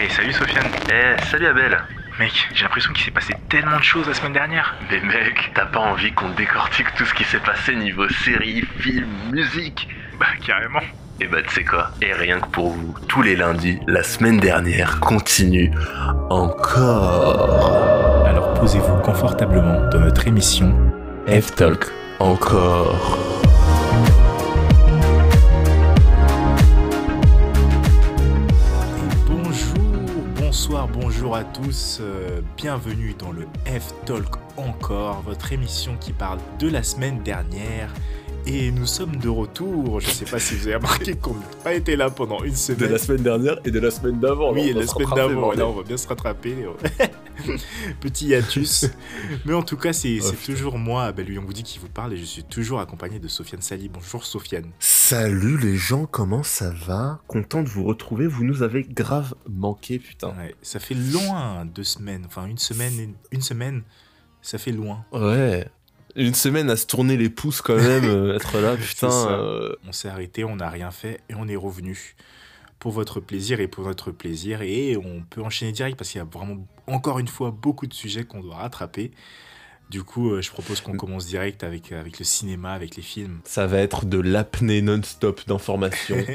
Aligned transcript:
Hey, 0.00 0.08
salut 0.08 0.32
Sofiane. 0.32 0.64
Eh, 0.90 1.22
salut 1.26 1.46
Abel 1.48 1.78
Mec, 2.18 2.32
j'ai 2.54 2.62
l'impression 2.62 2.90
qu'il 2.94 3.04
s'est 3.04 3.10
passé 3.10 3.34
tellement 3.50 3.76
de 3.76 3.82
choses 3.82 4.08
la 4.08 4.14
semaine 4.14 4.32
dernière. 4.32 4.74
Mais 4.90 4.98
mec, 4.98 5.50
t'as 5.54 5.66
pas 5.66 5.80
envie 5.80 6.10
qu'on 6.12 6.30
décortique 6.30 6.86
tout 6.96 7.04
ce 7.04 7.12
qui 7.12 7.22
s'est 7.24 7.40
passé 7.40 7.76
niveau 7.76 8.08
séries, 8.08 8.64
films, 8.78 9.10
musique? 9.30 9.88
Bah, 10.18 10.24
carrément. 10.42 10.80
Et 11.20 11.26
bah 11.26 11.42
tu 11.46 11.52
sais 11.52 11.64
quoi? 11.64 11.90
Et 12.00 12.14
rien 12.14 12.40
que 12.40 12.46
pour 12.46 12.70
vous, 12.70 12.94
tous 13.08 13.20
les 13.20 13.36
lundis, 13.36 13.78
la 13.86 14.02
semaine 14.02 14.40
dernière 14.40 15.00
continue 15.00 15.70
encore. 16.30 18.24
Alors 18.26 18.54
posez-vous 18.54 19.02
confortablement 19.02 19.86
dans 19.90 20.00
notre 20.00 20.26
émission 20.26 20.74
F-Talk 21.28 21.84
encore. 22.20 23.42
Bonjour 30.92 31.36
à 31.36 31.44
tous. 31.44 31.98
euh, 32.00 32.40
bienvenue 32.56 33.14
dans 33.18 33.32
le 33.32 33.46
F-Talk 33.66 34.26
encore, 34.56 35.22
votre 35.22 35.52
émission 35.52 35.96
qui 36.00 36.12
parle 36.12 36.38
de 36.58 36.68
la 36.68 36.82
semaine 36.82 37.22
dernière. 37.22 37.92
Et 38.46 38.70
nous 38.70 38.86
sommes 38.86 39.16
de 39.16 39.28
retour. 39.28 40.00
Je 40.00 40.08
sais 40.08 40.24
pas 40.24 40.38
si 40.38 40.54
vous 40.54 40.66
avez 40.66 40.76
remarqué 40.76 41.14
qu'on 41.14 41.34
n'a 41.34 41.40
pas 41.62 41.74
été 41.74 41.94
là 41.94 42.08
pendant 42.08 42.42
une 42.42 42.52
De 42.52 42.56
semaine. 42.56 42.92
la 42.92 42.98
semaine 42.98 43.22
dernière 43.22 43.58
et 43.66 43.70
de 43.70 43.78
la 43.78 43.90
semaine 43.90 44.18
d'avant. 44.18 44.52
Oui, 44.54 44.68
et 44.68 44.72
la 44.72 44.82
se 44.82 44.88
semaine 44.94 45.08
d'avant, 45.14 45.52
là 45.52 45.66
on 45.66 45.72
va 45.72 45.82
bien 45.82 45.96
se 45.98 46.08
rattraper. 46.08 46.56
Petit 48.00 48.26
hiatus. 48.28 48.86
Mais 49.44 49.52
en 49.54 49.62
tout 49.62 49.76
cas, 49.76 49.92
c'est 49.92 50.18
Oh, 50.22 50.30
toujours 50.44 50.78
moi, 50.78 51.04
Abel 51.04 51.30
Youngoudi, 51.30 51.62
qui 51.62 51.78
vous 51.78 51.88
parle 51.88 52.12
et 52.12 52.16
je 52.16 52.24
suis 52.24 52.44
toujours 52.44 52.80
accompagné 52.80 53.18
de 53.18 53.28
Sofiane 53.28 53.62
Sali. 53.62 53.88
Bonjour 53.88 54.24
Sofiane. 54.24 54.70
Salut 54.78 55.58
les 55.58 55.76
gens, 55.76 56.06
comment 56.06 56.42
ça 56.42 56.70
va? 56.70 57.20
Content 57.26 57.62
de 57.62 57.68
vous 57.68 57.84
retrouver, 57.84 58.26
vous 58.26 58.44
nous 58.44 58.62
avez 58.62 58.82
grave 58.84 59.34
manqué, 59.48 59.98
putain. 59.98 60.28
Ouais, 60.38 60.54
ça 60.62 60.78
fait 60.80 60.94
loin, 60.94 61.64
deux 61.64 61.84
semaines, 61.84 62.22
enfin 62.26 62.46
une 62.46 62.58
semaine, 62.58 62.92
et- 63.00 63.14
une 63.32 63.42
semaine, 63.42 63.82
ça 64.42 64.58
fait 64.58 64.72
loin. 64.72 65.04
Ouais. 65.12 65.66
Une 66.16 66.34
semaine 66.34 66.68
à 66.70 66.76
se 66.76 66.86
tourner 66.86 67.16
les 67.16 67.30
pouces 67.30 67.60
quand 67.62 67.76
même, 67.76 68.04
euh, 68.04 68.34
être 68.34 68.58
là, 68.58 68.76
putain. 68.80 69.10
Euh, 69.28 69.74
On 69.86 69.92
s'est 69.92 70.08
arrêté, 70.08 70.44
on 70.44 70.56
n'a 70.56 70.68
rien 70.68 70.90
fait 70.90 71.20
et 71.28 71.34
on 71.36 71.46
est 71.48 71.56
revenu 71.56 72.16
pour 72.80 72.90
votre 72.90 73.20
plaisir 73.20 73.60
et 73.60 73.68
pour 73.68 73.84
notre 73.84 74.10
plaisir 74.10 74.62
et 74.62 74.96
on 74.96 75.22
peut 75.28 75.42
enchaîner 75.42 75.70
direct 75.70 75.96
parce 75.96 76.10
qu'il 76.10 76.18
y 76.18 76.22
a 76.22 76.24
vraiment 76.24 76.66
encore 76.88 77.20
une 77.20 77.28
fois 77.28 77.52
beaucoup 77.52 77.86
de 77.86 77.94
sujets 77.94 78.24
qu'on 78.24 78.40
doit 78.40 78.56
rattraper. 78.56 79.12
Du 79.90 80.02
coup, 80.02 80.30
euh, 80.30 80.40
je 80.40 80.50
propose 80.50 80.80
qu'on 80.80 80.96
commence 80.96 81.26
direct 81.26 81.62
avec, 81.64 81.92
avec 81.92 82.18
le 82.18 82.24
cinéma, 82.24 82.72
avec 82.72 82.96
les 82.96 83.02
films. 83.02 83.40
Ça 83.44 83.66
va 83.66 83.78
être 83.78 84.06
de 84.06 84.18
l'apnée 84.18 84.82
non-stop 84.82 85.46
d'informations. 85.46 86.16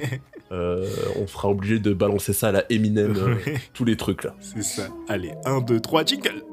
Euh, 0.52 0.88
on 1.20 1.26
sera 1.26 1.50
obligé 1.50 1.80
de 1.80 1.92
balancer 1.92 2.32
ça 2.32 2.50
à 2.50 2.52
la 2.52 2.72
Eminem, 2.72 3.16
euh, 3.18 3.36
tous 3.74 3.84
les 3.84 3.98
trucs 3.98 4.24
là. 4.24 4.36
C'est 4.40 4.62
ça. 4.62 4.90
Allez, 5.10 5.34
1, 5.44 5.62
2, 5.62 5.80
3, 5.80 6.06
jingle 6.06 6.44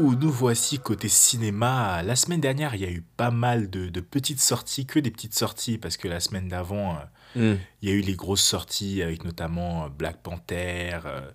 nous 0.00 0.30
voici 0.30 0.78
côté 0.78 1.08
cinéma. 1.08 2.02
La 2.02 2.16
semaine 2.16 2.40
dernière, 2.40 2.74
il 2.74 2.80
y 2.80 2.84
a 2.84 2.90
eu 2.90 3.02
pas 3.16 3.30
mal 3.30 3.70
de, 3.70 3.88
de 3.88 4.00
petites 4.00 4.40
sorties, 4.40 4.86
que 4.86 4.98
des 4.98 5.10
petites 5.10 5.34
sorties, 5.34 5.78
parce 5.78 5.96
que 5.96 6.08
la 6.08 6.20
semaine 6.20 6.48
d'avant, 6.48 6.96
euh, 7.36 7.56
il 7.82 7.88
y 7.88 7.92
a 7.92 7.94
eu 7.94 8.00
les 8.00 8.14
grosses 8.14 8.42
sorties 8.44 9.02
avec 9.02 9.24
notamment 9.24 9.84
euh, 9.84 9.88
Black 9.88 10.22
Panther, 10.22 10.98
euh, 11.04 11.30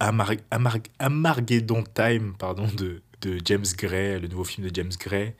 Amar- 0.00 0.32
Amar- 0.50 0.78
Amargeddon 0.98 1.84
Time, 1.94 2.34
pardon, 2.38 2.68
de, 2.76 3.02
de 3.22 3.38
James 3.44 3.64
Gray, 3.78 4.20
le 4.20 4.28
nouveau 4.28 4.44
film 4.44 4.68
de 4.68 4.74
James 4.74 4.92
Gray. 4.98 5.34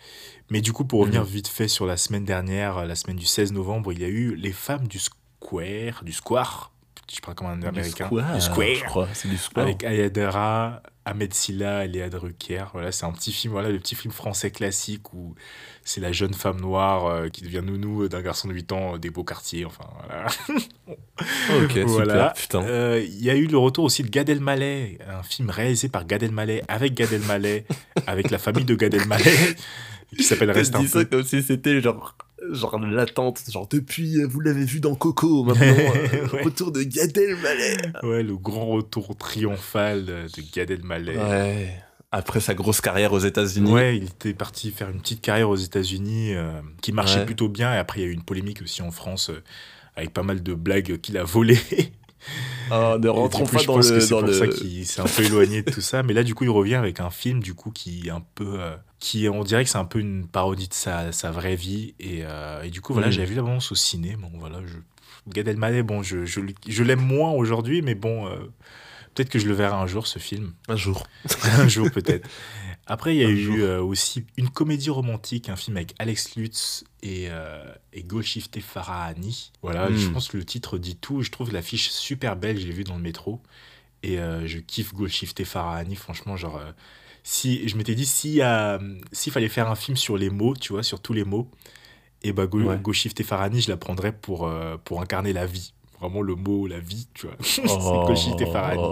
Mais 0.50 0.60
du 0.60 0.72
coup, 0.72 0.84
pour 0.84 1.00
revenir 1.00 1.22
Mhm. 1.22 1.28
vite 1.28 1.48
fait 1.48 1.68
sur 1.68 1.86
la 1.86 1.96
semaine 1.96 2.24
dernière, 2.24 2.86
la 2.86 2.94
semaine 2.94 3.16
du 3.16 3.26
16 3.26 3.52
novembre, 3.52 3.92
il 3.92 4.00
y 4.00 4.04
a 4.04 4.08
eu 4.08 4.34
Les 4.36 4.52
Femmes 4.52 4.86
du 4.88 4.98
Square, 4.98 6.02
du 6.04 6.12
Square, 6.12 6.72
je 7.14 7.20
parle 7.20 7.34
comme 7.36 7.46
un 7.46 7.62
américain, 7.62 8.08
Du 8.08 8.40
square, 8.40 8.74
je 8.74 8.84
crois. 8.84 9.08
C'est 9.14 9.28
du 9.28 9.36
square. 9.36 9.64
avec 9.66 9.84
Ayadara, 9.84 10.82
Ahmed 11.04 11.32
Silla 11.32 11.84
et 11.84 11.88
Léa 11.88 12.08
Drucker. 12.08 12.64
Voilà, 12.72 12.90
c'est 12.92 13.06
un 13.06 13.12
petit 13.12 13.32
film, 13.32 13.52
voilà, 13.52 13.68
le 13.70 13.78
petit 13.78 13.94
film 13.94 14.12
français 14.12 14.50
classique 14.50 15.12
où 15.14 15.34
c'est 15.84 16.00
la 16.00 16.10
jeune 16.10 16.34
femme 16.34 16.60
noire 16.60 17.06
euh, 17.06 17.28
qui 17.28 17.42
devient 17.42 17.62
nounou 17.64 18.08
d'un 18.08 18.20
garçon 18.22 18.48
de 18.48 18.54
8 18.54 18.72
ans 18.72 18.94
euh, 18.94 18.98
des 18.98 19.10
beaux 19.10 19.22
quartiers. 19.22 19.64
Enfin, 19.64 19.84
voilà. 20.08 20.26
ok, 21.64 21.78
Voilà. 21.86 22.12
super, 22.12 22.32
putain. 22.34 22.62
Euh, 22.64 23.04
Il 23.06 23.22
y 23.24 23.30
a 23.30 23.34
eu 23.36 23.46
le 23.46 23.58
retour 23.58 23.84
aussi 23.84 24.02
de 24.02 24.08
Gad 24.08 24.28
Elmaleh, 24.28 24.98
un 25.08 25.22
film 25.22 25.50
réalisé 25.50 25.88
par 25.88 26.06
Gad 26.06 26.22
Elmaleh, 26.24 26.62
avec 26.68 26.94
Gad 26.94 27.12
Elmaleh, 27.12 27.66
avec 28.06 28.30
la 28.30 28.38
famille 28.38 28.64
de 28.64 28.74
Gad 28.74 28.94
Elmaleh, 28.94 29.54
qui 30.16 30.24
s'appelle 30.24 30.50
Reste 30.50 30.74
un 30.74 30.80
dit 30.80 30.88
ça 30.88 31.00
peu. 31.04 31.18
comme 31.18 31.22
si 31.24 31.42
c'était 31.42 31.80
genre, 31.80 32.16
genre 32.52 32.78
l'attente, 32.78 33.40
genre 33.50 33.68
depuis, 33.68 34.20
euh, 34.20 34.26
vous 34.26 34.40
l'avez 34.40 34.64
vu 34.64 34.80
dans 34.80 34.94
Coco, 34.94 35.44
maintenant, 35.44 35.66
euh, 35.66 36.28
Ouais. 36.32 36.42
retour 36.42 36.72
de 36.72 36.82
Gad 36.82 37.16
Elmaleh. 37.16 37.76
Ouais, 38.02 38.22
le 38.22 38.36
grand 38.36 38.66
retour 38.66 39.16
triomphal 39.16 40.04
de 40.04 40.26
Gad 40.54 40.70
Elmaleh. 40.70 41.16
Ouais. 41.16 41.82
Après 42.12 42.40
sa 42.40 42.54
grosse 42.54 42.80
carrière 42.80 43.12
aux 43.12 43.18
États-Unis. 43.18 43.70
Ouais, 43.70 43.96
il 43.96 44.04
était 44.04 44.32
parti 44.32 44.70
faire 44.70 44.88
une 44.88 45.00
petite 45.00 45.20
carrière 45.20 45.50
aux 45.50 45.56
États-Unis 45.56 46.34
euh, 46.34 46.60
qui 46.80 46.92
marchait 46.92 47.18
Ouais. 47.18 47.26
plutôt 47.26 47.48
bien. 47.48 47.74
Et 47.74 47.76
après, 47.78 48.00
il 48.00 48.02
y 48.04 48.06
a 48.06 48.08
eu 48.08 48.12
une 48.14 48.22
polémique 48.22 48.62
aussi 48.62 48.80
en 48.80 48.90
France 48.92 49.30
euh, 49.30 49.42
avec 49.96 50.12
pas 50.12 50.22
mal 50.22 50.42
de 50.42 50.54
blagues 50.54 50.98
qu'il 51.00 51.18
a 51.18 51.24
volées. 51.24 51.58
Ah, 52.72 52.96
ne 53.00 53.08
rentrons 53.08 53.44
coup, 53.44 53.54
pas 53.56 53.62
dans 53.62 53.76
le. 53.76 53.82
c'est 53.82 54.08
pour 54.08 54.22
le... 54.22 54.32
ça 54.32 54.48
qu'il 54.48 54.84
s'est 54.84 55.00
un 55.00 55.04
peu 55.04 55.22
éloigné 55.22 55.62
de 55.62 55.70
tout 55.70 55.80
ça. 55.80 56.02
Mais 56.02 56.12
là, 56.12 56.24
du 56.24 56.34
coup, 56.34 56.42
il 56.42 56.50
revient 56.50 56.74
avec 56.74 56.98
un 56.98 57.10
film 57.10 57.40
du 57.40 57.54
coup 57.54 57.70
qui 57.70 58.08
est 58.08 58.10
un 58.10 58.22
peu, 58.34 58.58
qui 58.98 59.28
on 59.28 59.44
dirait 59.44 59.64
que 59.64 59.70
c'est 59.70 59.78
un 59.78 59.84
peu 59.84 59.98
une 60.00 60.26
parodie 60.26 60.68
de 60.68 60.74
sa, 60.74 61.12
sa 61.12 61.30
vraie 61.30 61.56
vie. 61.56 61.94
Et, 62.00 62.20
euh, 62.24 62.62
et 62.62 62.70
du 62.70 62.80
coup, 62.80 62.92
voilà, 62.92 63.08
Mhm. 63.08 63.12
j'avais 63.12 63.26
vu 63.28 63.34
l'annonce 63.34 63.70
au 63.72 63.74
ciné. 63.74 64.16
Bon, 64.16 64.30
voilà, 64.34 64.60
je... 64.66 64.76
Gad 65.28 65.48
Elmaleh, 65.48 65.82
bon, 65.82 66.02
je, 66.02 66.24
je, 66.24 66.40
je 66.68 66.82
l'aime 66.84 67.00
moins 67.04 67.30
aujourd'hui, 67.32 67.82
mais 67.82 67.94
bon, 67.96 68.26
euh, 68.26 68.36
peut-être 69.14 69.28
que 69.28 69.38
je 69.40 69.46
le 69.48 69.54
verrai 69.54 69.74
un 69.74 69.86
jour 69.86 70.06
ce 70.06 70.18
film. 70.18 70.54
Un 70.68 70.76
jour. 70.76 71.06
un 71.58 71.68
jour 71.68 71.90
peut-être. 71.90 72.28
Après, 72.86 73.16
il 73.16 73.20
y 73.20 73.24
a 73.24 73.28
Un 73.28 73.30
eu 73.32 73.62
euh, 73.62 73.82
aussi 73.82 74.24
une 74.36 74.48
comédie 74.48 74.90
romantique, 74.90 75.48
un 75.48 75.56
film 75.56 75.76
avec 75.76 75.94
Alex 75.98 76.36
Lutz 76.36 76.84
et, 77.02 77.26
euh, 77.30 77.64
et 77.92 78.04
Farahani. 78.60 79.50
Voilà, 79.62 79.90
Mm. 79.90 79.96
je 79.96 80.08
pense 80.10 80.28
que 80.28 80.36
le 80.36 80.44
titre 80.44 80.78
dit 80.78 80.94
tout. 80.96 81.22
Je 81.22 81.30
trouve 81.32 81.52
l'affiche 81.52 81.90
super 81.90 82.36
belle, 82.36 82.58
j'ai 82.58 82.70
vu 82.70 82.84
dans 82.84 82.94
le 82.96 83.02
métro. 83.02 83.42
Et 84.04 84.20
euh, 84.20 84.46
je 84.46 84.58
kiffe 84.58 84.94
Golshifteh 84.94 85.44
Farahani, 85.44 85.96
franchement, 85.96 86.36
genre... 86.36 86.60
si, 87.28 87.68
je 87.68 87.76
m'étais 87.76 87.96
dit, 87.96 88.06
si, 88.06 88.40
euh, 88.40 88.78
s'il 89.10 89.32
fallait 89.32 89.48
faire 89.48 89.68
un 89.68 89.74
film 89.74 89.96
sur 89.96 90.16
les 90.16 90.30
mots, 90.30 90.54
tu 90.54 90.72
vois, 90.72 90.84
sur 90.84 91.00
tous 91.00 91.12
les 91.12 91.24
mots, 91.24 91.50
et 92.22 92.32
bah 92.32 92.46
Go, 92.46 92.60
Ouais. 92.60 92.78
Golshifteh 92.78 93.24
Farahani, 93.24 93.60
je 93.60 93.68
la 93.68 93.76
prendrais 93.76 94.12
pour, 94.12 94.46
euh, 94.46 94.76
pour 94.84 95.00
incarner 95.02 95.32
la 95.32 95.44
vie. 95.44 95.74
Vraiment 96.00 96.22
le 96.22 96.34
mot, 96.34 96.66
la 96.66 96.78
vie, 96.78 97.08
tu 97.14 97.26
vois. 97.26 97.36
c'est 97.40 97.62
Oh. 97.68 98.04
Golshifteh 98.06 98.46
Farahani. 98.46 98.82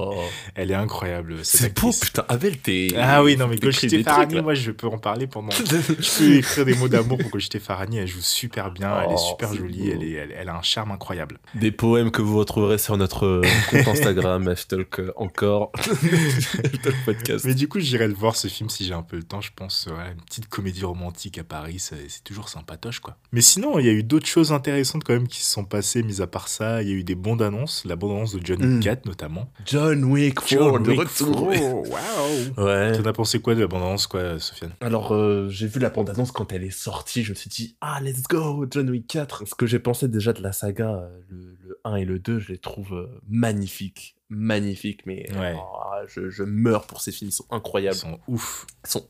Elle 0.54 0.70
est 0.70 0.75
incroyable, 0.75 1.37
C'est 1.42 1.78
beau, 1.81 1.91
putain. 1.91 2.25
Abel, 2.28 2.59
t'es. 2.59 2.88
Ah 2.97 3.22
oui, 3.22 3.37
non, 3.37 3.47
mais 3.48 3.56
trucs, 3.56 4.32
là. 4.32 4.42
moi, 4.42 4.54
je 4.54 4.70
peux 4.70 4.87
en 4.87 4.98
parler 4.98 5.26
pendant. 5.26 5.50
je 5.50 6.19
peux 6.19 6.34
écrire 6.37 6.64
des 6.64 6.75
mots 6.75 6.88
d'amour 6.88 7.19
pour 7.19 7.31
Golshifteh 7.31 7.60
Farahani. 7.60 7.98
Elle 7.98 8.06
joue 8.06 8.20
super 8.20 8.70
bien, 8.70 9.03
elle 9.03 9.10
est 9.10 9.14
Oh, 9.16 9.31
super 9.31 9.54
jolie, 9.54 9.91
elle, 9.91 10.03
est, 10.03 10.12
elle, 10.12 10.34
elle 10.37 10.48
a 10.48 10.56
un 10.56 10.62
charme 10.62 10.91
incroyable. 10.93 11.38
Des 11.54 11.70
poèmes 11.70 12.10
que 12.10 12.22
vous 12.22 12.38
retrouverez 12.38 12.78
sur 12.78 12.97
notre 12.97 13.26
euh, 13.26 13.43
compte 13.70 13.88
Instagram, 13.88 14.54
Ftalk 14.54 15.00
euh, 15.00 15.12
encore. 15.16 15.70
Ftalk 15.76 17.04
Podcast. 17.04 17.44
Mais 17.44 17.54
du 17.54 17.69
coup, 17.69 17.81
j'irai 17.81 18.09
le 18.09 18.14
voir 18.14 18.37
ce 18.37 18.48
film 18.48 18.69
si 18.70 18.84
j'ai 18.84 18.94
un 18.94 19.03
peu 19.03 19.16
le 19.16 19.22
temps. 19.22 19.41
Je 19.41 19.50
pense, 19.54 19.87
ouais, 19.91 20.12
une 20.12 20.22
petite 20.22 20.48
comédie 20.48 20.84
romantique 20.84 21.38
à 21.38 21.44
Paris, 21.44 21.78
c'est 21.78 22.09
c'est 22.09 22.25
toujours 22.25 22.48
sympatoche, 22.48 23.00
quoi. 23.00 23.16
Mais 23.32 23.41
sinon, 23.41 23.78
il 23.78 23.87
y 23.87 23.88
a 23.88 23.93
eu 23.93 24.03
d'autres 24.03 24.26
choses 24.26 24.53
intéressantes 24.53 25.04
quand 25.04 25.12
même 25.14 25.28
qui 25.28 25.41
se 25.41 25.50
sont 25.53 25.64
passées, 25.64 26.03
mis 26.03 26.20
à 26.20 26.26
part 26.26 26.48
ça. 26.48 26.82
Il 26.82 26.88
y 26.88 26.93
a 26.93 26.94
eu 26.94 27.05
des 27.05 27.15
bandes 27.15 27.43
annonces, 27.43 27.84
la 27.84 27.97
bande 27.97 28.12
annonce 28.12 28.34
de 28.34 28.41
John 28.44 28.59
Mm. 28.65 28.75
Wick 28.75 28.82
4 28.84 29.06
notamment. 29.06 29.50
John 29.66 30.05
Wick 30.05 30.34
4 30.41 30.49
John 30.49 30.82
de 30.82 30.91
Wick 30.91 31.00
retour. 31.00 31.50
4, 31.53 31.91
waouh! 31.91 32.65
Ouais. 32.66 32.93
T'en 32.97 33.05
as 33.09 33.12
pensé 33.12 33.41
quoi 33.41 33.55
de 33.55 33.60
la 33.60 33.66
bande 33.66 33.82
annonce, 33.82 34.06
quoi, 34.06 34.38
Sofiane? 34.38 34.72
Alors, 34.81 35.12
euh, 35.15 35.49
j'ai 35.49 35.67
vu 35.67 35.81
la 35.81 35.91
bande-annonce 35.91 36.32
quand 36.32 36.52
elle 36.52 36.64
est 36.64 36.70
sortie, 36.70 37.23
je 37.23 37.31
me 37.31 37.35
suis 37.35 37.50
dit, 37.50 37.76
ah, 37.81 38.00
let's 38.02 38.23
go, 38.25 38.67
John 38.70 38.88
Wick 38.91 39.06
4. 39.06 39.46
Ce 39.46 39.55
que 39.55 39.67
j'ai 39.67 39.79
pensé 39.79 40.08
déjà 40.08 40.32
de 40.32 40.43
la 40.43 40.52
saga, 40.52 40.91
euh, 40.91 41.20
le, 41.29 41.56
le 41.62 41.79
1 41.85 41.96
et 41.96 42.05
le 42.05 42.19
2, 42.19 42.38
je 42.38 42.52
les 42.52 42.58
trouve 42.58 42.93
euh, 42.94 43.20
magnifiques. 43.29 44.17
Magnifiques, 44.31 45.05
mais 45.06 45.26
Ouais. 45.38 45.55
oh, 45.56 46.05
je, 46.08 46.29
je 46.31 46.43
meurs 46.43 46.87
pour 46.87 47.00
ces 47.00 47.12
films, 47.12 47.29
ils 47.31 47.32
sont 47.35 47.44
Ils 47.52 47.55
incroyables. 47.56 47.96
sont 47.96 48.19
ouf. 48.26 48.67
Ils 48.85 48.91
sont, 48.91 49.08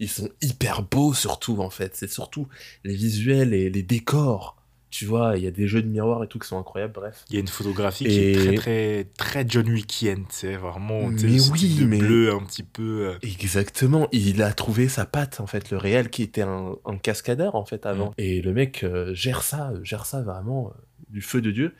ils 0.00 0.08
sont 0.08 0.28
hyper 0.42 0.82
beaux, 0.82 1.14
surtout, 1.14 1.58
en 1.60 1.70
fait. 1.70 1.94
C'est 1.94 2.10
surtout 2.10 2.48
les 2.84 2.94
visuels 2.94 3.54
et 3.54 3.70
les 3.70 3.82
décors. 3.82 4.56
Tu 4.88 5.04
vois, 5.04 5.36
il 5.36 5.42
y 5.42 5.46
a 5.46 5.50
des 5.50 5.66
jeux 5.66 5.82
de 5.82 5.88
miroirs 5.88 6.22
et 6.24 6.28
tout 6.28 6.38
qui 6.38 6.46
sont 6.46 6.58
incroyables, 6.58 6.92
bref. 6.94 7.24
Il 7.28 7.34
y 7.34 7.36
a 7.38 7.40
une 7.40 7.48
photographie 7.48 8.04
qui 8.04 8.18
est 8.18 8.34
très 8.34 8.54
très 8.54 9.04
très 9.18 9.44
John 9.48 9.68
Wickienne, 9.68 10.24
tu 10.28 10.36
sais, 10.36 10.56
vraiment, 10.56 11.08
Mais 11.08 11.40
oui, 11.50 11.74
de 11.80 11.84
mais- 11.86 11.98
bleu 11.98 12.32
un 12.32 12.38
petit 12.44 12.62
peu. 12.62 13.08
euh, 13.08 13.18
Exactement, 13.22 14.08
il 14.12 14.42
a 14.42 14.52
trouvé 14.52 14.88
sa 14.88 15.04
patte 15.04 15.40
en 15.40 15.46
fait, 15.46 15.70
le 15.70 15.76
réel 15.76 16.08
qui 16.08 16.22
était 16.22 16.42
un, 16.42 16.76
un 16.84 16.96
cascadeur 16.98 17.56
en 17.56 17.64
fait 17.64 17.84
avant. 17.84 18.12
Et 18.16 18.40
le 18.42 18.52
mec 18.54 18.84
euh, 18.84 19.12
gère 19.12 19.42
ça, 19.42 19.70
euh, 19.72 19.80
gère 19.82 20.06
ça 20.06 20.22
vraiment 20.22 20.68
euh, 20.68 20.80
du 21.10 21.20
feu 21.20 21.40
de 21.42 21.50
Dieu. 21.50 21.74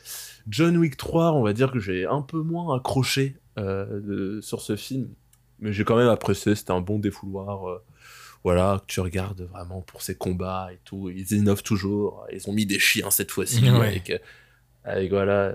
John 0.48 0.76
Wick 0.76 0.96
3, 0.96 1.32
on 1.32 1.42
va 1.42 1.52
dire 1.52 1.70
que 1.72 1.78
j'ai 1.78 2.06
un 2.06 2.22
peu 2.22 2.40
moins 2.42 2.76
accroché 2.76 3.36
euh, 3.58 4.00
de- 4.00 4.40
sur 4.42 4.60
ce 4.60 4.74
film, 4.76 5.08
mais 5.60 5.72
j'ai 5.72 5.84
quand 5.84 5.96
même 5.96 6.08
apprécié, 6.08 6.54
c'était 6.56 6.72
un 6.72 6.80
bon 6.80 6.98
défouloir. 6.98 7.80
Euh, 8.46 8.54
voilà, 8.54 8.80
que 8.80 8.92
tu 8.92 9.00
regardes 9.00 9.42
vraiment 9.42 9.82
pour 9.82 10.02
ces 10.02 10.14
combats 10.14 10.68
et 10.72 10.78
tout. 10.84 11.10
Ils 11.10 11.32
innovent 11.32 11.62
toujours. 11.62 12.26
Ils 12.32 12.48
ont 12.48 12.52
mis 12.52 12.66
des 12.66 12.78
chiens 12.78 13.10
cette 13.10 13.30
fois-ci 13.30 13.62
Ouais. 13.70 13.88
avec, 13.88 14.10
euh, 14.10 14.18
avec 14.84 15.10
voilà, 15.10 15.52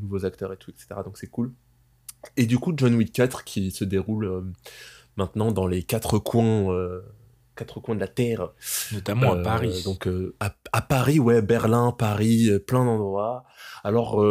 nouveaux 0.00 0.24
acteurs 0.24 0.52
et 0.52 0.56
tout, 0.56 0.70
etc. 0.70 1.00
Donc 1.04 1.18
c'est 1.18 1.28
cool. 1.28 1.52
Et 2.36 2.46
du 2.46 2.58
coup, 2.58 2.72
John 2.76 2.94
Wick 2.94 3.12
4 3.12 3.44
qui 3.44 3.70
se 3.70 3.84
déroule 3.84 4.52
maintenant 5.16 5.52
dans 5.52 5.66
les 5.66 5.82
quatre 5.82 6.18
coins 6.18 6.68
quatre 7.54 7.80
coins 7.80 7.94
de 7.94 8.00
la 8.00 8.08
Terre. 8.08 8.50
Notamment 8.92 9.32
à 9.32 9.42
Paris. 9.42 9.82
Donc 9.84 10.08
à, 10.40 10.82
Paris, 10.82 11.18
ouais, 11.18 11.42
Berlin, 11.42 11.92
Paris, 11.92 12.50
plein 12.66 12.84
d'endroits. 12.84 13.44
Alors, 13.84 14.24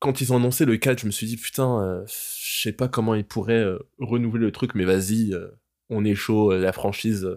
quand 0.00 0.20
ils 0.20 0.32
ont 0.32 0.36
annoncé 0.36 0.64
le 0.64 0.76
4, 0.76 1.00
je 1.00 1.06
me 1.06 1.10
suis 1.10 1.26
dit, 1.26 1.36
putain, 1.36 2.02
je 2.06 2.62
sais 2.62 2.72
pas 2.72 2.88
comment 2.88 3.14
ils 3.14 3.24
pourraient 3.24 3.64
renouveler 4.00 4.46
le 4.46 4.52
truc, 4.52 4.74
mais 4.74 4.84
vas-y, 4.84 5.34
on 5.92 6.04
est 6.04 6.14
chaud, 6.14 6.52
la 6.52 6.72
franchise 6.72 7.28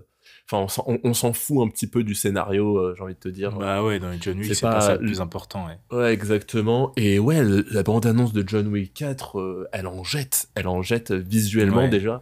Enfin, 0.51 0.83
on, 1.03 1.13
s'en 1.15 1.33
fout 1.33 1.65
un 1.65 1.69
petit 1.69 1.87
peu 1.87 2.03
du 2.03 2.13
scénario, 2.13 2.77
euh, 2.77 2.93
j'ai 2.95 3.01
envie 3.03 3.15
de 3.15 3.19
te 3.19 3.29
dire. 3.29 3.53
Bah 3.57 3.83
ouais, 3.83 3.99
dans 3.99 4.11
les 4.11 4.19
John 4.21 4.37
Wick, 4.37 4.53
c'est 4.53 4.61
pas, 4.61 4.79
ça 4.79 4.93
le 4.93 4.99
plus 4.99 5.19
important. 5.19 5.65
Ouais, 5.65 5.97
ouais 5.97 6.13
exactement. 6.13 6.91
Et 6.97 7.17
ouais, 7.17 7.41
la 7.71 7.81
bande-annonce 7.81 8.31
de 8.31 8.43
John 8.45 8.67
Wick 8.67 8.93
4, 8.93 9.39
euh, 9.39 9.67
elle 9.71 9.87
en 9.87 10.03
jette. 10.03 10.49
Elle 10.53 10.67
en 10.67 10.83
jette 10.83 11.11
visuellement 11.11 11.87
déjà. 11.87 12.21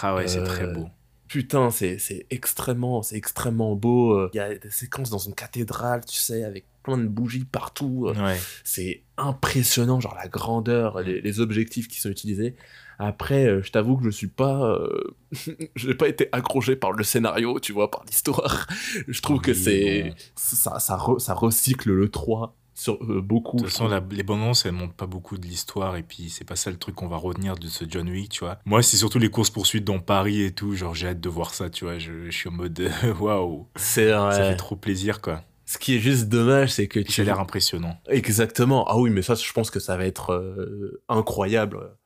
Ah 0.00 0.14
ouais, 0.14 0.28
c'est 0.28 0.42
très 0.44 0.64
euh, 0.64 0.72
beau. 0.72 0.88
Putain, 1.28 1.70
c'est 1.70 2.26
extrêmement, 2.30 3.02
c'est 3.02 3.16
extrêmement 3.16 3.76
beau. 3.76 4.28
Il 4.32 4.36
y 4.36 4.40
a 4.40 4.54
des 4.54 4.70
séquences 4.70 5.10
dans 5.10 5.18
une 5.18 5.34
cathédrale, 5.34 6.04
tu 6.04 6.18
sais, 6.18 6.42
avec 6.42 6.64
plein 6.82 6.96
de 6.96 7.06
bougies 7.06 7.44
partout. 7.44 8.12
Ouais. 8.16 8.38
C'est 8.64 9.02
impressionnant, 9.16 10.00
genre 10.00 10.14
la 10.14 10.28
grandeur, 10.28 11.00
les, 11.00 11.20
les 11.20 11.40
objectifs 11.40 11.86
qui 11.86 12.00
sont 12.00 12.08
utilisés. 12.08 12.56
Après, 12.98 13.46
euh, 13.46 13.62
je 13.62 13.70
t'avoue 13.70 13.96
que 13.96 14.04
je 14.04 14.10
suis 14.10 14.26
pas, 14.26 14.72
euh, 14.72 15.14
je 15.76 15.88
n'ai 15.88 15.94
pas 15.94 16.08
été 16.08 16.28
accroché 16.32 16.74
par 16.74 16.92
le 16.92 17.04
scénario, 17.04 17.60
tu 17.60 17.72
vois, 17.72 17.90
par 17.90 18.04
l'histoire. 18.04 18.66
je 19.06 19.22
trouve 19.22 19.40
que 19.40 19.54
c'est, 19.54 20.14
ça, 20.34 20.80
ça, 20.80 20.98
ça, 21.18 21.34
recycle 21.34 21.92
le 21.92 22.08
3 22.08 22.56
sur 22.78 23.02
euh, 23.02 23.20
beaucoup. 23.20 23.56
De 23.56 23.62
toute 23.62 23.70
façon, 23.70 23.88
les 24.10 24.22
bonnes 24.22 24.40
annonces, 24.40 24.66
elles 24.66 24.72
montrent 24.72 24.94
pas 24.94 25.06
beaucoup 25.06 25.38
de 25.38 25.46
l'histoire 25.46 25.96
et 25.96 26.02
puis 26.02 26.30
c'est 26.30 26.44
pas 26.44 26.56
ça 26.56 26.70
le 26.70 26.76
truc 26.76 26.94
qu'on 26.94 27.08
va 27.08 27.16
retenir 27.16 27.56
de 27.56 27.66
ce 27.66 27.84
John 27.88 28.08
Wick, 28.08 28.30
tu 28.30 28.40
vois. 28.40 28.58
Moi, 28.64 28.82
c'est 28.82 28.96
surtout 28.96 29.18
les 29.18 29.30
courses 29.30 29.50
poursuites 29.50 29.84
dans 29.84 30.00
Paris 30.00 30.42
et 30.42 30.52
tout. 30.52 30.74
Genre, 30.74 30.94
j'ai 30.94 31.08
hâte 31.08 31.20
de 31.20 31.28
voir 31.28 31.54
ça, 31.54 31.70
tu 31.70 31.84
vois. 31.84 31.98
Je, 31.98 32.30
suis 32.30 32.48
en 32.48 32.52
mode 32.52 32.90
waouh. 33.20 33.66
C'est 33.76 34.10
Ça 34.10 34.32
fait 34.32 34.56
trop 34.56 34.76
plaisir, 34.76 35.20
quoi. 35.20 35.42
Ce 35.66 35.76
qui 35.76 35.96
est 35.96 35.98
juste 35.98 36.28
dommage, 36.28 36.70
c'est 36.70 36.88
que 36.88 36.98
tu. 37.00 37.20
as 37.20 37.24
l'air 37.24 37.40
impressionnant. 37.40 37.98
Exactement. 38.08 38.86
Ah 38.88 38.96
oui, 38.96 39.10
mais 39.10 39.20
ça, 39.20 39.34
je 39.34 39.52
pense 39.52 39.70
que 39.70 39.80
ça 39.80 39.98
va 39.98 40.06
être 40.06 40.98
incroyable 41.08 41.98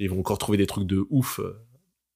ils 0.00 0.10
vont 0.10 0.20
encore 0.20 0.38
trouver 0.38 0.58
des 0.58 0.66
trucs 0.66 0.86
de 0.86 1.06
ouf, 1.10 1.38
euh, 1.38 1.62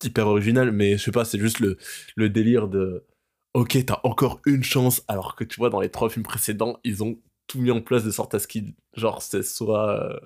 hyper 0.03 0.27
original, 0.27 0.73
mais 0.73 0.97
je 0.97 1.05
sais 1.05 1.13
pas, 1.13 1.25
c'est 1.25 1.39
juste 1.39 1.61
le, 1.61 1.77
le 2.17 2.29
délire 2.31 2.67
de 2.67 3.07
ok, 3.53 3.85
t'as 3.87 4.01
encore 4.03 4.41
une 4.47 4.65
chance, 4.65 5.05
alors 5.07 5.37
que 5.37 5.45
tu 5.45 5.57
vois, 5.57 5.71
dans 5.71 5.81
les 5.81 5.91
trois 5.91 6.11
films 6.11 6.25
précédents, 6.25 6.81
ils 6.83 7.05
ont 7.05 7.21
tout 7.47 7.61
mis 7.61 7.71
en 7.71 7.81
place 7.81 8.05
de 8.05 8.11
sorte 8.11 8.35
à 8.35 8.39
ce 8.39 8.47
qu'il, 8.47 8.75
genre, 8.97 9.23
c'est 9.23 9.43
soit 9.43 10.01
euh, 10.01 10.19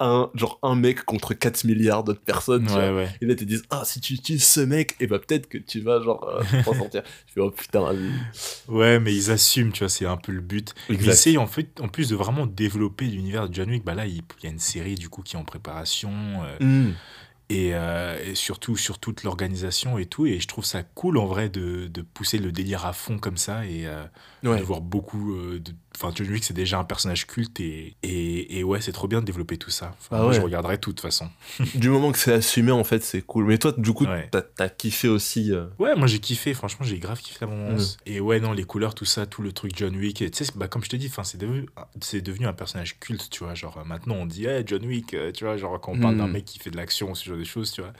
un, 0.00 0.30
genre, 0.34 0.58
un 0.62 0.74
mec 0.74 1.04
contre 1.04 1.34
4 1.34 1.64
milliards 1.64 2.04
d'autres 2.04 2.22
personnes, 2.22 2.66
Et 2.68 3.26
là, 3.26 3.32
ils 3.32 3.36
te 3.36 3.44
disent, 3.44 3.64
ah, 3.70 3.82
si 3.84 4.00
tu 4.00 4.14
utilises 4.14 4.46
ce 4.46 4.60
mec, 4.60 4.96
et 4.98 5.06
bah, 5.06 5.18
peut-être 5.18 5.48
que 5.48 5.58
tu 5.58 5.80
vas, 5.80 6.00
genre, 6.00 6.26
euh, 6.28 6.62
t'en 6.64 6.74
sortir. 6.78 7.02
je 7.26 7.32
fais, 7.34 7.40
oh 7.40 7.50
putain. 7.50 7.94
Ouais, 8.68 8.98
mais 8.98 9.14
ils 9.14 9.30
assument, 9.30 9.72
tu 9.72 9.80
vois, 9.80 9.88
c'est 9.88 10.06
un 10.06 10.16
peu 10.16 10.32
le 10.32 10.40
but. 10.40 10.74
Ils 10.88 11.08
essayent, 11.08 11.38
en 11.38 11.46
fait, 11.46 11.80
en 11.80 11.88
plus 11.88 12.08
de 12.08 12.16
vraiment 12.16 12.46
développer 12.46 13.04
l'univers 13.04 13.48
de 13.48 13.54
John 13.54 13.70
Wick, 13.70 13.84
bah 13.84 13.94
là, 13.94 14.06
il, 14.06 14.22
y 14.42 14.46
a 14.46 14.50
une 14.50 14.58
série, 14.58 14.94
du 14.94 15.08
coup, 15.08 15.22
qui 15.22 15.36
est 15.36 15.38
en 15.38 15.44
préparation. 15.44 16.10
Euh, 16.60 16.64
mm. 16.64 16.94
Euh, 17.52 18.16
et, 18.24 18.34
surtout 18.34 18.76
sur 18.76 18.98
toute 18.98 19.24
l'organisation 19.24 19.98
et 19.98 20.06
tout. 20.06 20.26
Et 20.26 20.38
je 20.40 20.46
trouve 20.46 20.64
ça 20.64 20.82
cool 20.82 21.18
en 21.18 21.26
vrai 21.26 21.48
de, 21.48 21.88
de 21.88 22.02
pousser 22.02 22.38
le 22.38 22.52
délire 22.52 22.86
à 22.86 22.92
fond 22.92 23.18
comme 23.18 23.36
ça 23.36 23.66
et 23.66 23.86
euh, 23.86 24.04
de 24.42 24.62
voir 24.62 24.80
beaucoup. 24.80 25.34
De... 25.58 25.72
Enfin, 25.96 26.12
John 26.14 26.28
Wick, 26.28 26.44
c'est 26.44 26.54
déjà 26.54 26.78
un 26.78 26.84
personnage 26.84 27.26
culte 27.26 27.60
et, 27.60 27.96
et, 28.02 28.58
et 28.58 28.64
ouais, 28.64 28.80
c'est 28.80 28.92
trop 28.92 29.08
bien 29.08 29.20
de 29.20 29.26
développer 29.26 29.58
tout 29.58 29.70
ça. 29.70 29.94
ah 30.10 30.26
ouais. 30.26 30.34
je 30.34 30.40
regarderai 30.40 30.78
tout 30.78 30.90
de 30.90 30.94
toute 30.94 31.02
façon. 31.02 31.28
du 31.74 31.90
moment 31.90 32.12
que 32.12 32.18
c'est 32.18 32.32
assumé, 32.32 32.72
en 32.72 32.84
fait, 32.84 33.02
c'est 33.02 33.22
cool. 33.22 33.44
Mais 33.44 33.58
toi, 33.58 33.72
du 33.76 33.92
coup, 33.92 34.06
t'as 34.30 34.42
as 34.58 34.68
kiffé 34.68 35.08
aussi. 35.08 35.52
Ouais, 35.78 35.94
moi 35.96 36.06
j'ai 36.06 36.20
kiffé, 36.20 36.54
franchement, 36.54 36.86
j'ai 36.86 36.98
grave 36.98 37.20
kiffé 37.20 37.38
la 37.42 37.48
moment. 37.48 37.72
Mm. 37.72 37.84
Et 38.06 38.20
ouais, 38.20 38.40
non, 38.40 38.52
les 38.52 38.64
couleurs, 38.64 38.94
tout 38.94 39.04
ça, 39.04 39.26
tout 39.26 39.42
le 39.42 39.52
truc 39.52 39.72
John 39.76 39.94
Wick. 39.96 40.18
Tu 40.18 40.30
sais, 40.32 40.52
bah, 40.54 40.68
comme 40.68 40.84
je 40.84 40.88
te 40.88 40.96
dis, 40.96 41.10
c'est 41.22 41.38
devenu, 41.38 41.66
devenu 42.14 42.46
un 42.46 42.52
personnage 42.52 42.98
culte, 42.98 43.28
tu 43.30 43.44
vois. 43.44 43.54
Genre, 43.54 43.84
maintenant, 43.84 44.14
on 44.14 44.26
dit, 44.26 44.46
hey, 44.46 44.62
John 44.66 44.84
Wick, 44.86 45.16
tu 45.34 45.44
vois, 45.44 45.56
genre, 45.56 45.80
quand 45.80 45.92
on 45.92 45.98
parle 45.98 46.16
d'un 46.16 46.28
mm. 46.28 46.32
mec 46.32 46.44
qui 46.44 46.58
fait 46.58 46.70
de 46.70 46.76
l'action, 46.76 47.14
ce 47.14 47.28
genre 47.28 47.38
de 47.38 47.44
choses, 47.44 47.72
tu 47.72 47.82
vois. 47.82 47.92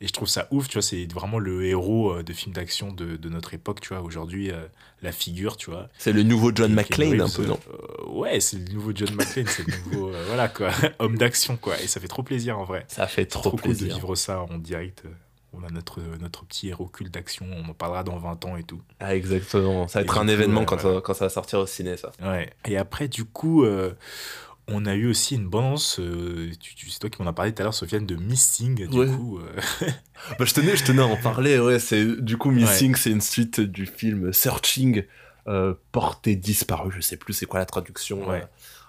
Et 0.00 0.06
je 0.06 0.12
trouve 0.12 0.28
ça 0.28 0.46
ouf, 0.50 0.68
tu 0.68 0.74
vois, 0.74 0.82
c'est 0.82 1.10
vraiment 1.10 1.38
le 1.38 1.64
héros 1.64 2.12
euh, 2.12 2.22
de 2.22 2.32
films 2.34 2.52
d'action 2.52 2.92
de, 2.92 3.16
de, 3.16 3.28
notre 3.30 3.54
époque, 3.54 3.80
tu 3.80 3.94
vois, 3.94 4.02
aujourd'hui, 4.02 4.50
euh, 4.50 4.66
la 5.00 5.10
figure, 5.10 5.56
tu 5.56 5.70
vois. 5.70 5.88
C'est 5.96 6.12
le 6.12 6.22
nouveau 6.22 6.52
John 6.54 6.72
McClane, 6.74 7.18
un 7.18 7.28
peu, 7.30 7.46
non 7.46 7.58
euh, 7.70 8.10
Ouais, 8.10 8.40
c'est 8.40 8.58
le 8.58 8.74
nouveau 8.74 8.92
John 8.94 9.14
McClane, 9.14 9.46
c'est 9.46 9.66
le 9.66 9.72
nouveau, 9.72 10.12
voilà, 10.26 10.48
quoi, 10.48 10.70
homme 10.98 11.16
d'action, 11.16 11.56
quoi. 11.56 11.80
Et 11.80 11.86
ça 11.86 11.98
fait 11.98 12.08
trop 12.08 12.22
plaisir, 12.22 12.58
en 12.58 12.64
vrai. 12.64 12.84
Ça 12.88 13.06
fait 13.06 13.24
trop, 13.24 13.48
trop 13.48 13.56
plaisir. 13.56 13.86
cool 13.86 13.88
de 13.88 13.94
vivre 13.94 14.14
ça 14.16 14.42
en 14.42 14.58
direct. 14.58 15.04
On 15.54 15.64
a 15.64 15.70
notre, 15.70 16.02
notre 16.20 16.44
petit 16.44 16.68
héros 16.68 16.88
culte 16.88 17.14
d'action, 17.14 17.46
on 17.50 17.70
en 17.70 17.72
parlera 17.72 18.04
dans 18.04 18.18
20 18.18 18.44
ans 18.44 18.56
et 18.58 18.64
tout. 18.64 18.82
Ah, 19.00 19.16
exactement. 19.16 19.88
Ça 19.88 20.00
va 20.00 20.04
être 20.04 20.18
un 20.18 20.28
événement 20.28 20.66
quand, 20.66 20.78
ça, 20.78 21.00
quand 21.02 21.14
ça 21.14 21.24
va 21.24 21.28
sortir 21.30 21.60
au 21.60 21.66
ciné, 21.66 21.96
ça. 21.96 22.12
Ouais. 22.22 22.50
Et 22.66 22.76
après, 22.76 23.08
du 23.08 23.24
coup, 23.24 23.64
on 24.68 24.84
a 24.84 24.94
eu 24.94 25.08
aussi 25.08 25.36
une 25.36 25.48
balance, 25.48 26.00
euh, 26.00 26.50
tu, 26.60 26.90
c'est 26.90 26.98
toi 26.98 27.08
qui 27.08 27.22
m'en 27.22 27.28
as 27.28 27.32
parlé 27.32 27.52
tout 27.52 27.62
à 27.62 27.64
l'heure, 27.64 27.74
Sofiane, 27.74 28.04
de 28.04 28.16
Missing, 28.16 28.88
du 28.88 28.88
coup. 28.88 29.38
Euh. 29.38 29.86
bah, 30.38 30.44
je, 30.44 30.54
tenais, 30.54 30.76
je 30.76 30.84
tenais 30.84 31.02
à 31.02 31.06
en 31.06 31.16
parler, 31.16 31.58
ouais. 31.58 31.78
C'est, 31.78 32.04
du 32.20 32.36
coup, 32.36 32.50
Missing, 32.50 32.96
c'est 32.96 33.10
une 33.10 33.20
suite 33.20 33.60
du 33.60 33.86
film 33.86 34.32
Searching, 34.32 35.04
euh, 35.46 35.74
Portée 35.92 36.34
disparue, 36.34 36.90
je 36.90 37.00
sais 37.00 37.16
plus 37.16 37.32
c'est 37.32 37.46
quoi 37.46 37.60
la 37.60 37.66
traduction. 37.66 38.28
Ouais. 38.28 38.44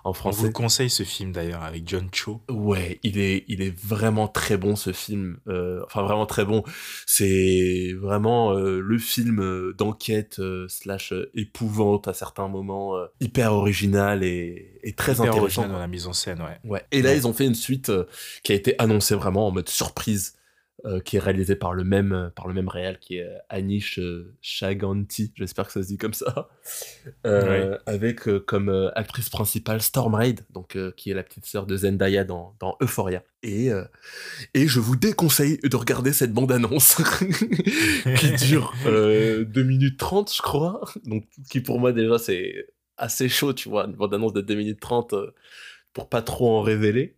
On 0.05 0.11
vous 0.11 0.45
le 0.45 0.51
conseille 0.51 0.89
ce 0.89 1.03
film 1.03 1.31
d'ailleurs 1.31 1.63
avec 1.63 1.87
John 1.87 2.07
Cho. 2.13 2.41
Ouais, 2.49 2.99
il 3.03 3.19
est, 3.19 3.43
il 3.47 3.61
est 3.61 3.77
vraiment 3.77 4.27
très 4.27 4.55
bon 4.55 4.75
ce 4.75 4.93
film. 4.93 5.37
Euh, 5.47 5.81
enfin 5.85 6.01
vraiment 6.01 6.25
très 6.25 6.45
bon. 6.45 6.63
C'est 7.05 7.93
vraiment 7.99 8.53
euh, 8.53 8.79
le 8.79 8.97
film 8.97 9.41
euh, 9.41 9.73
d'enquête 9.77 10.41
slash 10.69 11.13
épouvante 11.33 12.07
à 12.07 12.13
certains 12.13 12.47
moments, 12.47 12.95
hyper 13.19 13.53
original 13.53 14.23
et, 14.23 14.79
et 14.83 14.93
très 14.93 15.13
hyper 15.13 15.25
intéressant. 15.25 15.61
Original 15.61 15.71
dans 15.71 15.79
la 15.79 15.87
mise 15.87 16.07
en 16.07 16.13
scène, 16.13 16.41
ouais. 16.41 16.57
Ouais. 16.69 16.83
Et 16.91 17.01
là 17.01 17.13
ils 17.13 17.27
ont 17.27 17.33
fait 17.33 17.45
une 17.45 17.55
suite 17.55 17.91
qui 18.43 18.53
a 18.53 18.55
été 18.55 18.75
annoncée 18.79 19.15
vraiment 19.15 19.47
en 19.47 19.51
mode 19.51 19.69
surprise. 19.69 20.35
Euh, 20.85 20.99
qui 20.99 21.15
est 21.15 21.19
réalisé 21.19 21.55
par 21.55 21.73
le 21.73 21.83
même 21.83 22.13
euh, 22.13 22.29
par 22.29 22.47
le 22.47 22.53
même 22.53 22.67
réal 22.67 22.99
qui 22.99 23.17
est 23.17 23.23
euh, 23.23 23.39
Anish 23.49 23.99
Chaganti, 24.41 25.33
j'espère 25.35 25.65
que 25.65 25.71
ça 25.71 25.81
se 25.81 25.87
dit 25.87 25.97
comme 25.97 26.13
ça, 26.13 26.49
avec 27.87 28.29
comme 28.45 28.91
actrice 28.93 29.29
principale 29.29 29.81
Storm 29.81 30.13
Raid, 30.13 30.45
donc 30.51 30.77
qui 30.95 31.09
est 31.09 31.15
la 31.15 31.23
petite 31.23 31.47
sœur 31.47 31.65
de 31.65 31.75
Zendaya 31.75 32.25
dans, 32.25 32.55
dans 32.59 32.77
Euphoria. 32.79 33.23
Et 33.41 33.69
et 34.53 34.67
je 34.67 34.79
vous 34.79 34.95
déconseille 34.95 35.57
de 35.63 35.75
regarder 35.75 36.13
cette 36.13 36.31
bande 36.31 36.51
annonce 36.51 36.97
qui 38.17 38.31
dure 38.33 38.75
2 38.85 39.45
minutes 39.63 39.97
30 39.97 40.31
je 40.31 40.43
crois, 40.43 40.81
donc 41.05 41.25
qui 41.49 41.59
pour 41.59 41.79
moi 41.79 41.91
déjà 41.91 42.19
c'est 42.19 42.67
assez 42.97 43.29
chaud, 43.29 43.51
tu 43.51 43.67
vois, 43.67 43.85
une 43.85 43.93
bande 43.93 44.13
annonce 44.13 44.33
de 44.33 44.41
2 44.41 44.53
minutes 44.53 44.79
30 44.79 45.15
pour 45.93 46.07
pas 46.07 46.21
trop 46.21 46.55
en 46.55 46.61
révéler. 46.61 47.15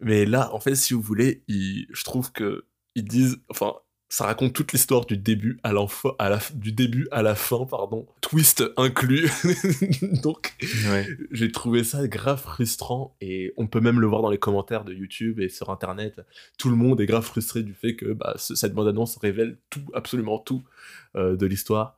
Mais 0.00 0.26
là, 0.26 0.52
en 0.52 0.60
fait, 0.60 0.74
si 0.74 0.94
vous 0.94 1.00
voulez, 1.00 1.42
je 1.48 2.04
trouve 2.04 2.32
que 2.32 2.66
ils 2.98 3.04
disent, 3.04 3.38
enfin, 3.48 3.74
ça 4.10 4.24
raconte 4.24 4.54
toute 4.54 4.72
l'histoire 4.72 5.04
du 5.04 5.18
début 5.18 5.60
à, 5.62 5.72
à 6.18 6.28
la 6.30 6.38
du 6.54 6.72
début 6.72 7.08
à 7.10 7.22
la 7.22 7.34
fin, 7.34 7.66
pardon, 7.66 8.06
twist 8.20 8.64
inclus. 8.76 9.30
Donc, 10.22 10.54
j'ai 11.30 11.52
trouvé 11.52 11.84
ça 11.84 12.08
grave 12.08 12.40
frustrant 12.40 13.14
et 13.20 13.52
on 13.56 13.66
peut 13.66 13.80
même 13.80 14.00
le 14.00 14.06
voir 14.06 14.22
dans 14.22 14.30
les 14.30 14.38
commentaires 14.38 14.84
de 14.84 14.94
YouTube 14.94 15.40
et 15.40 15.48
sur 15.48 15.68
Internet. 15.70 16.20
Tout 16.58 16.70
le 16.70 16.76
monde 16.76 17.00
est 17.00 17.06
grave 17.06 17.24
frustré 17.24 17.62
du 17.62 17.74
fait 17.74 17.96
que 17.96 18.12
bah, 18.12 18.34
cette 18.38 18.72
bande-annonce 18.72 19.18
révèle 19.18 19.58
tout, 19.68 19.84
absolument 19.92 20.38
tout 20.38 20.64
euh, 21.16 21.36
de 21.36 21.46
l'histoire. 21.46 21.96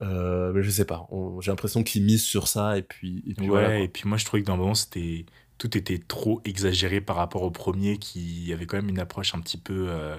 Euh, 0.00 0.52
mais 0.52 0.62
je 0.62 0.70
sais 0.70 0.84
pas, 0.84 1.08
j'ai 1.40 1.50
l'impression 1.50 1.82
qu'ils 1.82 2.04
misent 2.04 2.24
sur 2.24 2.46
ça 2.46 2.78
et 2.78 2.82
puis, 2.82 3.24
et 3.26 3.34
puis 3.34 3.50
ouais, 3.50 3.82
et 3.82 3.88
puis 3.88 4.08
moi 4.08 4.16
je 4.16 4.24
trouvais 4.24 4.42
que 4.42 4.46
dans 4.46 4.54
le 4.54 4.60
moment 4.60 4.76
c'était 4.76 5.26
tout 5.58 5.76
était 5.76 5.98
trop 5.98 6.40
exagéré 6.44 7.00
par 7.00 7.16
rapport 7.16 7.42
au 7.42 7.50
premier 7.50 7.98
qui 7.98 8.52
avait 8.52 8.66
quand 8.66 8.76
même 8.76 8.88
une 8.88 9.00
approche 9.00 9.34
un 9.34 9.40
petit 9.40 9.58
peu 9.58 9.86
euh, 9.88 10.16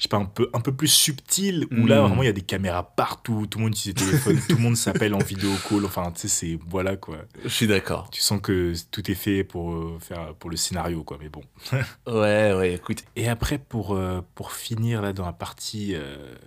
je 0.00 0.04
sais 0.04 0.08
pas, 0.08 0.16
un 0.16 0.24
peu, 0.24 0.48
un 0.54 0.60
peu 0.60 0.72
plus 0.72 0.88
subtil, 0.88 1.66
où 1.70 1.86
là, 1.86 2.00
hmm. 2.00 2.06
vraiment, 2.06 2.22
il 2.22 2.26
y 2.26 2.30
a 2.30 2.32
des 2.32 2.40
caméras 2.40 2.94
partout, 2.96 3.46
tout 3.46 3.58
le 3.58 3.64
monde 3.64 3.74
utilise 3.74 3.94
des 3.94 4.06
téléphones, 4.06 4.40
tout 4.48 4.56
le 4.56 4.62
monde 4.62 4.76
s'appelle 4.76 5.12
en 5.12 5.18
vidéo 5.18 5.50
call, 5.68 5.84
enfin, 5.84 6.10
tu 6.10 6.22
sais, 6.22 6.28
c'est, 6.28 6.58
voilà, 6.66 6.96
quoi. 6.96 7.18
Je 7.44 7.50
suis 7.50 7.66
d'accord. 7.66 8.08
Tu 8.08 8.22
sens 8.22 8.40
que 8.40 8.72
tout 8.90 9.10
est 9.10 9.14
fait 9.14 9.44
pour, 9.44 9.72
euh, 9.72 9.98
faire, 10.00 10.32
pour 10.36 10.48
le 10.48 10.56
scénario, 10.56 11.04
quoi, 11.04 11.18
mais 11.20 11.28
bon. 11.28 11.42
ouais, 12.06 12.54
ouais, 12.54 12.72
écoute. 12.72 13.04
Et 13.14 13.28
après, 13.28 13.58
pour, 13.58 13.94
euh, 13.94 14.22
pour 14.34 14.52
finir, 14.52 15.02
là, 15.02 15.12
dans 15.12 15.26
la 15.26 15.34
partie 15.34 15.94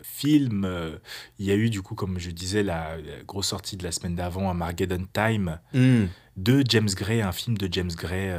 film, 0.02 0.68
il 1.38 1.46
y 1.46 1.52
a 1.52 1.56
eu, 1.56 1.70
du 1.70 1.84
coup, 1.84 1.94
comme 1.94 2.18
je 2.18 2.32
disais, 2.32 2.64
la, 2.64 2.98
grosse 3.28 3.50
sortie 3.50 3.78
de 3.78 3.84
la 3.84 3.92
semaine 3.92 4.16
d'avant, 4.16 4.50
Armageddon 4.50 5.06
Time, 5.14 5.60
hmm. 5.76 6.06
de 6.38 6.64
James 6.68 6.90
Gray, 6.96 7.22
un 7.22 7.32
film 7.32 7.56
de 7.56 7.70
James 7.72 7.92
Gray, 7.96 8.36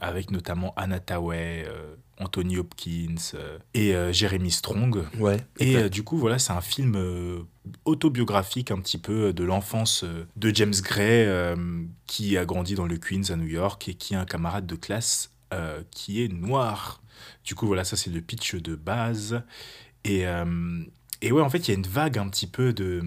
avec 0.00 0.30
notamment 0.30 0.72
Anna 0.78 0.98
Tawai, 0.98 1.66
Anthony 2.18 2.58
Hopkins 2.58 3.36
et 3.74 3.94
Jeremy 4.12 4.50
Strong. 4.50 5.04
Ouais. 5.18 5.38
Et 5.58 5.88
du 5.88 6.02
coup, 6.02 6.18
voilà, 6.18 6.38
c'est 6.38 6.52
un 6.52 6.60
film 6.60 7.46
autobiographique 7.84 8.70
un 8.70 8.78
petit 8.80 8.98
peu 8.98 9.32
de 9.32 9.44
l'enfance 9.44 10.04
de 10.36 10.54
James 10.54 10.74
Gray, 10.82 11.28
qui 12.06 12.36
a 12.36 12.44
grandi 12.44 12.74
dans 12.74 12.86
le 12.86 12.96
Queens 12.96 13.30
à 13.30 13.36
New 13.36 13.46
York 13.46 13.88
et 13.88 13.94
qui 13.94 14.14
a 14.14 14.20
un 14.20 14.24
camarade 14.24 14.66
de 14.66 14.74
classe 14.74 15.32
qui 15.90 16.22
est 16.22 16.28
noir. 16.28 17.02
Du 17.44 17.54
coup, 17.54 17.66
voilà, 17.66 17.84
ça 17.84 17.96
c'est 17.96 18.10
le 18.10 18.20
pitch 18.20 18.56
de 18.56 18.74
base. 18.74 19.42
Et, 20.04 20.24
et 21.20 21.32
ouais, 21.32 21.42
en 21.42 21.50
fait, 21.50 21.66
il 21.66 21.70
y 21.70 21.74
a 21.74 21.76
une 21.76 21.86
vague 21.86 22.18
un 22.18 22.28
petit 22.28 22.46
peu 22.46 22.72
de 22.72 23.02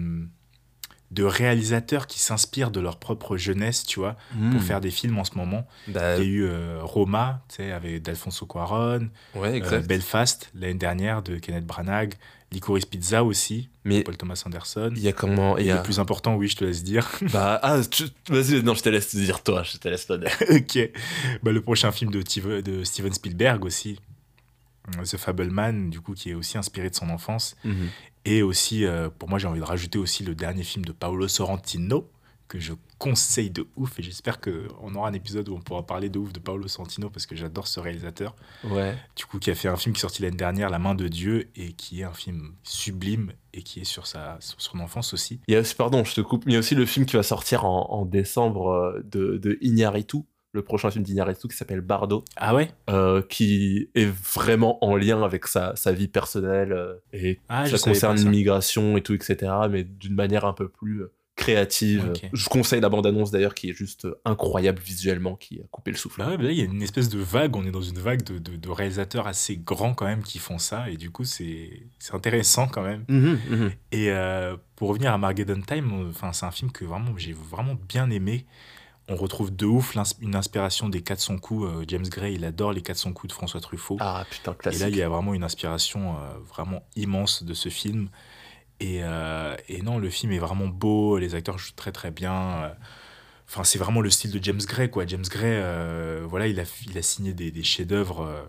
de 1.12 1.24
réalisateurs 1.24 2.06
qui 2.06 2.18
s'inspirent 2.18 2.70
de 2.70 2.80
leur 2.80 2.98
propre 2.98 3.36
jeunesse, 3.36 3.84
tu 3.84 4.00
vois, 4.00 4.16
pour 4.32 4.60
hmm. 4.60 4.60
faire 4.60 4.80
des 4.80 4.90
films 4.90 5.18
en 5.18 5.24
ce 5.24 5.36
moment. 5.36 5.66
Bah, 5.88 6.16
il 6.16 6.22
y 6.22 6.26
a 6.26 6.28
eu 6.28 6.44
euh, 6.44 6.80
Roma, 6.82 7.44
tu 7.48 7.56
sais, 7.56 7.72
avec 7.72 8.02
d'Alfonso 8.02 8.46
Cuaron, 8.46 9.10
ouais, 9.34 9.62
euh, 9.62 9.80
Belfast, 9.80 10.50
l'année 10.54 10.74
dernière, 10.74 11.22
de 11.22 11.36
Kenneth 11.36 11.66
Branagh, 11.66 12.14
Licorice 12.50 12.86
Pizza 12.86 13.24
aussi, 13.24 13.68
de 13.84 14.00
Paul 14.02 14.16
Thomas 14.16 14.42
Anderson. 14.46 14.90
Il 14.96 15.02
y 15.02 15.08
a 15.08 15.12
comment 15.12 15.58
il 15.58 15.66
y 15.66 15.70
a... 15.70 15.76
Le 15.76 15.82
plus 15.82 16.00
important, 16.00 16.34
oui, 16.34 16.48
je 16.48 16.56
te 16.56 16.64
laisse 16.64 16.82
dire. 16.82 17.06
Bah, 17.32 17.60
ah, 17.62 17.80
vas-y, 18.28 18.62
non, 18.62 18.74
je 18.74 18.82
te 18.82 18.88
laisse 18.88 19.10
te 19.10 19.18
dire 19.18 19.42
toi, 19.42 19.62
je 19.62 19.76
te 19.76 19.88
laisse 19.88 20.06
pas 20.06 20.16
dire. 20.18 20.32
ok. 20.48 20.90
Bah, 21.42 21.52
le 21.52 21.60
prochain 21.60 21.92
film 21.92 22.10
de, 22.10 22.60
de 22.60 22.84
Steven 22.84 23.12
Spielberg 23.12 23.66
aussi, 23.66 23.98
The 25.04 25.16
Fableman, 25.16 25.90
du 25.90 26.00
coup, 26.00 26.14
qui 26.14 26.30
est 26.30 26.34
aussi 26.34 26.58
inspiré 26.58 26.90
de 26.90 26.94
son 26.94 27.10
enfance. 27.10 27.54
Mhm. 27.64 27.88
Et 28.24 28.42
aussi, 28.42 28.84
euh, 28.84 29.08
pour 29.10 29.28
moi, 29.28 29.38
j'ai 29.38 29.48
envie 29.48 29.60
de 29.60 29.64
rajouter 29.64 29.98
aussi 29.98 30.22
le 30.24 30.34
dernier 30.34 30.62
film 30.62 30.84
de 30.84 30.92
Paolo 30.92 31.26
Sorrentino, 31.28 32.10
que 32.48 32.60
je 32.60 32.74
conseille 32.98 33.50
de 33.50 33.66
ouf. 33.76 33.98
Et 33.98 34.02
j'espère 34.02 34.40
qu'on 34.40 34.94
aura 34.94 35.08
un 35.08 35.12
épisode 35.12 35.48
où 35.48 35.54
on 35.54 35.60
pourra 35.60 35.84
parler 35.86 36.08
de 36.08 36.18
ouf 36.18 36.32
de 36.32 36.38
Paolo 36.38 36.68
Sorrentino, 36.68 37.10
parce 37.10 37.26
que 37.26 37.34
j'adore 37.34 37.66
ce 37.66 37.80
réalisateur. 37.80 38.36
Ouais. 38.64 38.94
Du 39.16 39.24
coup, 39.24 39.38
qui 39.38 39.50
a 39.50 39.54
fait 39.54 39.68
un 39.68 39.76
film 39.76 39.94
qui 39.94 39.98
est 39.98 40.02
sorti 40.02 40.22
l'année 40.22 40.36
dernière, 40.36 40.70
La 40.70 40.78
main 40.78 40.94
de 40.94 41.08
Dieu, 41.08 41.50
et 41.56 41.72
qui 41.72 42.00
est 42.00 42.04
un 42.04 42.12
film 42.12 42.54
sublime 42.62 43.32
et 43.54 43.62
qui 43.62 43.80
est 43.80 43.84
sur, 43.84 44.06
sa, 44.06 44.36
sur 44.40 44.60
son 44.60 44.80
enfance 44.80 45.12
aussi. 45.14 45.40
Il 45.48 45.54
y 45.54 45.56
a 45.56 45.60
aussi, 45.60 45.74
pardon, 45.74 46.04
je 46.04 46.14
te 46.14 46.20
coupe, 46.20 46.46
mais 46.46 46.52
il 46.52 46.54
y 46.54 46.56
a 46.56 46.60
aussi 46.60 46.74
le 46.74 46.86
film 46.86 47.06
qui 47.06 47.16
va 47.16 47.22
sortir 47.22 47.64
en, 47.64 48.04
décembre 48.06 48.68
euh, 48.68 49.02
de, 49.04 49.36
de 49.36 49.58
Iñárritu, 49.62 50.24
le 50.52 50.62
prochain 50.62 50.90
film 50.90 51.02
d'Iñárritu 51.02 51.48
qui 51.48 51.56
s'appelle 51.56 51.80
Bardo. 51.80 52.24
Ah 52.36 52.54
ouais? 52.54 52.70
Euh, 52.90 53.22
Qui 53.22 53.88
est 53.94 54.06
vraiment 54.06 54.84
en 54.84 54.96
lien 54.96 55.22
avec 55.22 55.46
sa, 55.46 55.74
sa 55.76 55.92
vie 55.92 56.08
personnelle 56.08 56.72
euh, 56.72 56.94
et 57.12 57.40
ah, 57.48 57.66
ça 57.66 57.78
concerne 57.78 58.16
l'immigration 58.16 58.96
et 58.96 59.02
tout, 59.02 59.14
etc. 59.14 59.50
Mais 59.70 59.84
d'une 59.84 60.14
manière 60.14 60.44
un 60.44 60.52
peu 60.52 60.68
plus 60.68 61.02
euh, 61.02 61.12
créative. 61.36 62.12
Je 62.34 62.48
conseille 62.50 62.82
la 62.82 62.90
bande-annonce 62.90 63.30
d'ailleurs 63.30 63.54
qui 63.54 63.70
est 63.70 63.72
juste 63.72 64.06
incroyable 64.26 64.78
visuellement, 64.78 65.34
qui 65.34 65.60
a 65.60 65.64
coupé 65.70 65.90
le 65.90 65.96
souffle. 65.96 66.18
Bah 66.20 66.36
là, 66.38 66.50
il 66.50 66.58
y 66.58 66.60
a 66.60 66.64
une 66.64 66.82
espèce 66.82 67.08
de 67.08 67.18
vague, 67.18 67.56
on 67.56 67.64
est 67.64 67.70
dans 67.70 67.80
une 67.80 67.98
vague 67.98 68.22
de, 68.22 68.38
de, 68.38 68.68
réalisateurs 68.68 69.26
assez 69.26 69.56
grands 69.56 69.94
quand 69.94 70.04
même 70.04 70.22
qui 70.22 70.38
font 70.38 70.58
ça, 70.58 70.90
et 70.90 70.98
du 70.98 71.10
coup 71.10 71.24
c'est 71.24 71.86
intéressant 72.12 72.68
quand 72.68 72.82
même. 72.82 73.04
Mhm, 73.08 73.38
mhm. 73.48 73.70
Et 73.92 74.12
pour 74.76 74.90
revenir 74.90 75.12
à 75.12 75.18
Margaret 75.18 75.58
Time, 75.66 76.10
enfin 76.10 76.34
c'est 76.34 76.44
un 76.44 76.50
film 76.50 76.70
que 76.70 76.84
vraiment 76.84 77.16
j'ai 77.16 77.32
vraiment 77.32 77.76
bien 77.88 78.10
aimé 78.10 78.44
on 79.12 79.16
retrouve 79.16 79.54
de 79.54 79.66
ouf 79.66 79.94
une 80.20 80.34
inspiration 80.34 80.88
des 80.88 81.02
400 81.02 81.38
coups. 81.38 81.66
Euh, 81.66 81.84
James 81.86 82.06
Gray, 82.08 82.34
il 82.34 82.44
adore 82.44 82.72
les 82.72 82.82
400 82.82 83.12
coups 83.12 83.28
de 83.28 83.32
François 83.32 83.60
Truffaut. 83.60 83.98
Ah 84.00 84.24
putain, 84.28 84.54
classique. 84.54 84.80
Et 84.80 84.84
là, 84.84 84.88
il 84.88 84.96
y 84.96 85.02
a 85.02 85.08
vraiment 85.08 85.34
une 85.34 85.44
inspiration 85.44 86.16
euh, 86.16 86.38
vraiment 86.48 86.82
immense 86.96 87.42
de 87.42 87.54
ce 87.54 87.68
film. 87.68 88.08
Euh, 88.82 89.56
et, 89.68 89.82
non, 89.82 89.98
le 89.98 90.10
film 90.10 90.32
est 90.32 90.38
vraiment 90.38 90.66
beau, 90.66 91.18
les 91.18 91.34
acteurs 91.34 91.58
jouent 91.58 91.76
très 91.76 91.92
très 91.92 92.10
bien. 92.10 92.72
Enfin, 93.48 93.64
c'est 93.64 93.78
vraiment 93.78 94.00
le 94.00 94.10
style 94.10 94.32
de 94.32 94.42
James 94.42 94.60
Gray, 94.66 94.90
quoi. 94.90 95.06
James 95.06 95.24
Gray, 95.28 95.60
voilà, 96.24 96.48
il 96.48 96.58
a, 96.58 96.64
il 96.88 96.98
a 96.98 97.02
signé 97.02 97.32
des, 97.32 97.62
chefs-d'œuvre 97.62 98.48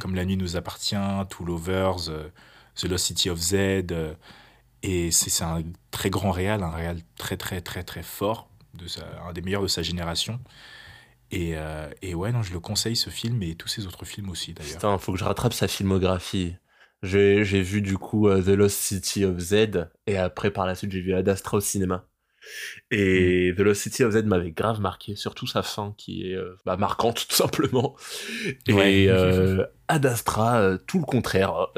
comme 0.00 0.16
La 0.16 0.24
nuit 0.24 0.36
nous 0.36 0.56
appartient, 0.56 0.96
Two 1.28 1.44
Lovers, 1.44 2.10
The 2.74 2.84
Lost 2.84 3.06
City 3.06 3.30
of 3.30 3.38
Z. 3.38 3.54
et 4.82 5.10
c'est 5.12 5.44
un 5.44 5.62
très 5.92 6.10
grand 6.10 6.32
réal, 6.32 6.64
un 6.64 6.70
réal 6.70 6.98
très 7.16 7.36
très 7.36 7.60
très 7.60 7.84
très 7.84 8.02
fort 8.02 8.48
un 9.26 9.32
des 9.32 9.42
meilleurs 9.42 9.62
de 9.62 9.68
sa 9.68 9.82
génération. 9.82 10.40
Et, 11.30 11.52
euh, 11.56 11.90
et, 12.00 12.14
ouais, 12.14 12.32
non, 12.32 12.42
je 12.42 12.52
le 12.52 12.60
conseille 12.60 12.96
ce 12.96 13.10
film 13.10 13.42
et 13.42 13.54
tous 13.54 13.68
ses 13.68 13.86
autres 13.86 14.04
films 14.04 14.30
aussi 14.30 14.54
d'ailleurs. 14.54 14.76
Putain, 14.76 14.98
faut 14.98 15.12
que 15.12 15.18
je 15.18 15.24
rattrape 15.24 15.52
sa 15.52 15.68
filmographie. 15.68 16.56
J'ai 17.02 17.42
vu 17.42 17.80
du 17.80 17.96
coup 17.96 18.28
euh, 18.28 18.42
The 18.42 18.48
Lost 18.48 18.78
City 18.78 19.24
of 19.24 19.38
Z 19.38 19.88
et 20.06 20.16
après 20.16 20.50
par 20.50 20.66
la 20.66 20.74
suite 20.74 20.90
j'ai 20.90 21.00
vu 21.00 21.14
Ad 21.14 21.28
Astra 21.28 21.58
au 21.58 21.60
cinéma. 21.60 22.07
Et 22.90 23.52
mm. 23.52 23.56
The 23.56 23.60
Lost 23.60 23.82
City 23.82 24.04
of 24.04 24.12
Z 24.12 24.24
m'avait 24.24 24.50
grave 24.50 24.80
marqué, 24.80 25.16
surtout 25.16 25.46
sa 25.46 25.62
fin 25.62 25.94
qui 25.96 26.30
est 26.30 26.34
euh, 26.34 26.56
bah, 26.64 26.76
marquante 26.76 27.26
tout 27.28 27.34
simplement. 27.34 27.96
Et 28.66 29.06
euh, 29.08 29.64
Ad 29.88 30.06
Astra, 30.06 30.58
euh, 30.58 30.78
tout 30.86 30.98
le 30.98 31.04
contraire. 31.04 31.68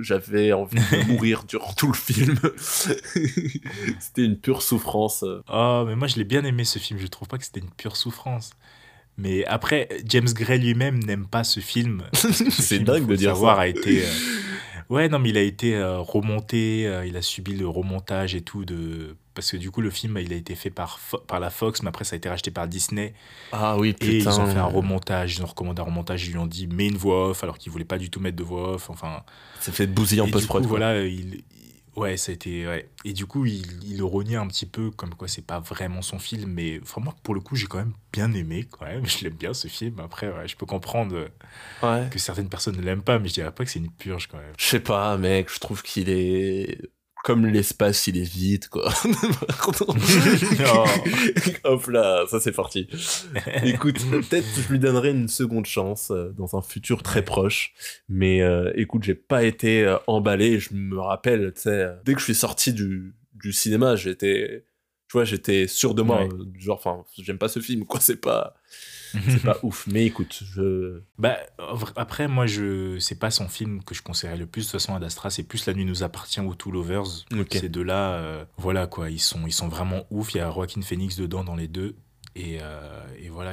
J'avais 0.00 0.52
envie 0.52 0.76
de 0.76 1.06
mourir 1.12 1.44
durant 1.44 1.72
tout 1.72 1.88
le 1.88 1.94
film. 1.94 2.38
c'était 2.56 4.24
une 4.24 4.38
pure 4.38 4.62
souffrance. 4.62 5.24
Oh, 5.52 5.84
mais 5.86 5.96
moi 5.96 6.06
je 6.06 6.16
l'ai 6.16 6.24
bien 6.24 6.44
aimé 6.44 6.64
ce 6.64 6.78
film. 6.78 6.98
Je 6.98 7.06
trouve 7.06 7.28
pas 7.28 7.38
que 7.38 7.44
c'était 7.44 7.60
une 7.60 7.70
pure 7.70 7.96
souffrance. 7.96 8.50
Mais 9.16 9.44
après, 9.44 9.88
James 10.06 10.28
Gray 10.32 10.58
lui-même 10.58 10.98
n'aime 11.00 11.26
pas 11.26 11.44
ce 11.44 11.60
film. 11.60 12.04
C'est 12.14 12.78
dingue 12.78 13.06
de 13.06 13.16
dire 13.16 13.36
ça. 13.36 13.52
A 13.52 13.66
été, 13.66 14.02
Ouais, 14.88 15.08
non, 15.08 15.18
mais 15.18 15.28
il 15.28 15.36
a 15.36 15.42
été 15.42 15.78
remonté, 15.82 16.82
il 17.06 17.16
a 17.16 17.22
subi 17.22 17.54
le 17.54 17.68
remontage 17.68 18.34
et 18.34 18.40
tout 18.40 18.64
de 18.64 19.16
parce 19.34 19.50
que 19.50 19.56
du 19.56 19.70
coup 19.70 19.80
le 19.80 19.90
film 19.90 20.18
il 20.18 20.32
a 20.32 20.36
été 20.36 20.54
fait 20.54 20.70
par, 20.70 20.98
par 21.26 21.40
la 21.40 21.50
Fox 21.50 21.82
mais 21.82 21.88
après 21.88 22.04
ça 22.04 22.14
a 22.14 22.16
été 22.16 22.28
racheté 22.28 22.50
par 22.50 22.66
Disney. 22.68 23.14
Ah 23.52 23.76
oui 23.78 23.92
putain. 23.92 24.06
et 24.06 24.16
ils 24.18 24.28
ont 24.28 24.46
fait 24.46 24.58
un 24.58 24.64
remontage 24.64 25.36
ils 25.36 25.42
ont 25.42 25.46
recommandé 25.46 25.80
un 25.80 25.84
remontage 25.84 26.26
ils 26.26 26.32
lui 26.32 26.38
ont 26.38 26.46
dit 26.46 26.66
mets 26.66 26.88
une 26.88 26.96
voix 26.96 27.30
off 27.30 27.42
alors 27.44 27.58
qu'ils 27.58 27.72
voulaient 27.72 27.84
pas 27.84 27.98
du 27.98 28.10
tout 28.10 28.20
mettre 28.20 28.36
de 28.36 28.42
voix 28.42 28.74
off 28.74 28.90
enfin. 28.90 29.22
Ça 29.60 29.72
fait 29.72 29.86
bousiller 29.86 30.22
en 30.22 30.28
post 30.28 30.46
prod 30.46 30.64
voilà 30.64 31.00
il, 31.04 31.42
ouais 31.96 32.16
ça 32.16 32.32
a 32.32 32.34
été 32.34 32.66
ouais. 32.66 32.88
et 33.04 33.12
du 33.12 33.26
coup 33.26 33.46
il, 33.46 33.84
il 33.84 33.98
le 33.98 34.04
renie 34.04 34.36
un 34.36 34.46
petit 34.46 34.66
peu 34.66 34.90
comme 34.90 35.14
quoi 35.14 35.28
c'est 35.28 35.44
pas 35.44 35.60
vraiment 35.60 36.02
son 36.02 36.18
film 36.18 36.50
mais 36.52 36.78
vraiment 36.78 37.14
pour 37.22 37.34
le 37.34 37.40
coup 37.40 37.56
j'ai 37.56 37.66
quand 37.66 37.78
même 37.78 37.92
bien 38.12 38.32
aimé 38.32 38.66
quand 38.70 38.86
même. 38.86 39.06
Je 39.06 39.24
l'aime 39.24 39.34
bien 39.34 39.54
ce 39.54 39.68
film. 39.68 40.00
Après 40.00 40.32
je 40.46 40.56
peux 40.56 40.66
comprendre 40.66 41.28
que 41.80 42.18
certaines 42.18 42.48
personnes 42.48 42.76
ne 42.76 42.82
l'aiment 42.82 43.02
pas 43.02 43.18
mais 43.18 43.28
je 43.28 43.34
dirais 43.34 43.52
pas 43.52 43.64
que 43.64 43.70
c'est 43.70 43.78
une 43.78 43.90
purge 43.90 44.26
quand 44.28 44.38
même. 44.38 44.54
Je 44.58 44.64
sais 44.64 44.80
pas 44.80 45.16
mec 45.16 45.52
je 45.52 45.60
trouve 45.60 45.82
qu'il 45.82 46.08
est 46.08 46.90
comme 47.30 47.46
l'espace 47.46 48.08
il 48.08 48.18
est 48.18 48.28
vide 48.28 48.66
quoi. 48.66 48.92
Hop 51.62 51.86
là, 51.86 52.24
ça 52.26 52.40
c'est 52.40 52.50
parti. 52.50 52.88
écoute, 53.62 53.98
peut-être 54.10 54.48
je 54.56 54.68
lui 54.68 54.80
donnerai 54.80 55.10
une 55.10 55.28
seconde 55.28 55.64
chance 55.64 56.10
euh, 56.10 56.34
dans 56.36 56.56
un 56.56 56.60
futur 56.60 57.04
très 57.04 57.24
proche. 57.24 57.72
Mais 58.08 58.42
euh, 58.42 58.72
écoute, 58.74 59.04
j'ai 59.04 59.14
pas 59.14 59.44
été 59.44 59.84
euh, 59.84 59.96
emballé. 60.08 60.58
Je 60.58 60.74
me 60.74 60.98
rappelle, 60.98 61.52
tu 61.54 61.60
sais, 61.60 61.90
dès 62.04 62.14
que 62.14 62.18
je 62.18 62.24
suis 62.24 62.34
sorti 62.34 62.72
du, 62.72 63.14
du 63.34 63.52
cinéma, 63.52 63.94
j'étais, 63.94 64.64
tu 65.08 65.12
vois, 65.12 65.24
j'étais 65.24 65.68
sûr 65.68 65.94
de 65.94 66.02
moi. 66.02 66.28
Genre, 66.58 66.82
enfin, 66.84 67.04
j'aime 67.16 67.38
pas 67.38 67.48
ce 67.48 67.60
film, 67.60 67.84
quoi. 67.84 68.00
C'est 68.00 68.20
pas, 68.20 68.56
c'est 69.28 69.42
pas 69.42 69.58
ouf. 69.62 69.86
Mais 69.86 70.04
écoute, 70.06 70.42
je. 70.42 71.00
Bah, 71.18 71.38
après, 71.96 72.28
moi, 72.28 72.46
je 72.46 72.98
c'est 72.98 73.18
pas 73.18 73.30
son 73.30 73.48
film 73.48 73.82
que 73.82 73.94
je 73.94 74.02
conseillerais 74.02 74.36
le 74.36 74.46
plus. 74.46 74.62
De 74.62 74.66
toute 74.66 74.80
façon, 74.80 74.94
Ad 74.94 75.04
Astra, 75.04 75.30
c'est 75.30 75.42
plus 75.42 75.66
La 75.66 75.74
nuit 75.74 75.84
nous 75.84 76.02
appartient 76.02 76.40
ou 76.40 76.54
Two 76.54 76.70
Lovers. 76.70 77.24
Ces 77.50 77.68
deux-là, 77.68 78.14
euh, 78.14 78.44
voilà 78.56 78.86
quoi, 78.86 79.10
ils 79.10 79.20
sont, 79.20 79.46
ils 79.46 79.52
sont 79.52 79.68
vraiment 79.68 80.04
ouf. 80.10 80.34
Il 80.34 80.38
y 80.38 80.40
a 80.40 80.50
Joaquin 80.50 80.82
Phoenix 80.82 81.16
dedans 81.16 81.44
dans 81.44 81.56
les 81.56 81.68
deux. 81.68 81.96
Et, 82.36 82.58
euh, 82.60 83.06
et 83.18 83.28
voilà, 83.28 83.52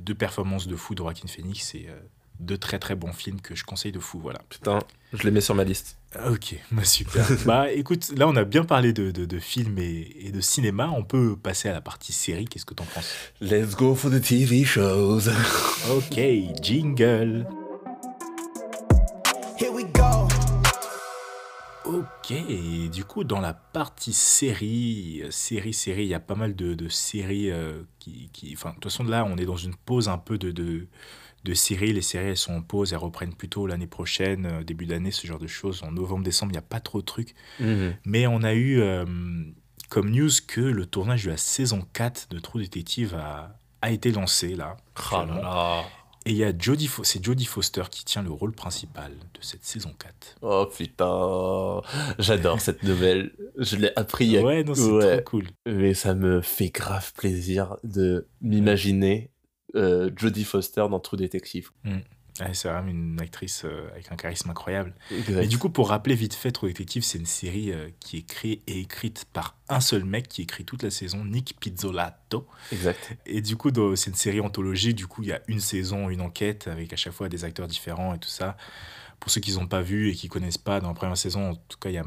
deux 0.00 0.14
performances 0.14 0.66
de 0.66 0.76
fou 0.76 0.94
de 0.94 0.98
Joaquin 0.98 1.28
Phoenix. 1.28 1.74
Et 1.74 1.86
euh, 1.88 1.98
deux 2.40 2.58
très 2.58 2.78
très 2.78 2.94
bons 2.94 3.12
films 3.12 3.40
que 3.40 3.54
je 3.54 3.64
conseille 3.64 3.92
de 3.92 4.00
fou. 4.00 4.18
Voilà. 4.20 4.40
Putain, 4.48 4.80
je 5.12 5.22
les 5.22 5.30
mets 5.30 5.40
sur 5.40 5.54
ma 5.54 5.64
liste. 5.64 5.96
Ok, 6.28 6.56
bah 6.72 6.84
super. 6.84 7.24
bah 7.46 7.70
écoute, 7.72 8.12
là 8.16 8.26
on 8.26 8.34
a 8.34 8.44
bien 8.44 8.64
parlé 8.64 8.92
de, 8.92 9.10
de, 9.10 9.38
films 9.38 9.78
et, 9.78 10.30
de 10.32 10.40
cinéma. 10.40 10.90
On 10.96 11.04
peut 11.04 11.36
passer 11.36 11.68
à 11.68 11.72
la 11.72 11.80
partie 11.80 12.12
série. 12.12 12.46
Qu'est-ce 12.46 12.66
que 12.66 12.74
t'en 12.74 12.84
penses? 12.84 13.14
Let's 13.40 13.76
go 13.76 13.94
for 13.94 14.10
the 14.10 14.20
TV 14.20 14.64
shows. 14.64 15.28
ok, 15.90 16.20
jingle. 16.60 17.46
Here 19.58 19.72
we 19.72 19.84
go. 19.92 20.28
Ok, 21.84 22.32
du 22.92 23.04
coup, 23.04 23.24
dans 23.24 23.40
la 23.40 23.52
partie 23.52 24.12
série, 24.12 25.22
série, 25.30 25.74
série, 25.74 26.02
il 26.02 26.08
y 26.08 26.14
a 26.14 26.20
pas 26.20 26.36
mal 26.36 26.54
de, 26.54 26.74
de 26.74 26.88
séries 26.88 27.50
euh, 27.50 27.82
qui, 27.98 28.30
qui. 28.32 28.52
Enfin, 28.54 28.70
de 28.70 28.74
toute 28.74 28.84
façon, 28.84 29.02
là, 29.02 29.24
on 29.24 29.36
est 29.36 29.46
dans 29.46 29.56
une 29.56 29.74
pause 29.74 30.08
un 30.08 30.18
peu 30.18 30.38
de, 30.38 30.86
de 31.44 31.54
séries. 31.54 31.92
Les 31.92 32.02
séries, 32.02 32.28
elles 32.28 32.36
sont 32.36 32.54
en 32.54 32.62
pause, 32.62 32.92
elles 32.92 32.98
reprennent 32.98 33.34
plutôt 33.34 33.66
l'année 33.66 33.86
prochaine, 33.86 34.46
euh, 34.46 34.64
début 34.64 34.86
d'année, 34.86 35.10
ce 35.10 35.26
genre 35.26 35.38
de 35.38 35.46
choses. 35.46 35.82
En 35.82 35.92
novembre, 35.92 36.24
décembre, 36.24 36.52
il 36.52 36.54
n'y 36.54 36.58
a 36.58 36.62
pas 36.62 36.80
trop 36.80 37.00
de 37.00 37.06
trucs. 37.06 37.34
Mhm. 37.58 37.94
Mais 38.04 38.26
on 38.26 38.42
a 38.42 38.54
eu 38.54 38.80
euh, 38.80 39.04
comme 39.88 40.10
news 40.10 40.30
que 40.46 40.60
le 40.60 40.86
tournage 40.86 41.24
de 41.24 41.30
la 41.30 41.36
saison 41.36 41.84
4 41.92 42.28
de 42.30 42.38
True 42.38 42.62
Detective 42.62 43.14
a, 43.14 43.58
a 43.82 43.90
été 43.90 44.12
lancé 44.12 44.54
là. 44.54 44.76
Oh 45.12 45.82
Et 46.26 46.30
il 46.30 46.36
y 46.36 46.44
a 46.44 46.52
Jodie, 46.56 46.90
c'est 47.02 47.24
Jodie 47.24 47.44
Foster 47.44 47.82
qui 47.90 48.04
tient 48.04 48.22
le 48.22 48.30
rôle 48.30 48.52
principal 48.52 49.10
de 49.10 49.40
cette 49.40 49.64
saison 49.64 49.92
4. 49.98 50.36
Oh 50.42 50.66
putain, 50.66 51.80
j'adore 52.18 52.60
cette 52.60 52.82
nouvelle. 52.82 53.32
Je 53.56 53.76
l'ai 53.76 53.90
appris 53.96 54.26
il 54.26 54.32
y 54.32 54.38
a... 54.38 54.42
Ouais, 54.42 54.62
non, 54.62 54.74
c'est 54.74 55.16
trop 55.16 55.30
cool. 55.30 55.48
Mais 55.66 55.94
ça 55.94 56.14
me 56.14 56.40
fait 56.40 56.68
grave 56.68 57.12
plaisir 57.14 57.76
de 57.82 58.28
m'imaginer 58.42 59.29
euh, 59.74 60.10
Jodie 60.16 60.44
Foster 60.44 60.86
dans 60.90 61.00
True 61.00 61.16
Detective. 61.16 61.70
Mm. 61.84 61.98
c'est 62.52 62.68
vraiment 62.68 62.88
une 62.88 63.20
actrice 63.20 63.62
euh, 63.64 63.88
avec 63.92 64.10
un 64.10 64.16
charisme 64.16 64.50
incroyable. 64.50 64.94
Et 65.10 65.46
du 65.46 65.58
coup, 65.58 65.70
pour 65.70 65.88
rappeler 65.88 66.14
vite 66.14 66.34
fait, 66.34 66.50
True 66.50 66.68
Detective, 66.68 67.02
c'est 67.02 67.18
une 67.18 67.26
série 67.26 67.72
euh, 67.72 67.88
qui 68.00 68.18
est 68.18 68.26
créée 68.26 68.62
et 68.66 68.80
écrite 68.80 69.26
par 69.32 69.56
un 69.68 69.80
seul 69.80 70.04
mec 70.04 70.28
qui 70.28 70.42
écrit 70.42 70.64
toute 70.64 70.82
la 70.82 70.90
saison, 70.90 71.24
Nick 71.24 71.56
Pizzolato. 71.60 72.46
Exact. 72.72 73.16
Et 73.26 73.40
du 73.40 73.56
coup, 73.56 73.70
c'est 73.96 74.10
une 74.10 74.16
série 74.16 74.40
anthologique. 74.40 74.96
Du 74.96 75.06
coup, 75.06 75.22
il 75.22 75.28
y 75.28 75.32
a 75.32 75.40
une 75.48 75.60
saison, 75.60 76.10
une 76.10 76.20
enquête 76.20 76.68
avec 76.68 76.92
à 76.92 76.96
chaque 76.96 77.12
fois 77.12 77.28
des 77.28 77.44
acteurs 77.44 77.68
différents 77.68 78.14
et 78.14 78.18
tout 78.18 78.28
ça. 78.28 78.56
Pour 79.18 79.30
ceux 79.30 79.42
qui 79.42 79.52
n'ont 79.52 79.66
pas 79.66 79.82
vu 79.82 80.08
et 80.08 80.14
qui 80.14 80.28
connaissent 80.28 80.58
pas, 80.58 80.80
dans 80.80 80.88
la 80.88 80.94
première 80.94 81.16
saison, 81.16 81.50
en 81.50 81.54
tout 81.54 81.78
cas, 81.78 81.90
il 81.90 81.94
y 81.94 81.98
a 81.98 82.06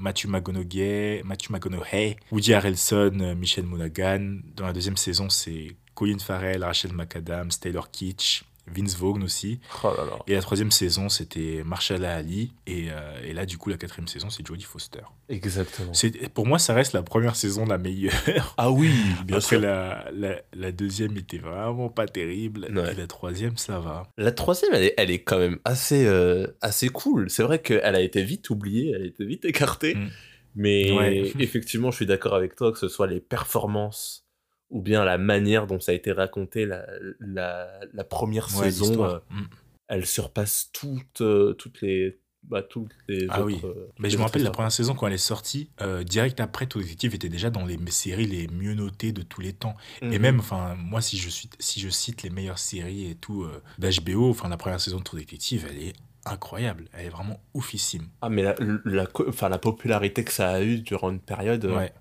Matthew 0.00 0.28
McConaughey, 0.28 1.22
Matthew 1.24 1.52
McConaughey, 1.52 2.16
Woody 2.32 2.54
Harrelson, 2.54 3.20
euh, 3.20 3.34
Michel 3.34 3.66
Monaghan. 3.66 4.40
Dans 4.56 4.66
la 4.66 4.72
deuxième 4.72 4.96
saison, 4.96 5.28
c'est 5.28 5.76
Colin 5.94 6.18
Farrell, 6.18 6.64
Rachel 6.64 6.92
McAdams, 6.92 7.50
Taylor 7.60 7.90
Kitsch, 7.90 8.42
Vince 8.74 8.96
Vaughn 8.96 9.22
aussi. 9.22 9.60
Oh 9.84 9.92
et 10.26 10.34
la 10.34 10.40
troisième 10.40 10.70
saison, 10.70 11.08
c'était 11.08 11.62
Marshall 11.64 12.04
Ali. 12.04 12.52
Et, 12.66 12.88
euh, 12.90 13.20
et, 13.24 13.32
là, 13.32 13.46
du 13.46 13.58
coup, 13.58 13.70
la 13.70 13.76
quatrième 13.76 14.08
saison, 14.08 14.30
c'est 14.30 14.46
Jodie 14.46 14.64
Foster. 14.64 15.00
Exactement. 15.28 15.92
Pour 16.34 16.46
moi, 16.46 16.58
ça 16.58 16.74
reste 16.74 16.92
la 16.92 17.02
première 17.02 17.36
saison 17.36 17.66
la 17.66 17.78
meilleure. 17.78 18.54
Ah 18.56 18.70
oui, 18.70 18.90
bien 19.24 19.38
Après, 19.38 19.48
sûr. 19.48 19.60
La, 19.60 20.06
la, 20.12 20.40
la, 20.52 20.72
deuxième 20.72 21.16
était 21.16 21.38
vraiment 21.38 21.88
pas 21.88 22.06
terrible. 22.06 22.66
Et 22.70 22.94
la 22.94 23.06
troisième, 23.06 23.56
ça 23.56 23.78
va. 23.78 24.04
La 24.16 24.32
troisième, 24.32 24.72
elle 24.74 24.84
est, 24.84 24.94
elle 24.96 25.10
est 25.10 25.22
quand 25.22 25.38
même 25.38 25.58
assez, 25.64 26.06
euh, 26.06 26.46
assez 26.60 26.88
cool. 26.88 27.30
C'est 27.30 27.42
vrai 27.42 27.60
qu'elle 27.60 27.94
a 27.94 28.00
été 28.00 28.22
vite 28.22 28.50
oubliée, 28.50 28.92
elle 28.94 29.02
a 29.02 29.06
été 29.06 29.24
vite 29.24 29.44
écartée. 29.44 29.94
Mm. 29.94 30.08
Mais 30.56 30.92
ouais. 30.92 31.32
effectivement, 31.38 31.90
je 31.90 31.96
suis 31.96 32.06
d'accord 32.06 32.34
avec 32.34 32.56
toi 32.56 32.72
que 32.72 32.78
ce 32.78 32.88
soit 32.88 33.06
les 33.06 33.20
performances 33.20 34.26
ou 34.70 34.80
bien 34.80 35.04
la 35.04 35.18
manière 35.18 35.66
dont 35.66 35.80
ça 35.80 35.92
a 35.92 35.94
été 35.94 36.12
raconté 36.12 36.64
la, 36.66 36.86
la, 37.18 37.68
la 37.92 38.04
première 38.04 38.48
ouais, 38.56 38.64
saison, 38.70 39.04
euh, 39.04 39.18
mm. 39.30 39.42
elle 39.88 40.06
surpasse 40.06 40.70
toutes, 40.72 41.20
euh, 41.20 41.52
toutes 41.54 41.80
les. 41.82 42.18
Bah, 42.42 42.62
toutes 42.62 42.94
les 43.06 43.26
ah 43.28 43.42
autres, 43.42 43.46
oui. 43.46 43.60
euh, 43.64 43.88
Mais 43.98 44.08
je 44.08 44.16
me 44.16 44.22
rappelle 44.22 44.42
la 44.42 44.50
première 44.50 44.72
saison 44.72 44.94
quand 44.94 45.06
elle 45.06 45.12
est 45.12 45.18
sortie, 45.18 45.68
euh, 45.82 46.02
direct 46.02 46.40
après, 46.40 46.64
True 46.66 46.80
Detective 46.80 47.14
était 47.14 47.28
déjà 47.28 47.50
dans 47.50 47.66
les 47.66 47.78
séries 47.90 48.26
les 48.26 48.48
mieux 48.48 48.72
notées 48.72 49.12
de 49.12 49.20
tous 49.20 49.42
les 49.42 49.52
temps. 49.52 49.74
Et 50.00 50.06
Mhm. 50.16 50.18
même, 50.22 50.38
enfin, 50.40 50.74
moi, 50.74 51.02
si 51.02 51.18
je, 51.18 51.28
suis, 51.28 51.50
si 51.58 51.80
je 51.80 51.90
cite 51.90 52.22
les 52.22 52.30
meilleures 52.30 52.58
séries 52.58 53.10
et 53.10 53.14
tout 53.14 53.46
d'HBO, 53.78 54.30
enfin, 54.30 54.48
la 54.48 54.56
première 54.56 54.80
saison 54.80 55.00
de 55.00 55.02
True 55.04 55.18
Detective, 55.20 55.66
elle 55.68 55.82
est 55.82 55.92
incroyable. 56.24 56.86
Elle 56.94 57.06
est 57.06 57.10
vraiment 57.10 57.40
oufissime. 57.52 58.08
Ah, 58.22 58.30
mais 58.30 58.42
la, 58.42 58.54
la, 58.86 59.06
la 59.48 59.58
popularité 59.58 60.24
que 60.24 60.32
ça 60.32 60.48
a 60.48 60.62
eu 60.62 60.80
durant 60.80 61.10
une 61.10 61.20
période, 61.20 61.66
Ouais. 61.66 61.92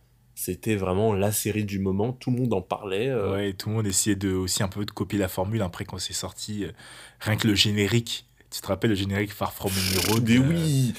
C'était 0.42 0.76
vraiment 0.76 1.14
la 1.14 1.32
série 1.32 1.66
du 1.66 1.80
moment. 1.80 2.14
Tout 2.14 2.32
le 2.32 2.38
monde 2.38 2.54
en 2.54 2.62
parlait. 2.62 3.10
euh, 3.10 3.34
Ouais, 3.34 3.54
tout 3.54 3.70
le 3.70 3.76
monde 3.76 3.88
essayait 3.88 4.16
de, 4.16 4.32
aussi 4.34 4.64
un 4.64 4.68
peu 4.70 4.86
de 4.86 4.92
copier 4.92 5.20
la 5.20 5.28
formule 5.28 5.62
après 5.62 5.84
quand 5.86 5.98
c'est 5.98 6.14
sorti. 6.14 6.64
euh, 6.64 6.72
rien 7.20 7.36
que 7.36 7.48
le 7.48 7.56
générique. 7.56 8.26
Tu 8.52 8.62
te 8.62 8.68
rappelles 8.68 8.90
le 8.92 8.96
générique 8.96 9.32
Far 9.34 9.54
From 9.54 9.72
Road 10.08 10.24
Mais 10.28 10.38
euh, 10.38 10.42
oui 10.50 10.94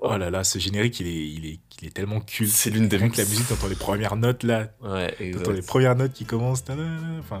Oh 0.00 0.16
là 0.16 0.30
là, 0.30 0.42
ce 0.42 0.58
générique, 0.58 0.98
il 0.98 1.06
est, 1.06 1.28
il 1.28 1.46
est, 1.46 1.60
il 1.80 1.86
est 1.86 1.90
tellement 1.94 2.20
culte. 2.20 2.50
C'est 2.50 2.70
l'une 2.70 2.88
des 2.88 2.96
Rien 2.96 3.08
que 3.08 3.18
la 3.18 3.24
musique, 3.24 3.46
t'entends 3.46 3.68
les 3.68 3.76
premières 3.76 4.16
notes 4.16 4.42
là, 4.42 4.72
Ouais, 4.82 5.14
T'entends 5.32 5.52
les 5.52 5.62
premières 5.62 5.94
notes 5.94 6.12
qui 6.12 6.24
commencent. 6.24 6.64
Enfin, 7.20 7.38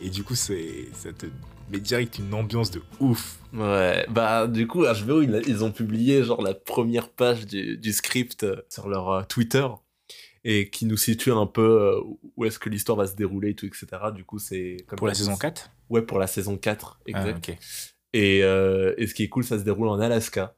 et 0.00 0.10
du 0.10 0.22
coup, 0.22 0.36
c'est, 0.36 0.86
ça 0.92 1.12
te 1.12 1.26
met 1.70 1.80
direct 1.80 2.18
une 2.20 2.32
ambiance 2.34 2.70
de 2.70 2.80
ouf. 3.00 3.40
Ouais, 3.52 4.06
bah 4.10 4.46
du 4.46 4.68
coup, 4.68 4.84
HBO, 4.84 5.22
ils, 5.22 5.42
ils 5.48 5.64
ont 5.64 5.72
publié 5.72 6.22
genre 6.22 6.40
la 6.42 6.54
première 6.54 7.08
page 7.08 7.46
du, 7.46 7.78
du 7.78 7.92
script 7.92 8.46
sur 8.68 8.88
leur 8.88 9.08
euh, 9.10 9.22
Twitter 9.24 9.66
et 10.44 10.70
qui 10.70 10.86
nous 10.86 10.96
situe 10.96 11.32
un 11.32 11.46
peu 11.46 11.62
euh, 11.96 12.00
où 12.36 12.44
est-ce 12.44 12.58
que 12.58 12.68
l'histoire 12.68 12.96
va 12.98 13.06
se 13.06 13.14
dérouler 13.16 13.50
et 13.50 13.54
tout, 13.54 13.66
etc. 13.66 13.86
Du 14.14 14.24
coup, 14.24 14.38
c'est... 14.38 14.76
Pour 14.96 15.06
la 15.06 15.14
saison 15.14 15.32
dit, 15.34 15.38
4 15.40 15.70
Ouais, 15.90 16.02
pour 16.02 16.18
la 16.18 16.26
saison 16.26 16.56
4, 16.56 17.00
Ah, 17.12 17.28
exact. 17.28 17.50
et, 18.12 18.42
euh, 18.44 18.94
et 18.98 19.06
ce 19.06 19.14
qui 19.14 19.24
est 19.24 19.28
cool, 19.28 19.44
ça 19.44 19.58
se 19.58 19.64
déroule 19.64 19.88
en 19.88 19.98
Alaska. 20.00 20.54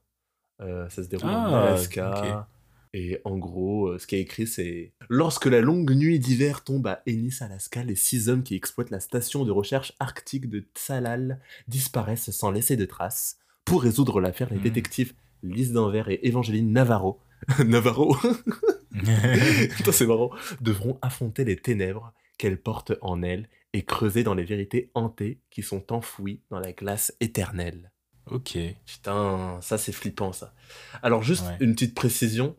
Euh, 0.60 0.88
ça 0.90 1.02
se 1.02 1.08
déroule 1.08 1.30
en 1.30 1.44
Ah, 1.54 1.68
Alaska. 1.68 2.10
ok. 2.40 2.46
Et 2.92 3.20
en 3.24 3.38
gros, 3.38 3.96
ce 3.98 4.06
qui 4.08 4.16
est 4.16 4.20
écrit, 4.20 4.48
c'est 4.48 4.92
Lorsque 5.08 5.46
la 5.46 5.60
longue 5.60 5.92
nuit 5.92 6.18
d'hiver 6.18 6.64
tombe 6.64 6.88
à 6.88 7.02
Ennis, 7.06 7.36
Alaska, 7.40 7.84
les 7.84 7.94
six 7.94 8.28
hommes 8.28 8.42
qui 8.42 8.56
exploitent 8.56 8.90
la 8.90 8.98
station 8.98 9.44
de 9.44 9.52
recherche 9.52 9.92
arctique 10.00 10.50
de 10.50 10.66
Tsalal 10.74 11.40
disparaissent 11.68 12.30
sans 12.32 12.50
laisser 12.50 12.76
de 12.76 12.84
traces. 12.84 13.38
Pour 13.64 13.82
résoudre 13.84 14.20
l'affaire, 14.20 14.48
les 14.50 14.58
Hmm. 14.58 14.62
détectives 14.62 15.12
Lise 15.44 15.72
Danvers 15.72 16.08
et 16.08 16.26
Evangeline 16.26 16.72
Navarro, 16.72 17.20
Navarro, 17.64 18.16
c'est 19.92 20.06
marrant, 20.06 20.30
devront 20.60 20.98
affronter 21.02 21.44
les 21.44 21.56
ténèbres 21.56 22.12
qu'elles 22.38 22.60
portent 22.60 22.92
en 23.02 23.22
elles 23.22 23.48
et 23.72 23.84
creuser 23.84 24.24
dans 24.24 24.34
les 24.34 24.44
vérités 24.44 24.90
hantées 24.94 25.40
qui 25.50 25.62
sont 25.62 25.92
enfouies 25.92 26.40
dans 26.50 26.58
la 26.60 26.72
glace 26.72 27.14
éternelle. 27.20 27.92
ok. 28.30 28.58
Putain, 28.86 29.58
ça 29.62 29.78
c'est 29.78 29.92
flippant 29.92 30.32
ça. 30.32 30.54
Alors 31.02 31.22
juste 31.22 31.44
Ouais. 31.46 31.56
une 31.60 31.74
petite 31.74 31.94
précision, 31.94 32.56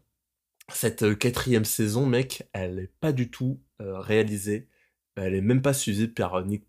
cette 0.71 1.03
euh, 1.03 1.15
quatrième 1.15 1.65
saison, 1.65 2.05
mec, 2.05 2.43
elle 2.53 2.79
est 2.79 2.91
pas 3.01 3.11
du 3.11 3.29
tout 3.29 3.59
euh, 3.81 3.99
réalisée, 3.99 4.67
elle 5.15 5.35
est 5.35 5.41
même 5.41 5.61
pas 5.61 5.73
suivie 5.73 6.07
par 6.07 6.35
euh, 6.35 6.43
Nick 6.45 6.63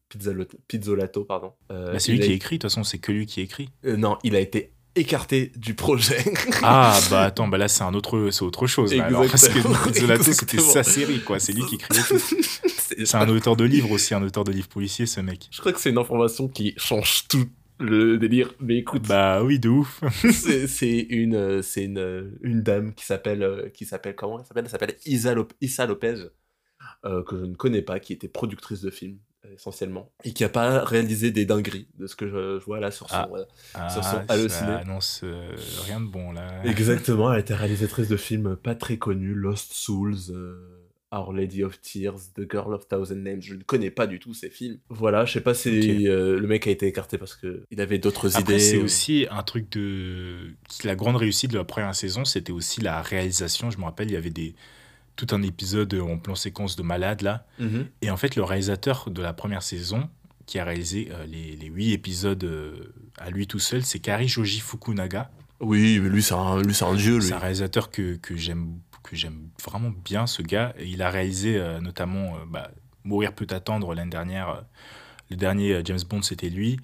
Pizzolato, 0.67 1.25
pardon. 1.25 1.53
Euh, 1.71 1.93
Bah, 1.93 1.99
c'est 2.01 2.13
lui 2.13 2.23
a- 2.23 2.27
qui 2.27 2.33
écrit, 2.33 2.57
de 2.57 2.63
toute 2.63 2.71
façon, 2.71 2.83
c'est 2.83 2.99
que 2.99 3.13
lui 3.13 3.27
qui 3.27 3.41
écrit. 3.41 3.69
non, 3.85 4.19
il 4.25 4.35
a 4.35 4.41
été 4.41 4.73
écarté 4.95 5.53
du 5.57 5.75
projet. 5.75 6.25
Ah, 6.65 6.99
bah 7.11 7.23
attends, 7.23 7.49
bah 7.49 7.59
là, 7.59 7.67
c'est 7.69 7.83
un 7.83 7.93
autre, 7.95 8.29
c'est 8.31 8.43
autre 8.45 8.67
chose. 8.67 8.95
Là, 8.95 9.07
alors, 9.07 9.27
parce 9.27 9.49
que 9.49 9.89
Pizzolato, 9.89 10.23
c'était 10.33 10.59
sa 10.59 10.83
série, 10.85 11.21
quoi. 11.21 11.41
C'est 11.41 11.53
lui 11.53 11.63
qui 11.67 11.75
écrivait 11.77 12.03
tout. 12.07 12.19
C'est- 12.19 13.15
un 13.17 13.29
auteur 13.29 13.57
de 13.57 13.65
livres 13.65 13.91
aussi, 13.91 14.15
un 14.15 14.23
auteur 14.23 14.45
de 14.45 14.53
livres 14.53 14.69
policiers, 14.69 15.07
ce 15.07 15.21
mec. 15.21 15.49
Je 15.51 15.61
crois 15.61 15.73
que 15.73 15.81
c'est 15.81 15.91
une 15.91 15.99
information 15.99 16.47
qui 16.49 16.75
change 16.77 17.25
tout 17.29 17.47
le 17.81 18.17
délire. 18.19 18.53
Mais 18.61 18.79
écoute, 18.79 19.09
Bah 19.09 19.43
oui, 19.43 19.59
de 19.59 19.69
ouf. 19.71 20.01
c'est 20.69 20.99
une, 21.09 21.63
c'est 21.63 21.85
une, 21.85 22.39
une 22.43 22.63
dame 22.63 22.95
qui 22.95 23.05
s'appelle, 23.05 23.43
euh, 23.43 23.69
qui 23.71 23.87
s'appelle 23.87 24.15
comment 24.15 24.39
elle 24.39 24.47
s'appelle? 24.47 24.65
Elle 24.67 24.71
s'appelle 24.71 24.95
Isa, 25.07 25.35
Lop- 25.35 25.55
Lopez, 25.89 26.15
euh, 27.05 27.23
que 27.25 27.39
je 27.39 27.45
ne 27.47 27.55
connais 27.55 27.83
pas, 27.83 27.99
qui 27.99 28.13
était 28.13 28.29
productrice 28.29 28.83
de 28.83 28.91
films 28.91 29.19
essentiellement 29.55 30.11
et 30.25 30.33
qui 30.33 30.45
a 30.45 30.49
pas 30.49 30.85
réalisé 30.85 31.31
des 31.31 31.45
dingueries 31.47 31.89
de 31.99 32.07
ce 32.07 32.17
que 32.17 32.29
je, 32.29 32.59
je 32.61 32.65
vois 32.65 32.81
là 32.81 32.91
sur 32.91 33.09
son. 33.09 33.15
Ah. 33.17 33.29
euh, 33.35 33.45
Ah, 33.75 33.89
Sur 33.91 34.05
son 34.05 34.11
ça 34.11 34.25
halluciné. 34.29 34.71
annonce 34.73 35.21
euh, 35.25 35.55
rien 35.87 36.01
de 36.01 36.07
bon, 36.07 36.33
là. 36.33 36.49
Exactement, 36.65 37.33
elle 37.33 37.41
était 37.41 37.55
réalisatrice 37.55 38.09
de 38.09 38.17
films 38.17 38.57
pas 38.57 38.75
très 38.75 38.97
connus, 38.99 39.35
Lost 39.35 39.73
Souls. 39.73 40.15
euh, 40.31 40.79
Our 41.15 41.35
Lady 41.35 41.63
of 41.63 41.79
Tears, 41.83 42.33
The 42.35 42.51
Girl 42.51 42.73
of 42.73 42.89
Thousand 42.89 43.17
Names, 43.17 43.43
je 43.43 43.53
ne 43.53 43.63
connais 43.63 43.91
pas 43.91 44.07
du 44.07 44.19
tout 44.19 44.33
ces 44.33 44.49
films. 44.49 44.79
Voilà, 44.89 45.27
je 45.27 45.33
sais 45.35 45.43
pas 45.43 45.53
si 45.53 46.09
euh, 46.09 46.41
le 46.41 46.47
mec 46.47 46.67
a 46.67 46.71
été 46.71 46.87
écarté 46.87 47.19
parce 47.19 47.35
que 47.37 47.65
il 47.71 47.83
avait 47.83 47.99
d'autres 47.99 48.41
idées. 48.41 48.59
c'est 48.59 48.79
ou- 48.79 48.85
aussi 48.85 49.27
un 49.31 49.43
truc 49.43 49.71
de. 49.73 50.55
La 50.85 50.95
grande 50.97 51.17
réussite 51.17 51.51
de 51.51 51.59
la 51.59 51.65
première 51.65 51.95
saison, 51.95 52.25
c'était 52.25 52.51
aussi 52.53 52.81
la 52.81 53.03
réalisation. 53.03 53.71
Je 53.71 53.77
me 53.77 53.85
rappelle, 53.85 54.09
il 54.11 54.15
y 54.15 54.17
avait 54.17 54.31
des... 54.31 54.55
tout 55.17 55.27
un 55.31 55.43
épisode 55.43 55.95
en 55.95 56.19
plan 56.19 56.35
séquence 56.35 56.77
de 56.77 56.83
malade, 56.83 57.23
là. 57.23 57.47
Mhm. 57.59 57.87
Et 58.01 58.11
en 58.11 58.17
fait, 58.17 58.37
le 58.37 58.43
réalisateur 58.43 59.11
de 59.11 59.23
la 59.23 59.33
première 59.33 59.63
saison, 59.63 60.09
qui 60.47 60.59
a 60.59 60.65
réalisé 60.65 61.09
euh, 61.11 61.25
les, 61.27 61.57
les 61.57 61.67
huit 61.67 61.93
épisodes 61.93 62.45
euh, 62.45 62.93
à 63.19 63.31
lui 63.31 63.47
tout 63.47 63.59
seul, 63.59 63.85
c'est 63.85 63.99
Kari 63.99 64.29
Joji 64.29 64.61
Fukunaga. 64.61 65.31
Oui, 65.61 66.01
mais 66.01 66.09
lui 66.09 66.23
c'est 66.23 66.35
un, 66.35 66.61
lui 66.61 66.77
un 66.81 66.95
dieu. 66.95 67.21
C'est 67.21 67.33
un 67.33 67.39
réalisateur 67.39 67.91
que, 67.91 68.17
que 68.17 68.37
j'aime 68.37 68.79
que 69.03 69.17
j'aime 69.17 69.49
vraiment 69.63 69.91
bien, 70.05 70.27
ce 70.27 70.43
gars. 70.43 70.75
Et 70.79 70.87
il 70.87 71.03
a 71.03 71.11
réalisé 71.11 71.57
euh, 71.57 71.81
notamment 71.81 72.37
bah, 72.49 72.71
Mourir 73.05 73.33
peut 73.33 73.47
attendre 73.51 73.95
l'année 73.95 74.11
dernière. 74.11 74.65
le 75.31 75.37
dernier 75.37 75.81
James 75.85 76.01
Bond, 76.09 76.23
c'était 76.23 76.51
lui. 76.51 76.79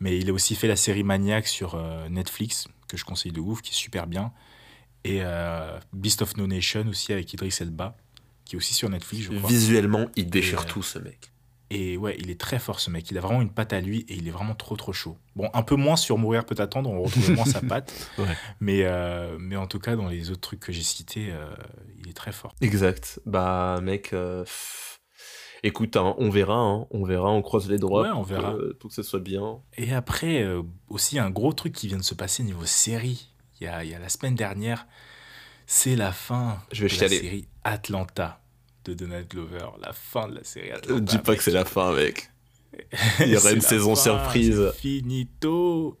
Mais 0.00 0.18
il 0.18 0.30
a 0.30 0.32
aussi 0.32 0.54
fait 0.54 0.66
la 0.68 0.76
série 0.76 1.02
Maniac 1.02 1.46
sur 1.46 1.80
Netflix, 2.08 2.68
que 2.88 2.96
je 2.96 3.04
conseille 3.04 3.32
de 3.32 3.40
ouf, 3.40 3.60
qui 3.60 3.72
est 3.72 3.74
super 3.74 4.06
bien. 4.06 4.32
Et 5.04 5.20
euh, 5.22 5.78
Beast 5.92 6.22
of 6.22 6.36
No 6.36 6.46
Nation 6.46 6.86
aussi 6.88 7.12
avec 7.12 7.32
Idris 7.32 7.56
Elba, 7.60 7.96
qui 8.44 8.54
est 8.54 8.58
aussi 8.58 8.74
sur 8.74 8.88
Netflix, 8.90 9.24
je 9.26 9.32
crois. 9.36 9.48
Visuellement, 9.48 10.06
il 10.16 10.28
déchire 10.28 10.60
Et, 10.60 10.64
euh, 10.64 10.68
tout 10.68 10.82
ce 10.82 10.98
mec. 10.98 11.32
Et 11.72 11.96
ouais, 11.96 12.16
il 12.18 12.30
est 12.30 12.40
très 12.40 12.58
fort 12.58 12.80
ce 12.80 12.90
mec. 12.90 13.08
Il 13.12 13.16
a 13.16 13.20
vraiment 13.20 13.40
une 13.42 13.52
patte 13.52 13.72
à 13.72 13.80
lui 13.80 14.00
et 14.08 14.14
il 14.14 14.26
est 14.26 14.32
vraiment 14.32 14.56
trop 14.56 14.74
trop 14.76 14.92
chaud. 14.92 15.16
Bon, 15.36 15.48
un 15.54 15.62
peu 15.62 15.76
moins 15.76 15.94
sur 15.96 16.18
Mourir 16.18 16.44
peut 16.44 16.56
attendre, 16.58 16.90
on 16.90 17.00
retrouve 17.00 17.30
moins 17.30 17.44
sa 17.44 17.60
patte. 17.60 17.92
Ouais. 18.18 18.36
Mais, 18.58 18.82
euh, 18.84 19.36
mais 19.38 19.54
en 19.56 19.68
tout 19.68 19.78
cas, 19.78 19.94
dans 19.94 20.08
les 20.08 20.30
autres 20.32 20.40
trucs 20.40 20.58
que 20.60 20.72
j'ai 20.72 20.82
cités, 20.82 21.28
euh, 21.30 21.48
il 21.98 22.08
est 22.08 22.12
très 22.12 22.32
fort. 22.32 22.54
Exact. 22.60 23.20
Bah, 23.24 23.78
mec, 23.82 24.12
euh, 24.12 24.44
écoute, 25.62 25.96
hein, 25.96 26.14
on 26.18 26.28
verra, 26.28 26.56
hein, 26.58 26.86
on 26.90 27.04
verra, 27.04 27.30
on 27.30 27.40
croise 27.42 27.68
les 27.70 27.78
doigts. 27.78 28.02
Ouais, 28.02 28.10
on 28.14 28.22
verra. 28.22 28.52
que- 28.54 28.72
pour 28.74 28.88
que 28.90 28.94
ce 28.96 29.02
soit 29.04 29.20
bien. 29.20 29.60
Et 29.76 29.92
après, 29.94 30.44
aussi 30.88 31.18
un 31.18 31.30
gros 31.30 31.52
truc 31.52 31.72
qui 31.72 31.86
vient 31.86 31.98
de 31.98 32.02
se 32.02 32.14
passer 32.14 32.42
niveau 32.42 32.66
série. 32.66 33.29
Il 33.60 33.64
y 33.64 33.68
a, 33.68 33.84
y 33.84 33.94
a 33.94 33.98
la 33.98 34.08
semaine 34.08 34.34
dernière, 34.34 34.86
c'est 35.66 35.96
la 35.96 36.12
fin 36.12 36.58
Je 36.72 36.86
vais 36.86 36.96
de 36.96 37.00
la 37.00 37.08
série 37.08 37.48
Atlanta 37.62 38.40
de 38.84 38.94
Donald 38.94 39.28
Glover. 39.28 39.66
La 39.80 39.92
fin 39.92 40.28
de 40.28 40.36
la 40.36 40.44
série 40.44 40.70
Atlanta. 40.70 41.00
dis 41.00 41.18
pas 41.18 41.32
mec. 41.32 41.38
que 41.38 41.44
c'est 41.44 41.50
la 41.50 41.64
fin, 41.64 41.92
mec. 41.92 42.30
Il 43.20 43.28
y 43.28 43.36
aura 43.36 43.52
une 43.52 43.60
saison 43.60 43.94
fin, 43.94 44.02
surprise. 44.02 44.72
Finito. 44.76 45.98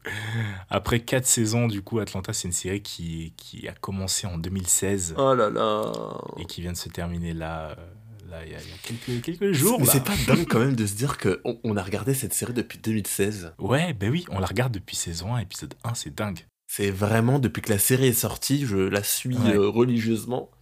Après 0.70 1.00
quatre 1.00 1.26
saisons, 1.26 1.66
du 1.66 1.82
coup, 1.82 1.98
Atlanta, 1.98 2.32
c'est 2.32 2.48
une 2.48 2.54
série 2.54 2.80
qui, 2.80 3.34
qui 3.36 3.68
a 3.68 3.72
commencé 3.72 4.26
en 4.26 4.38
2016 4.38 5.14
Oh 5.18 5.34
là 5.34 5.50
là. 5.50 5.92
et 6.38 6.46
qui 6.46 6.62
vient 6.62 6.72
de 6.72 6.76
se 6.76 6.88
terminer 6.88 7.34
là, 7.34 7.70
euh, 7.70 7.74
là, 8.30 8.38
il 8.46 8.52
y, 8.52 8.54
a 8.54 8.58
quelques, 8.82 9.22
quelques 9.22 9.52
jours. 9.52 9.80
Mais 9.80 9.86
c'est 9.86 10.04
pas 10.04 10.14
dingue 10.26 10.46
quand 10.48 10.60
même 10.60 10.76
de 10.76 10.86
se 10.86 10.94
dire 10.94 11.18
qu'on 11.18 11.58
on 11.64 11.76
a 11.76 11.82
regardé 11.82 12.14
cette 12.14 12.32
série 12.32 12.54
depuis 12.54 12.78
2016. 12.78 13.54
Ouais, 13.58 13.92
ben 13.92 14.10
oui, 14.10 14.24
on 14.30 14.38
la 14.38 14.46
regarde 14.46 14.72
depuis 14.72 14.96
saison 14.96 15.34
1, 15.34 15.40
épisode 15.40 15.74
1, 15.84 15.94
c'est 15.94 16.14
dingue. 16.14 16.46
C'est 16.72 16.92
vraiment, 16.92 17.40
depuis 17.40 17.62
que 17.62 17.72
la 17.72 17.80
série 17.80 18.06
est 18.06 18.12
sortie, 18.12 18.64
je 18.64 18.76
la 18.76 19.02
suis 19.02 19.36
euh, 19.36 19.68
religieusement. 19.68 20.52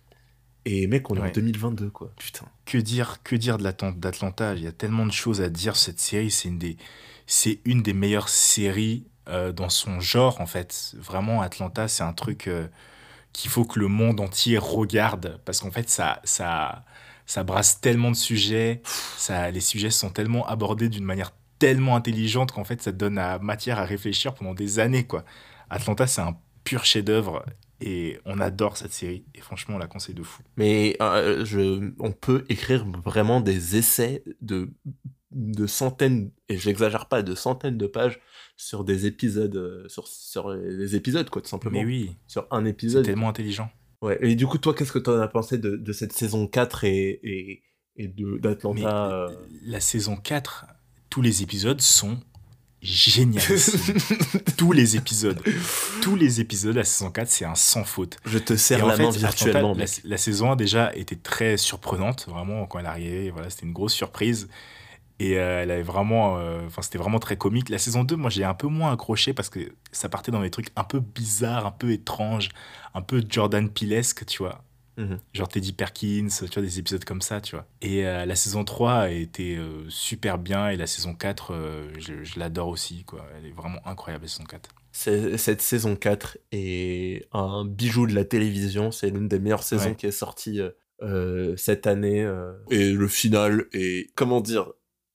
Et 0.65 0.87
mec, 0.87 1.11
on 1.11 1.17
est 1.17 1.21
en 1.21 1.31
2022, 1.31 1.91
quoi. 1.91 2.11
Putain. 2.17 2.47
Que 2.65 2.79
dire, 2.79 3.23
que 3.23 3.37
dire 3.37 3.59
de 3.59 3.71
d'Atlanta? 3.91 4.55
Il 4.55 4.65
y 4.65 4.67
a 4.67 4.73
tellement 4.73 5.05
de 5.05 5.13
choses 5.13 5.43
à 5.43 5.51
dire 5.51 5.77
cette 5.77 6.01
série. 6.01 6.31
C'est 6.31 6.49
une 6.49 6.59
des, 6.59 6.79
c'est 7.27 7.61
une 7.67 7.83
des 7.83 7.93
meilleures 7.93 8.31
séries 8.31 9.05
euh, 9.29 9.53
dans 9.53 9.69
son 9.69 10.01
genre, 10.01 10.41
en 10.41 10.47
fait. 10.47 10.95
Vraiment, 10.97 11.43
Atlanta, 11.43 11.89
c'est 11.89 12.05
un 12.05 12.15
truc 12.15 12.49
euh, 12.49 12.69
qu'il 13.35 13.51
faut 13.51 13.67
que 13.67 13.79
le 13.79 13.89
monde 13.89 14.19
entier 14.21 14.57
regarde. 14.57 15.39
Parce 15.45 15.61
qu'en 15.61 15.71
fait, 15.71 15.91
ça, 15.91 16.23
ça, 16.25 16.87
ça 17.27 17.45
brasse 17.45 17.83
tellement 17.83 18.11
de 18.11 18.17
sujets. 18.17 18.81
Ça, 19.19 19.51
les 19.51 19.61
sujets 19.61 19.91
sont 19.91 20.09
tellement 20.09 20.49
abordés 20.49 20.89
d'une 20.89 21.05
manière 21.05 21.33
tellement 21.59 21.97
intelligente 21.97 22.53
qu'en 22.53 22.65
fait, 22.65 22.81
ça 22.81 22.93
donne 22.93 23.19
à 23.19 23.39
matière 23.41 23.79
à 23.79 23.85
réfléchir 23.85 24.33
pendant 24.33 24.55
des 24.55 24.79
années, 24.79 25.05
quoi. 25.07 25.27
Atlanta, 25.71 26.07
c'est 26.07 26.21
un 26.21 26.37
pur 26.65 26.85
chef-d'œuvre 26.85 27.45
et 27.81 28.19
on 28.25 28.41
adore 28.41 28.77
cette 28.77 28.93
série. 28.93 29.25
Et 29.35 29.41
franchement, 29.41 29.77
on 29.77 29.79
la 29.79 29.87
conseille 29.87 30.15
de 30.15 30.23
fou. 30.23 30.43
Mais 30.57 30.97
euh, 31.01 31.45
je, 31.45 31.93
on 31.99 32.13
peut 32.13 32.45
écrire 32.49 32.85
vraiment 32.87 33.41
des 33.41 33.77
essais 33.77 34.25
de, 34.41 34.71
de 35.31 35.67
centaines, 35.67 36.31
et 36.49 36.59
j'exagère 36.59 37.07
pas, 37.07 37.23
de 37.23 37.35
centaines 37.35 37.79
de 37.79 37.87
pages 37.87 38.21
sur 38.57 38.85
des 38.85 39.07
épisodes, 39.07 39.57
euh, 39.57 39.89
sur, 39.89 40.09
sur 40.09 40.51
les 40.51 40.97
épisodes, 40.97 41.31
quoi, 41.31 41.43
tout 41.43 41.49
simplement. 41.49 41.79
Mais 41.79 41.85
oui. 41.85 42.17
Sur 42.27 42.47
un 42.51 42.65
épisode. 42.65 43.05
C'est 43.05 43.13
tellement 43.13 43.29
intelligent. 43.29 43.71
Ouais. 44.03 44.19
Et 44.21 44.35
du 44.35 44.47
coup, 44.47 44.59
toi, 44.59 44.75
qu'est-ce 44.75 44.93
que 44.93 44.99
tu 44.99 45.11
en 45.11 45.21
as 45.21 45.29
pensé 45.29 45.59
de, 45.59 45.77
de, 45.77 45.93
cette 45.93 46.13
saison 46.13 46.47
4 46.47 46.85
et, 46.85 47.21
et, 47.23 47.63
et 47.97 48.09
d'Atlanta 48.09 49.13
euh 49.13 49.29
La 49.65 49.81
saison 49.81 50.17
4, 50.17 50.67
tous 51.11 51.23
les 51.23 51.43
épisodes 51.43 51.81
sont 51.81 52.21
génial. 52.83 53.43
tous 54.57 54.73
les 54.73 54.97
épisodes. 54.97 55.41
Tous 56.03 56.17
les 56.17 56.41
épisodes, 56.41 56.77
la 56.77 56.85
saison 56.85 57.11
4, 57.11 57.29
c'est 57.29 57.45
un 57.45 57.55
sans 57.55 57.85
faute. 57.85 58.17
Je 58.25 58.39
te 58.39 58.57
sers 58.57 58.85
la 58.87 58.97
main 58.97 59.11
virtuellement. 59.11 59.77
La, 60.05 60.17
saison 60.17 60.53
1 60.53 60.57
déjà 60.57 60.95
était 60.95 61.17
très 61.17 61.57
surprenante, 61.57 62.27
vraiment, 62.29 62.67
quand 62.67 62.79
elle 62.79 62.87
arrivait. 62.87 63.31
Voilà, 63.31 63.51
c'était 63.51 63.67
une 63.67 63.73
grosse 63.73 63.95
surprise. 63.95 64.49
Et 65.21 65.37
euh, 65.37 65.63
elle 65.63 65.71
avait 65.73 65.83
vraiment, 65.83 66.39
euh, 66.39 66.67
enfin, 66.67 66.83
c'était 66.83 66.99
vraiment 66.99 67.19
très 67.19 67.37
comique. 67.37 67.69
La 67.71 67.79
saison 67.79 68.05
2, 68.05 68.15
moi, 68.15 68.31
j'ai 68.31 68.45
un 68.45 68.55
peu 68.55 68.69
moins 68.69 68.93
accroché 68.93 69.33
parce 69.33 69.49
que 69.49 69.73
ça 69.91 70.09
partait 70.09 70.31
dans 70.31 70.43
des 70.43 70.51
trucs 70.51 70.69
un 70.77 70.85
peu 70.85 71.01
bizarres, 71.01 71.67
un 71.67 71.73
peu 71.73 71.91
étranges, 71.91 72.51
un 72.95 73.03
peu 73.03 73.25
Jordan 73.29 73.69
Pilesque, 73.69 74.25
tu 74.27 74.39
vois. 74.45 74.63
Mhm. 74.99 75.21
Genre 75.33 75.49
Teddy 75.49 75.73
Perkins, 75.73 76.29
tu 76.29 76.47
vois, 76.47 76.63
des 76.63 76.79
épisodes 76.81 77.05
comme 77.05 77.23
ça, 77.23 77.41
tu 77.41 77.55
vois. 77.55 77.67
Et 77.81 78.05
euh, 78.05 78.27
la 78.27 78.35
saison 78.35 78.65
3 78.65 78.93
a 78.93 79.11
été 79.11 79.57
euh, 79.57 79.89
super 79.89 80.39
bien 80.39 80.69
et 80.69 80.77
la 80.77 80.89
saison 80.89 81.15
4, 81.15 81.55
euh, 81.55 81.89
je, 81.99 82.39
l'adore 82.39 82.69
aussi, 82.69 83.05
quoi. 83.05 83.25
Elle 83.37 83.47
est 83.47 83.53
vraiment 83.53 83.81
incroyable, 83.87 84.25
la 84.25 84.29
saison 84.29 84.45
4. 84.45 84.71
Cette 84.91 85.63
saison 85.63 85.95
4 85.95 86.39
est 86.51 87.29
un 87.33 87.65
bijou 87.65 88.09
de 88.09 88.15
la 88.15 88.25
télévision. 88.25 88.91
C'est 88.91 89.11
l'une 89.11 89.29
des 89.29 89.39
meilleures 89.39 89.63
saisons 89.63 89.95
qui 89.95 90.07
est 90.07 90.11
sortie 90.11 90.61
cette 91.57 91.87
année. 91.87 92.29
Et 92.71 92.91
le 92.91 93.07
final 93.07 93.67
est, 93.73 94.13
comment 94.17 94.41
dire, 94.41 94.73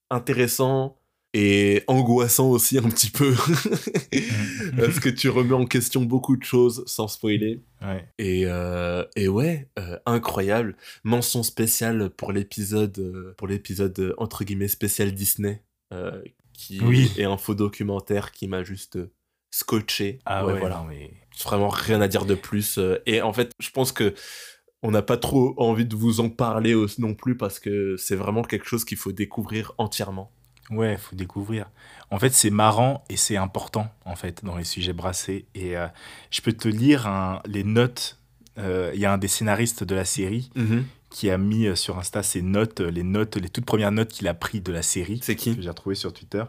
intéressant, 0.10 0.98
et 1.34 1.84
angoissant 1.88 2.50
aussi 2.50 2.78
un 2.78 2.89
petit 2.89 3.10
peu. 3.10 3.34
Parce 4.78 5.00
que 5.00 5.10
tu 5.10 5.30
remets 5.30 5.54
en 5.54 5.65
question 5.65 6.04
beaucoup 6.04 6.38
de 6.38 6.43
choses 6.43 6.84
sans 6.86 7.08
spoiler. 7.08 7.62
Ouais. 7.82 8.08
et, 8.17 8.43
euh, 8.46 9.04
et 9.15 9.28
ouais 9.28 9.67
euh, 9.78 9.98
incroyable. 10.06 10.78
Mention 11.04 11.43
spéciale 11.43 12.10
pour 12.12 12.32
l'épisode 12.32 12.98
euh, 13.00 13.34
pour 13.38 13.48
l'épisode 13.48 14.15
entre 14.17 14.46
guillemets 14.46 14.69
spécial 14.69 15.12
Disney 15.13 15.62
qui 16.54 16.80
est 17.17 17.24
un 17.24 17.38
faux 17.38 17.54
documentaire 17.54 18.32
qui 18.32 18.48
m'a 18.48 18.63
juste 18.63 18.98
scotché. 19.52 20.19
Ah 20.26 20.46
ouais, 20.46 20.58
voilà 20.58 20.84
mais... 20.88 21.12
vraiment 21.43 21.67
rien 21.67 22.02
à 22.02 22.08
dire 22.08 22.26
de 22.26 22.36
plus 22.36 22.80
et 23.06 23.22
en 23.22 23.34
fait 23.34 23.52
je 23.60 23.69
pense 23.69 23.91
que 23.91 24.13
on 24.82 24.91
n'a 24.91 25.02
pas 25.02 25.17
trop 25.17 25.54
envie 25.58 25.86
de 25.86 25.96
vous 25.96 26.19
en 26.19 26.30
parler 26.30 26.74
non 26.98 27.13
plus 27.13 27.38
parce 27.38 27.60
que 27.60 27.96
c'est 27.98 28.15
vraiment 28.15 28.43
quelque 28.43 28.65
chose 28.65 28.86
qu'il 28.86 28.98
faut 28.98 29.12
découvrir 29.12 29.74
entièrement 29.78 30.32
Ouais, 30.69 30.97
faut 30.97 31.15
découvrir. 31.15 31.69
En 32.10 32.19
fait, 32.19 32.34
c'est 32.34 32.49
marrant 32.49 33.04
et 33.10 33.17
c'est 33.17 33.38
important, 33.38 33.91
en 34.06 34.15
fait, 34.15 34.43
dans 34.43 34.58
les 34.58 34.63
sujets 34.63 34.93
brassés. 34.93 35.45
Et 35.56 35.76
euh, 35.76 35.88
je 36.32 36.41
peux 36.41 36.54
te 36.54 36.67
lire 36.67 37.41
les 37.45 37.63
notes. 37.63 38.17
Euh, 38.60 38.91
il 38.93 38.99
y 38.99 39.06
a 39.06 39.13
un 39.13 39.17
des 39.17 39.28
scénaristes 39.28 39.84
de 39.84 39.95
la 39.95 40.06
série 40.06 40.52
mm-hmm. 40.56 40.84
qui 41.10 41.32
a 41.32 41.38
mis 41.38 41.65
euh, 41.65 41.76
sur 41.76 41.97
Insta 41.97 42.21
ses 42.21 42.41
notes, 42.41 42.82
les 42.82 43.04
notes, 43.04 43.36
les 43.38 43.49
toutes 43.49 43.65
premières 43.65 43.91
notes 43.91 44.10
qu'il 44.10 44.28
a 44.28 44.34
pris 44.34 44.62
de 44.62 44.71
la 44.71 44.84
série. 44.84 45.19
C'est 45.23 45.36
qui 45.36 45.56
Que 45.56 45.62
j'ai 45.62 45.69
retrouvé 45.69 45.95
sur 45.95 46.13
Twitter. 46.13 46.43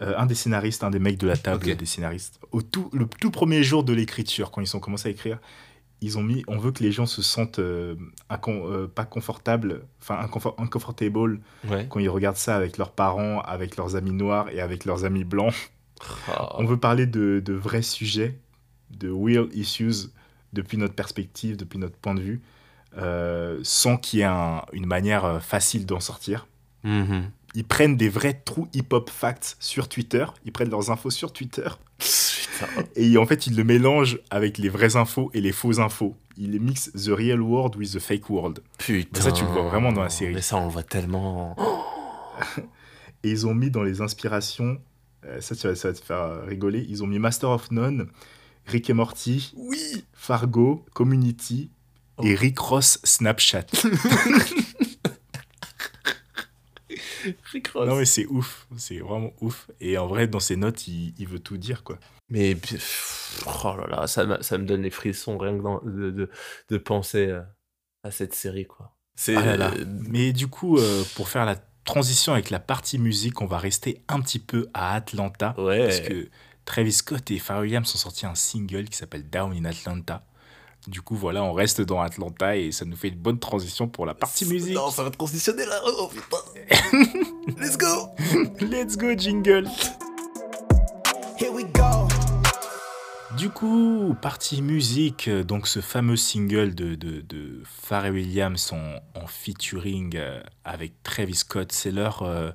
un 0.00 0.26
des 0.26 0.34
scénaristes, 0.34 0.84
un 0.84 0.90
des 0.90 0.98
mecs 0.98 1.18
de 1.18 1.26
la 1.26 1.36
table 1.36 1.74
des 1.76 1.86
scénaristes. 1.86 2.38
Au 2.52 2.62
tout, 2.62 2.90
le 2.92 3.06
tout 3.06 3.30
premier 3.30 3.62
jour 3.62 3.84
de 3.84 3.92
l'écriture, 3.92 4.50
quand 4.50 4.60
ils 4.60 4.76
ont 4.76 4.80
commencé 4.80 5.08
à 5.08 5.10
écrire, 5.12 5.38
ils 6.00 6.18
ont 6.18 6.22
mis 6.22 6.44
on 6.48 6.58
veut 6.58 6.72
que 6.72 6.82
les 6.82 6.92
gens 6.92 7.06
se 7.06 7.22
sentent 7.22 7.58
euh, 7.58 7.96
euh, 8.48 8.86
pas 8.88 9.04
confortables, 9.04 9.82
enfin 10.00 10.28
quand 11.88 12.00
ils 12.00 12.08
regardent 12.08 12.36
ça 12.36 12.56
avec 12.56 12.78
leurs 12.78 12.92
parents, 12.92 13.40
avec 13.40 13.76
leurs 13.76 13.96
amis 13.96 14.12
noirs 14.12 14.48
et 14.50 14.60
avec 14.60 14.84
leurs 14.84 15.04
amis 15.04 15.24
blancs. 15.24 15.54
Ah. 16.28 16.54
On 16.58 16.64
veut 16.64 16.76
parler 16.76 17.06
de, 17.06 17.40
de, 17.44 17.52
vrais 17.54 17.82
sujets, 17.82 18.38
de 18.90 19.10
real 19.10 19.48
issues 19.54 20.10
depuis 20.52 20.76
notre 20.76 20.94
perspective, 20.94 21.56
depuis 21.56 21.78
notre 21.78 21.96
point 21.96 22.14
de 22.14 22.20
vue, 22.20 22.42
euh, 22.98 23.58
sans 23.62 23.96
qu'il 23.96 24.20
y 24.20 24.22
ait 24.22 24.60
une 24.72 24.86
manière 24.86 25.42
facile 25.42 25.86
d'en 25.86 26.00
sortir. 26.00 26.46
Mm-hmm. 26.84 27.22
Ils 27.54 27.64
prennent 27.64 27.96
des 27.96 28.08
vrais 28.08 28.34
true 28.34 28.66
hip-hop 28.72 29.10
facts 29.10 29.56
sur 29.60 29.88
Twitter, 29.88 30.26
ils 30.44 30.52
prennent 30.52 30.70
leurs 30.70 30.90
infos 30.90 31.10
sur 31.10 31.32
Twitter 31.32 31.68
et 32.96 33.16
en 33.16 33.26
fait, 33.26 33.46
il 33.46 33.56
le 33.56 33.64
mélange 33.64 34.18
avec 34.30 34.58
les 34.58 34.68
vraies 34.68 34.96
infos 34.96 35.30
et 35.34 35.40
les 35.40 35.52
fausses 35.52 35.78
infos. 35.78 36.16
Il 36.36 36.60
mixe 36.60 36.90
the 36.92 37.10
real 37.10 37.40
world 37.40 37.76
with 37.76 37.92
the 37.92 38.00
fake 38.00 38.28
world. 38.28 38.60
Putain. 38.78 39.20
ça, 39.20 39.32
tu 39.32 39.44
le 39.44 39.50
vois 39.50 39.62
vraiment 39.62 39.92
dans 39.92 40.02
la 40.02 40.10
série. 40.10 40.34
Mais 40.34 40.40
ça, 40.40 40.56
on 40.56 40.66
le 40.66 40.72
voit 40.72 40.82
tellement. 40.82 41.56
et 43.22 43.30
ils 43.30 43.46
ont 43.46 43.54
mis 43.54 43.70
dans 43.70 43.82
les 43.82 44.00
inspirations, 44.00 44.80
euh, 45.26 45.40
ça, 45.40 45.54
ça, 45.54 45.70
va 45.72 45.92
te 45.94 46.04
faire 46.04 46.44
rigoler, 46.46 46.84
ils 46.88 47.02
ont 47.02 47.06
mis 47.06 47.18
Master 47.18 47.50
of 47.50 47.70
None, 47.70 48.08
Rick 48.66 48.90
et 48.90 48.94
Morty, 48.94 49.52
oui 49.56 50.04
Fargo, 50.12 50.84
Community 50.92 51.70
et 52.22 52.34
oh. 52.34 52.38
Rick 52.38 52.58
Ross 52.58 52.98
Snapchat. 53.04 53.66
Non 57.74 57.96
mais 57.96 58.04
c'est 58.04 58.26
ouf, 58.26 58.66
c'est 58.76 58.98
vraiment 58.98 59.32
ouf. 59.40 59.70
Et 59.80 59.98
en 59.98 60.06
vrai, 60.06 60.26
dans 60.26 60.40
ses 60.40 60.56
notes, 60.56 60.86
il, 60.88 61.14
il 61.18 61.28
veut 61.28 61.38
tout 61.38 61.56
dire 61.56 61.84
quoi. 61.84 61.98
Mais 62.28 62.56
oh 63.46 63.76
là 63.76 63.86
là, 63.88 64.06
ça, 64.06 64.42
ça 64.42 64.58
me 64.58 64.64
donne 64.64 64.82
les 64.82 64.90
frissons 64.90 65.38
rien 65.38 65.58
que 65.58 65.88
de, 65.88 66.10
de, 66.10 66.30
de, 66.70 66.78
penser 66.78 67.26
euh, 67.28 67.42
à 68.02 68.10
cette 68.10 68.34
série 68.34 68.66
quoi. 68.66 68.94
C'est 69.16 69.36
ah 69.36 69.70
Mais 70.10 70.32
du 70.32 70.48
coup, 70.48 70.78
euh, 70.78 71.04
pour 71.14 71.28
faire 71.28 71.44
la 71.44 71.56
transition 71.84 72.32
avec 72.32 72.50
la 72.50 72.58
partie 72.58 72.98
musique, 72.98 73.40
on 73.40 73.46
va 73.46 73.58
rester 73.58 74.02
un 74.08 74.20
petit 74.20 74.38
peu 74.38 74.68
à 74.74 74.94
Atlanta 74.94 75.54
ouais. 75.58 75.84
parce 75.84 76.00
que 76.00 76.28
Travis 76.64 76.92
Scott 76.92 77.30
et 77.30 77.38
Pharrell 77.38 77.64
Williams 77.64 77.94
ont 77.94 77.98
sorti 77.98 78.26
un 78.26 78.34
single 78.34 78.88
qui 78.88 78.96
s'appelle 78.96 79.28
Down 79.28 79.52
in 79.52 79.64
Atlanta. 79.64 80.24
Du 80.86 81.00
coup, 81.00 81.16
voilà, 81.16 81.42
on 81.42 81.54
reste 81.54 81.80
dans 81.80 82.00
Atlanta 82.00 82.56
et 82.56 82.70
ça 82.70 82.84
nous 82.84 82.96
fait 82.96 83.08
une 83.08 83.14
bonne 83.18 83.38
transition 83.38 83.88
pour 83.88 84.04
la 84.04 84.12
partie 84.12 84.44
musique. 84.44 84.74
Non, 84.74 84.90
ça 84.90 85.02
va 85.02 85.10
transitionner 85.10 85.64
là. 85.64 85.80
Oh 85.86 86.08
putain. 86.08 86.36
Let's 87.58 87.78
go. 87.78 88.08
Let's 88.60 88.96
go, 88.96 89.14
jingle. 89.16 89.66
Here 91.38 91.50
we 91.50 91.64
go. 91.72 92.06
Du 93.38 93.48
coup, 93.48 94.14
partie 94.20 94.62
musique, 94.62 95.28
donc 95.28 95.66
ce 95.66 95.80
fameux 95.80 96.16
single 96.16 96.74
de, 96.74 96.94
de, 96.94 97.20
de 97.22 97.62
Pharrell 97.64 98.12
Williams 98.12 98.72
en, 98.72 99.26
featuring 99.26 100.12
euh, 100.16 100.40
avec 100.64 101.02
Travis 101.02 101.34
Scott, 101.34 101.72
c'est 101.72 101.90
leur 101.90 102.22
euh, 102.22 102.50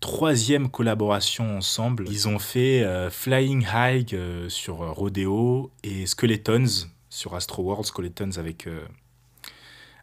troisième 0.00 0.70
collaboration 0.70 1.56
ensemble. 1.56 2.06
Ils 2.10 2.26
ont 2.26 2.40
fait 2.40 2.82
euh, 2.82 3.10
Flying 3.10 3.64
High 3.72 4.16
sur 4.48 4.78
Rodeo 4.78 5.70
et 5.84 6.06
Skeletons 6.06 6.88
sur 7.18 7.34
Astro 7.34 7.64
World, 7.64 7.84
Skeletons 7.84 8.38
avec, 8.38 8.68
euh, 8.68 8.86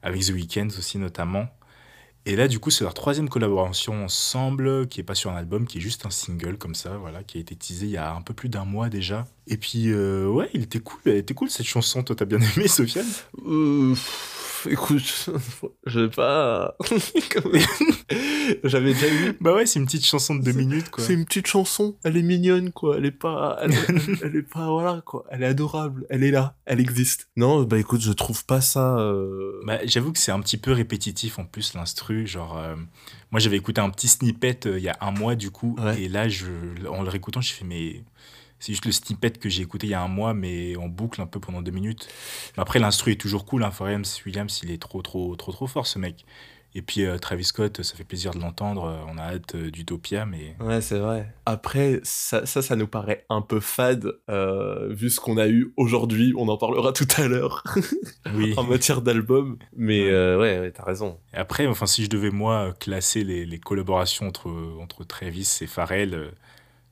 avec 0.03 0.21
The 0.21 0.31
Weeknd 0.31 0.67
aussi 0.77 0.97
notamment. 0.97 1.47
Et 2.27 2.35
là, 2.35 2.47
du 2.47 2.59
coup, 2.59 2.71
c'est 2.71 2.83
leur 2.83 2.95
troisième 2.95 3.29
collaboration 3.29 4.03
ensemble, 4.03 4.87
qui 4.87 4.99
est 4.99 5.03
pas 5.03 5.15
sur 5.15 5.31
un 5.31 5.35
album, 5.37 5.67
qui 5.67 5.77
est 5.77 5.81
juste 5.81 6.05
un 6.07 6.09
single 6.09 6.57
comme 6.57 6.73
ça, 6.73 6.97
voilà, 6.97 7.23
qui 7.23 7.37
a 7.37 7.41
été 7.41 7.55
teasé 7.55 7.85
il 7.85 7.91
y 7.91 7.97
a 7.97 8.13
un 8.13 8.21
peu 8.21 8.33
plus 8.33 8.49
d'un 8.49 8.65
mois 8.65 8.89
déjà. 8.89 9.25
Et 9.47 9.57
puis, 9.57 9.91
euh, 9.91 10.27
ouais, 10.27 10.49
il 10.53 10.63
était 10.63 10.79
cool, 10.79 10.99
elle 11.05 11.17
était 11.17 11.35
cool 11.35 11.49
cette 11.49 11.67
chanson. 11.67 12.03
Toi, 12.03 12.15
t'as 12.15 12.25
bien 12.25 12.39
aimé, 12.41 12.67
Sofiane? 12.67 13.05
Euh, 13.45 13.95
écoute, 14.69 15.29
je 15.85 15.99
vais 15.99 16.09
pas. 16.09 16.75
J'avais 18.63 18.93
déjà 18.93 19.07
vu. 19.07 19.37
Bah 19.41 19.53
ouais, 19.53 19.65
c'est 19.65 19.79
une 19.79 19.85
petite 19.85 20.05
chanson 20.05 20.35
de 20.35 20.43
deux 20.43 20.53
minutes, 20.53 20.89
quoi. 20.89 21.03
C'est 21.03 21.13
une 21.13 21.25
petite 21.25 21.47
chanson. 21.47 21.95
Elle 22.03 22.17
est 22.17 22.21
mignonne, 22.21 22.71
quoi. 22.71 22.97
Elle 22.97 23.05
est 23.05 23.11
pas, 23.11 23.57
elle, 23.61 24.35
est 24.35 24.41
pas, 24.41 24.69
voilà, 24.69 25.01
quoi. 25.05 25.25
Elle 25.29 25.43
est 25.43 25.47
adorable. 25.47 26.05
Elle 26.09 26.23
est 26.23 26.31
là. 26.31 26.55
Elle 26.65 26.79
existe. 26.79 27.29
Non, 27.35 27.63
bah 27.63 27.77
écoute, 27.77 28.01
je 28.01 28.11
trouve 28.11 28.45
pas 28.45 28.61
ça. 28.61 28.97
Euh... 28.97 29.61
Bah, 29.65 29.79
j'avoue 29.85 30.11
que 30.11 30.19
c'est 30.19 30.31
un 30.31 30.39
petit 30.39 30.57
peu 30.57 30.71
répétitif 30.71 31.39
en 31.39 31.45
plus 31.45 31.73
l'instru, 31.73 32.25
genre. 32.27 32.57
Euh, 32.57 32.75
moi, 33.31 33.39
j'avais 33.39 33.57
écouté 33.57 33.81
un 33.81 33.89
petit 33.89 34.07
snippet 34.07 34.65
euh, 34.65 34.77
il 34.77 34.83
y 34.83 34.89
a 34.89 34.97
un 35.01 35.11
mois, 35.11 35.35
du 35.35 35.51
coup, 35.51 35.75
et 35.97 36.07
là, 36.07 36.29
je, 36.29 36.45
en 36.89 37.03
le 37.03 37.09
réécoutant, 37.09 37.41
je 37.41 37.53
fais 37.53 37.65
mais 37.65 38.03
c'est 38.65 38.71
juste 38.71 38.85
le 38.87 38.91
snippet 38.91 39.29
que 39.29 39.47
j'ai 39.47 39.61
écouté 39.61 39.85
il 39.85 39.91
y 39.91 39.93
a 39.93 40.01
un 40.01 40.07
mois, 40.07 40.33
mais 40.33 40.75
en 40.75 40.87
boucle 40.87 41.21
un 41.21 41.27
peu 41.27 41.39
pendant 41.39 41.61
deux 41.61 41.71
minutes. 41.71 42.07
Mais 42.57 42.63
après, 42.63 42.79
l'instru 42.79 43.11
est 43.11 43.21
toujours 43.21 43.45
cool. 43.45 43.63
Hein. 43.63 43.69
Williams, 44.25 44.61
il 44.63 44.71
est 44.71 44.81
trop, 44.81 45.03
trop, 45.03 45.35
trop, 45.35 45.51
trop 45.51 45.67
fort, 45.67 45.85
ce 45.85 45.99
mec. 45.99 46.25
Et 46.73 46.81
puis 46.81 47.05
euh, 47.05 47.19
Travis 47.19 47.43
Scott, 47.43 47.83
ça 47.83 47.95
fait 47.95 48.03
plaisir 48.03 48.33
de 48.33 48.39
l'entendre. 48.39 48.85
Euh, 48.85 48.97
on 49.07 49.19
a 49.19 49.21
hâte 49.21 49.53
euh, 49.53 49.69
d'Utopia, 49.69 50.25
mais. 50.25 50.55
Ouais, 50.59 50.81
c'est 50.81 50.97
vrai. 50.97 51.31
Après, 51.45 51.99
ça, 52.01 52.47
ça, 52.47 52.75
nous 52.75 52.87
paraît 52.87 53.23
un 53.29 53.43
peu 53.43 53.59
fade, 53.59 54.13
vu 54.89 55.11
ce 55.11 55.19
qu'on 55.19 55.37
a 55.37 55.47
eu 55.47 55.71
aujourd'hui. 55.77 56.33
On 56.35 56.47
en 56.47 56.57
parlera 56.57 56.91
tout 56.91 57.07
à 57.17 57.27
l'heure. 57.27 57.63
oui. 58.33 58.55
en 58.57 58.63
matière 58.63 59.03
d'album. 59.03 59.59
Mais 59.77 60.09
ouais, 60.09 60.59
ouais, 60.59 60.71
t'as 60.71 60.85
raison. 60.85 61.19
Et 61.35 61.37
après, 61.37 61.67
enfin, 61.67 61.85
si 61.85 62.03
je 62.03 62.09
devais, 62.09 62.31
moi, 62.31 62.73
classer 62.79 63.23
les, 63.23 63.45
les 63.45 63.59
collaborations 63.59 64.27
entre, 64.27 64.49
entre 64.81 65.03
Travis 65.03 65.59
et 65.61 65.67
Pharrell 65.67 66.33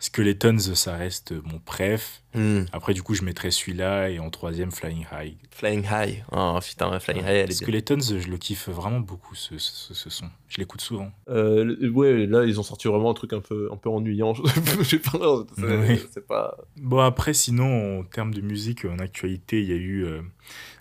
Skeletons, 0.04 0.60
ça 0.60 0.98
reste 0.98 1.32
mon 1.46 1.60
préf. 1.60 2.24
Hmm. 2.34 2.64
Après, 2.74 2.94
du 2.94 3.02
coup, 3.02 3.14
je 3.14 3.24
mettrais 3.24 3.52
celui-là 3.52 4.10
et 4.10 4.20
en 4.20 4.30
troisième, 4.32 4.70
Flying 4.70 5.06
High. 5.14 5.38
Flying 5.50 5.86
High. 5.90 6.26
Oh 6.34 6.60
putain, 6.62 7.00
Flying 7.00 7.22
High, 7.22 7.30
elle 7.30 7.50
est 7.50 7.54
Skeletons, 7.54 8.02
je 8.02 8.30
le 8.30 8.38
kiffe 8.38 8.68
vraiment 8.68 9.00
beaucoup, 9.00 9.34
ce, 9.34 9.58
ce, 9.58 10.10
son. 10.10 10.26
Je 10.50 10.58
l'écoute 10.58 10.82
souvent. 10.82 11.10
Euh, 11.30 11.90
ouais, 11.90 12.26
là, 12.26 12.44
ils 12.44 12.60
ont 12.60 12.64
sorti 12.64 12.90
vraiment 12.90 13.12
un 13.12 13.14
truc 13.14 13.32
un 13.32 13.40
peu, 13.40 13.70
un 13.72 13.78
peu 13.78 13.88
ennuyant. 13.88 14.34
Je 14.82 14.98
pas, 14.98 16.22
pas... 16.28 16.58
Bon, 16.76 17.00
après, 17.00 17.34
sinon, 17.34 18.02
en 18.02 18.04
termes 18.04 18.34
de 18.34 18.42
musique, 18.42 18.84
en 18.84 19.00
actualité, 19.00 19.62
il 19.62 19.70
y 19.70 19.74
a 19.74 19.78
eu... 19.78 20.04
Euh, 20.04 20.22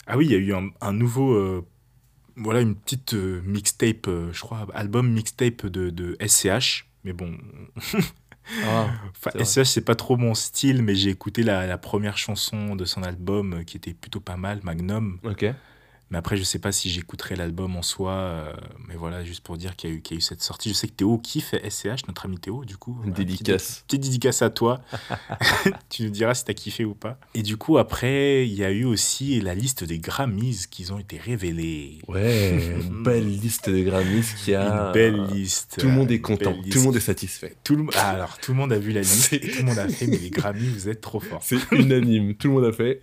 ah 0.08 0.16
oui, 0.16 0.26
il 0.26 0.32
y 0.32 0.34
a 0.34 0.38
eu 0.38 0.52
un, 0.52 0.92
nouveau... 0.92 1.34
Euh, 1.34 1.64
voilà, 2.34 2.60
une 2.60 2.74
petite 2.74 3.14
mixtape, 3.14 4.08
je 4.32 4.40
crois, 4.40 4.66
album 4.74 5.08
mixtape 5.08 5.66
de, 5.66 5.90
de 5.90 6.16
SCH. 6.26 6.88
Mais 7.04 7.12
bon, 7.12 7.36
Ah, 8.64 8.88
enfin, 9.10 9.30
SCH, 9.44 9.64
c'est 9.64 9.84
pas 9.84 9.94
trop 9.94 10.16
mon 10.16 10.34
style, 10.34 10.82
mais 10.82 10.94
j'ai 10.94 11.10
écouté 11.10 11.42
la, 11.42 11.66
la, 11.66 11.78
première 11.78 12.18
chanson 12.18 12.76
de 12.76 12.84
son 12.84 13.02
album 13.02 13.54
euh, 13.54 13.62
qui 13.64 13.76
était 13.76 13.94
plutôt 13.94 14.20
pas 14.20 14.36
mal, 14.36 14.60
Magnum. 14.62 15.18
Ok. 15.24 15.46
Mais 16.12 16.18
après, 16.18 16.36
je 16.36 16.42
sais 16.42 16.58
pas 16.58 16.72
si 16.72 16.90
j'écouterai 16.90 17.36
l'album 17.36 17.74
en 17.74 17.80
soi. 17.80 18.12
Euh, 18.12 18.52
mais 18.86 18.96
voilà, 18.96 19.24
juste 19.24 19.42
pour 19.42 19.56
dire 19.56 19.76
qu'il 19.76 19.88
y, 19.88 19.94
y, 19.94 20.14
a 20.14 20.16
eu 20.18 20.20
cette 20.20 20.42
sortie. 20.42 20.68
Je 20.68 20.74
sais 20.74 20.86
que 20.86 20.92
Théo 20.92 21.16
kiffe 21.16 21.54
SCH, 21.66 22.06
notre 22.06 22.26
ami 22.26 22.36
Théo, 22.36 22.66
du 22.66 22.76
coup. 22.76 23.00
Une 23.06 23.14
dédicace. 23.14 23.84
Petite, 23.88 24.02
dédicace 24.02 24.42
à 24.42 24.50
toi. 24.50 24.82
tu 25.88 26.02
nous 26.02 26.10
diras 26.10 26.34
si 26.34 26.44
t'as 26.44 26.52
kiffé 26.52 26.84
ou 26.84 26.94
pas. 26.94 27.18
Et 27.32 27.42
du 27.42 27.56
coup, 27.56 27.78
après, 27.78 28.46
il 28.46 28.52
y 28.52 28.62
a 28.62 28.70
eu 28.70 28.84
aussi 28.84 29.40
la 29.40 29.54
liste 29.54 29.84
des 29.84 29.98
Grammys 29.98 30.66
qui 30.70 30.92
ont 30.92 30.98
été 30.98 31.16
révélés. 31.16 32.00
Ouais, 32.08 32.60
une 32.82 33.02
belle 33.02 33.26
liste 33.26 33.70
des 33.70 33.82
Grammys 33.82 34.34
qui 34.44 34.54
a. 34.54 34.88
Une 34.88 34.92
belle 34.92 35.24
liste. 35.32 35.76
Tout 35.78 35.86
le 35.86 35.92
monde 35.92 36.10
est 36.10 36.20
content. 36.20 36.52
Tout 36.52 36.78
le 36.78 36.84
monde 36.84 36.96
est 36.96 37.00
satisfait. 37.00 37.56
Tout 37.64 37.74
le... 37.74 37.86
Ah, 37.94 38.10
alors, 38.10 38.36
tout 38.38 38.52
le 38.52 38.58
monde 38.58 38.74
a 38.74 38.78
vu 38.78 38.92
la 38.92 39.00
liste. 39.00 39.40
tout 39.40 39.58
le 39.60 39.64
monde 39.64 39.78
a 39.78 39.88
fait, 39.88 40.06
mais 40.06 40.18
les 40.18 40.28
Grammys, 40.28 40.74
vous 40.74 40.90
êtes 40.90 41.00
trop 41.00 41.20
forts. 41.20 41.40
C'est 41.42 41.56
unanime. 41.72 42.34
Tout 42.34 42.48
le 42.48 42.52
monde 42.52 42.66
a 42.66 42.72
fait. 42.72 43.00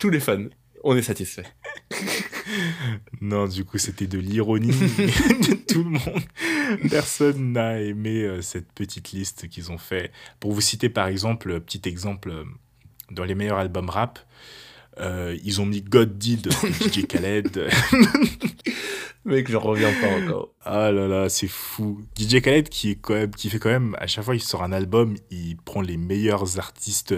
Tous 0.00 0.10
les 0.10 0.18
fans 0.18 0.48
on 0.84 0.96
est 0.96 1.02
satisfait. 1.02 1.44
non, 3.20 3.46
du 3.46 3.64
coup, 3.64 3.78
c'était 3.78 4.06
de 4.06 4.18
l'ironie 4.18 4.68
de 4.68 5.54
tout 5.66 5.82
le 5.82 5.90
monde. 5.90 6.90
Personne 6.90 7.52
n'a 7.52 7.80
aimé 7.80 8.22
euh, 8.22 8.42
cette 8.42 8.70
petite 8.72 9.12
liste 9.12 9.48
qu'ils 9.48 9.72
ont 9.72 9.78
fait. 9.78 10.12
Pour 10.40 10.52
vous 10.52 10.60
citer 10.60 10.90
par 10.90 11.08
exemple, 11.08 11.58
petit 11.60 11.88
exemple, 11.88 12.30
euh, 12.30 12.44
dans 13.10 13.24
les 13.24 13.34
meilleurs 13.34 13.58
albums 13.58 13.88
rap, 13.88 14.20
euh, 15.00 15.36
ils 15.42 15.60
ont 15.60 15.66
mis 15.66 15.80
God 15.80 16.18
Did 16.18 16.42
de 16.42 16.50
DJ 16.50 17.06
Khaled. 17.06 17.68
Mec, 19.24 19.50
je 19.50 19.56
reviens 19.56 19.92
pas 20.02 20.22
encore. 20.22 20.50
Ah 20.60 20.92
là 20.92 21.08
là, 21.08 21.30
c'est 21.30 21.48
fou. 21.48 22.02
DJ 22.16 22.42
Khaled 22.42 22.68
qui, 22.68 22.90
est 22.90 22.96
quand 22.96 23.14
même, 23.14 23.30
qui 23.30 23.48
fait 23.48 23.58
quand 23.58 23.70
même, 23.70 23.96
à 23.98 24.06
chaque 24.06 24.24
fois 24.24 24.34
qu'il 24.34 24.42
sort 24.44 24.62
un 24.62 24.72
album, 24.72 25.16
il 25.30 25.56
prend 25.56 25.80
les 25.80 25.96
meilleurs 25.96 26.58
artistes 26.58 27.14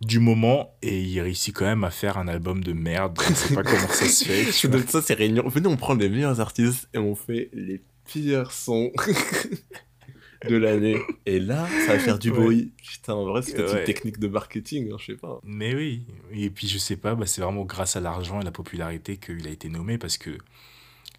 du 0.00 0.18
moment 0.18 0.76
et 0.82 1.00
il 1.00 1.20
réussit 1.20 1.54
quand 1.54 1.64
même 1.64 1.84
à 1.84 1.90
faire 1.90 2.18
un 2.18 2.28
album 2.28 2.62
de 2.62 2.72
merde. 2.72 3.18
Je 3.28 3.34
sais 3.34 3.54
pas 3.54 3.62
comment 3.62 3.88
ça 3.88 4.06
se 4.06 4.24
fait. 4.24 4.52
ça, 4.88 5.02
c'est 5.02 5.14
réunion. 5.14 5.48
Venez, 5.48 5.68
on 5.68 5.76
prend 5.76 5.94
les 5.94 6.08
meilleurs 6.08 6.40
artistes 6.40 6.88
et 6.94 6.98
on 6.98 7.14
fait 7.14 7.50
les 7.52 7.82
pires 8.04 8.52
sons 8.52 8.92
de 10.48 10.56
l'année. 10.56 10.98
Et 11.24 11.40
là, 11.40 11.66
ça 11.86 11.94
va 11.94 11.98
faire 11.98 12.18
du 12.18 12.30
bruit. 12.30 12.72
Putain, 12.82 13.14
en 13.14 13.24
vrai, 13.24 13.42
c'est 13.42 13.58
une 13.58 13.84
technique 13.84 14.18
de 14.18 14.28
marketing, 14.28 14.92
hein, 14.92 14.96
je 14.98 15.12
sais 15.12 15.18
pas. 15.18 15.40
Mais 15.44 15.74
oui. 15.74 16.06
Et 16.32 16.50
puis, 16.50 16.68
je 16.68 16.78
sais 16.78 16.96
pas, 16.96 17.14
bah, 17.14 17.26
c'est 17.26 17.40
vraiment 17.40 17.64
grâce 17.64 17.96
à 17.96 18.00
l'argent 18.00 18.40
et 18.40 18.44
la 18.44 18.52
popularité 18.52 19.16
qu'il 19.16 19.46
a 19.46 19.50
été 19.50 19.68
nommé 19.68 19.98
parce 19.98 20.18
que 20.18 20.38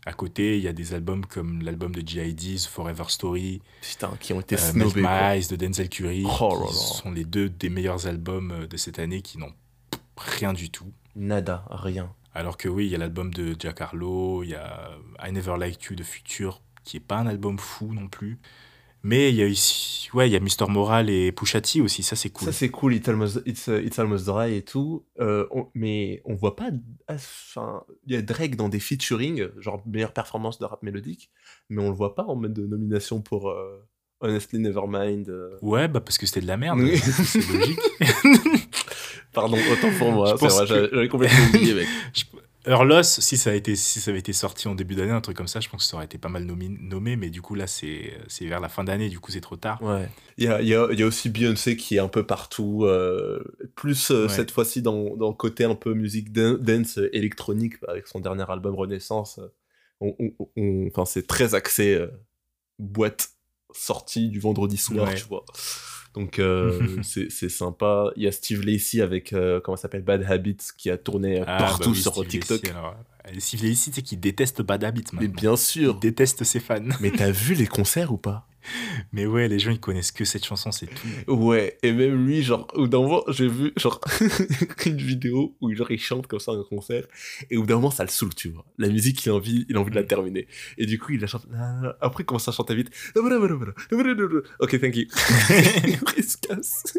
à 0.08 0.13
côté, 0.13 0.58
il 0.58 0.63
y 0.63 0.70
a 0.70 0.74
des 0.74 0.93
albums 0.93 1.26
comme 1.26 1.62
l'album 1.62 1.93
de 1.93 2.02
G.I.D.'s 2.06 2.65
Forever 2.65 3.04
Story, 3.10 3.62
Putain, 3.82 4.13
qui 4.22 4.32
ont 4.32 4.39
été 4.39 4.56
euh, 4.56 4.58
snobés. 4.58 5.02
De 5.02 5.56
Denzel 5.58 5.89
Curry, 5.89 6.24
oh 6.26 6.65
qui 6.65 6.74
sont 6.74 7.12
les 7.12 7.26
deux 7.26 7.50
des 7.50 7.70
meilleurs 7.70 8.08
albums 8.08 8.52
euh, 8.52 8.67
de 8.67 8.78
cette 8.78 9.00
année 9.00 9.22
qui 9.22 9.38
n'ont 9.38 9.52
rien 10.15 10.54
du 10.54 10.70
tout. 10.70 10.93
Nada, 11.17 11.65
rien. 11.70 12.10
Alors 12.34 12.56
que 12.56 12.70
oui, 12.70 12.86
il 12.86 12.91
y 12.91 12.96
a 12.96 12.98
l'album 12.98 13.34
de 13.34 13.54
Jack 13.60 13.82
Harlow, 13.82 14.43
il 14.43 14.52
y 14.52 14.56
a 14.56 14.91
I 15.26 15.34
Never 15.34 15.56
Liked 15.60 15.84
You 15.89 15.96
de 15.98 16.04
Future, 16.04 16.62
qui 16.86 16.96
est 16.96 17.02
pas 17.02 17.17
un 17.17 17.28
album 17.28 17.60
fou 17.60 17.93
non 17.93 18.08
plus. 18.08 18.39
Mais 19.08 19.30
il 19.30 19.36
y 19.36 19.41
a 19.41 19.46
ouais, 20.13 20.30
il 20.30 20.34
y 20.34 20.36
a 20.36 20.39
Mister 20.41 20.65
Moral 20.67 21.10
et 21.10 21.32
Pushati 21.32 21.80
aussi, 21.80 22.04
ça 22.04 22.17
c'est 22.17 22.30
cool. 22.30 22.46
Ça 22.46 22.52
c'est 22.52 22.67
cool, 22.67 22.93
It's 22.93 23.08
Almost, 23.08 23.41
it's, 23.46 23.67
it's 23.67 23.98
almost 24.00 24.26
Dry 24.26 24.56
et 24.56 24.63
tout. 24.63 25.06
Euh, 25.22 25.46
mais 25.74 26.22
on 26.26 26.36
voit 26.36 26.58
pas. 26.58 26.72
Enfin, 27.08 27.84
il 28.06 28.15
y 28.15 28.17
a 28.17 28.22
Drake 28.22 28.58
dans 28.58 28.67
des 28.67 28.82
featuring, 28.82 29.48
genre 29.60 29.82
meilleure 29.88 30.12
performance 30.12 30.60
de 30.60 30.65
rap 30.65 30.84
mélodique, 30.84 31.32
mais 31.70 31.82
on 31.82 31.89
le 31.89 31.96
voit 31.96 32.15
pas 32.15 32.26
en 32.26 32.36
mode 32.36 32.54
de 32.54 32.67
nomination 32.67 33.22
pour 33.22 33.50
euh, 33.50 33.82
Honestly 34.20 34.60
Nevermind. 34.60 35.30
Euh. 35.30 35.58
Ouais, 35.62 35.88
bah 35.88 36.02
parce 36.02 36.17
que 36.17 36.26
c'était 36.26 36.41
de 36.41 36.48
la 36.48 36.58
merde. 36.58 36.82
c'est 36.98 37.48
logique. 37.48 37.80
Pardon, 39.34 39.58
autant 39.72 39.98
pour 39.98 40.12
moi, 40.12 40.36
c'est 40.38 40.48
vrai, 40.48 40.67
j'avais 40.67 41.08
complètement 41.08 41.46
oublié, 41.48 41.74
mec. 41.76 41.88
Earlos, 42.67 43.03
si 43.03 43.38
ça, 43.38 43.51
a 43.51 43.53
été, 43.53 43.75
si 43.75 44.01
ça 44.01 44.12
avait 44.12 44.19
été 44.19 44.34
sorti 44.34 44.67
en 44.67 44.75
début 44.75 44.95
d'année, 44.95 45.12
un 45.12 45.21
truc 45.21 45.38
comme 45.38 45.47
ça, 45.47 45.60
je 45.60 45.69
pense 45.69 45.84
que 45.84 45.89
ça 45.89 45.95
aurait 45.95 46.06
été 46.06 46.17
pas 46.17 46.30
mal 46.30 46.43
nommé, 46.43 47.15
mais 47.15 47.30
du 47.30 47.41
coup, 47.41 47.56
là, 47.56 47.65
c'est 47.65 48.17
vers 48.41 48.60
la 48.60 48.69
fin 48.69 48.84
d'année, 48.84 49.10
du 49.10 49.19
coup, 49.19 49.32
c'est 49.32 49.41
trop 49.41 49.56
tard. 49.56 49.82
Ouais. 49.82 50.10
Il 50.38 50.43
y 50.43 50.47
a, 50.47 50.62
y, 50.62 50.75
a, 50.75 50.91
y 50.91 51.01
a, 51.01 51.06
aussi 51.06 51.30
Beyoncé 51.30 51.77
qui 51.77 51.95
est 51.95 51.99
un 51.99 52.10
peu 52.10 52.25
partout, 52.25 52.84
euh, 52.84 53.41
plus 53.75 54.12
euh, 54.12 54.27
cette 54.27 54.51
fois-ci 54.51 54.82
dans, 54.82 55.15
dans, 55.15 55.30
le 55.30 55.36
côté 55.36 55.63
un 55.63 55.75
peu 55.75 55.93
musique 55.93 56.34
dance 56.34 56.99
électronique, 57.13 57.75
avec 57.88 58.08
son 58.08 58.19
dernier 58.19 58.45
album 58.49 58.75
Renaissance. 58.75 59.39
On, 60.01 60.15
on, 60.19 60.88
enfin, 60.88 61.06
c'est 61.06 61.25
très 61.25 61.56
axé 61.56 61.95
euh, 61.95 62.08
boîte 62.77 63.30
sortie 63.71 64.30
du 64.30 64.39
vendredi 64.39 64.77
soir, 64.77 65.13
tu 65.15 65.25
vois. 65.25 65.45
Donc 66.17 66.39
euh, 66.39 66.97
c'est 67.03 67.49
sympa. 67.49 68.12
Il 68.15 68.23
y 68.23 68.27
a 68.27 68.32
Steve 68.32 68.65
Lacey 68.65 69.01
avec, 69.01 69.34
euh, 69.34 69.60
comment 69.63 69.77
s'appelle, 69.77 70.01
Bad 70.01 70.23
Habits 70.23 70.58
qui 70.75 70.89
a 70.89 70.97
tourné 70.97 71.43
ah, 71.45 71.58
partout 71.58 71.91
bah 71.91 71.95
sur 71.95 72.27
TikTok. 72.27 72.62
Steve 73.38 73.63
Lacey, 73.63 73.91
tu 73.91 73.97
sais 73.97 74.01
qu'il 74.01 74.19
déteste 74.19 74.63
Bad 74.63 74.84
Habits 74.84 75.06
Mais 75.13 75.27
bien 75.27 75.56
sûr. 75.56 75.93
Il 75.95 75.99
déteste 75.99 76.43
ses 76.43 76.60
fans. 76.60 76.80
Mais 77.01 77.12
t'as 77.12 77.30
vu 77.30 77.53
les 77.53 77.67
concerts 77.67 78.12
ou 78.12 78.17
pas? 78.17 78.47
Mais 79.12 79.25
ouais, 79.25 79.47
les 79.47 79.60
gens 79.60 79.71
ils 79.71 79.80
connaissent 79.80 80.12
que 80.12 80.25
cette 80.25 80.45
chanson, 80.45 80.71
c'est 80.71 80.88
tout. 80.88 81.32
Ouais, 81.32 81.77
et 81.84 81.91
même 81.91 82.25
lui, 82.25 82.43
genre, 82.43 82.67
au 82.73 82.88
d'un 82.88 82.99
moment, 82.99 83.23
j'ai 83.30 83.47
vu 83.47 83.73
genre 83.77 84.01
une 84.86 84.97
vidéo 84.97 85.56
où 85.62 85.73
genre 85.73 85.91
il 85.91 85.99
chante 85.99 86.27
comme 86.27 86.39
ça 86.39 86.51
un 86.51 86.63
concert, 86.63 87.06
et 87.49 87.58
au 87.58 87.65
d'un 87.65 87.75
moment 87.75 87.91
ça 87.91 88.03
le 88.03 88.10
saoule, 88.10 88.36
tu 88.36 88.49
vois. 88.49 88.65
La 88.77 88.89
musique, 88.89 89.25
il 89.25 89.30
a 89.30 89.36
envie, 89.36 89.65
il 89.69 89.75
a 89.75 89.80
envie 89.80 89.91
de 89.91 89.95
la 89.95 90.03
terminer. 90.03 90.47
Et 90.77 90.86
du 90.86 90.99
coup, 90.99 91.13
il 91.13 91.21
la 91.21 91.27
chante. 91.27 91.47
Après, 92.01 92.23
il 92.23 92.25
commence 92.25 92.47
à 92.47 92.51
chanter 92.51 92.75
vite. 92.75 92.91
Ok, 94.60 94.80
thank 94.80 94.95
you. 94.95 95.06
il 96.17 96.23
se 96.23 96.38
casse. 96.38 96.97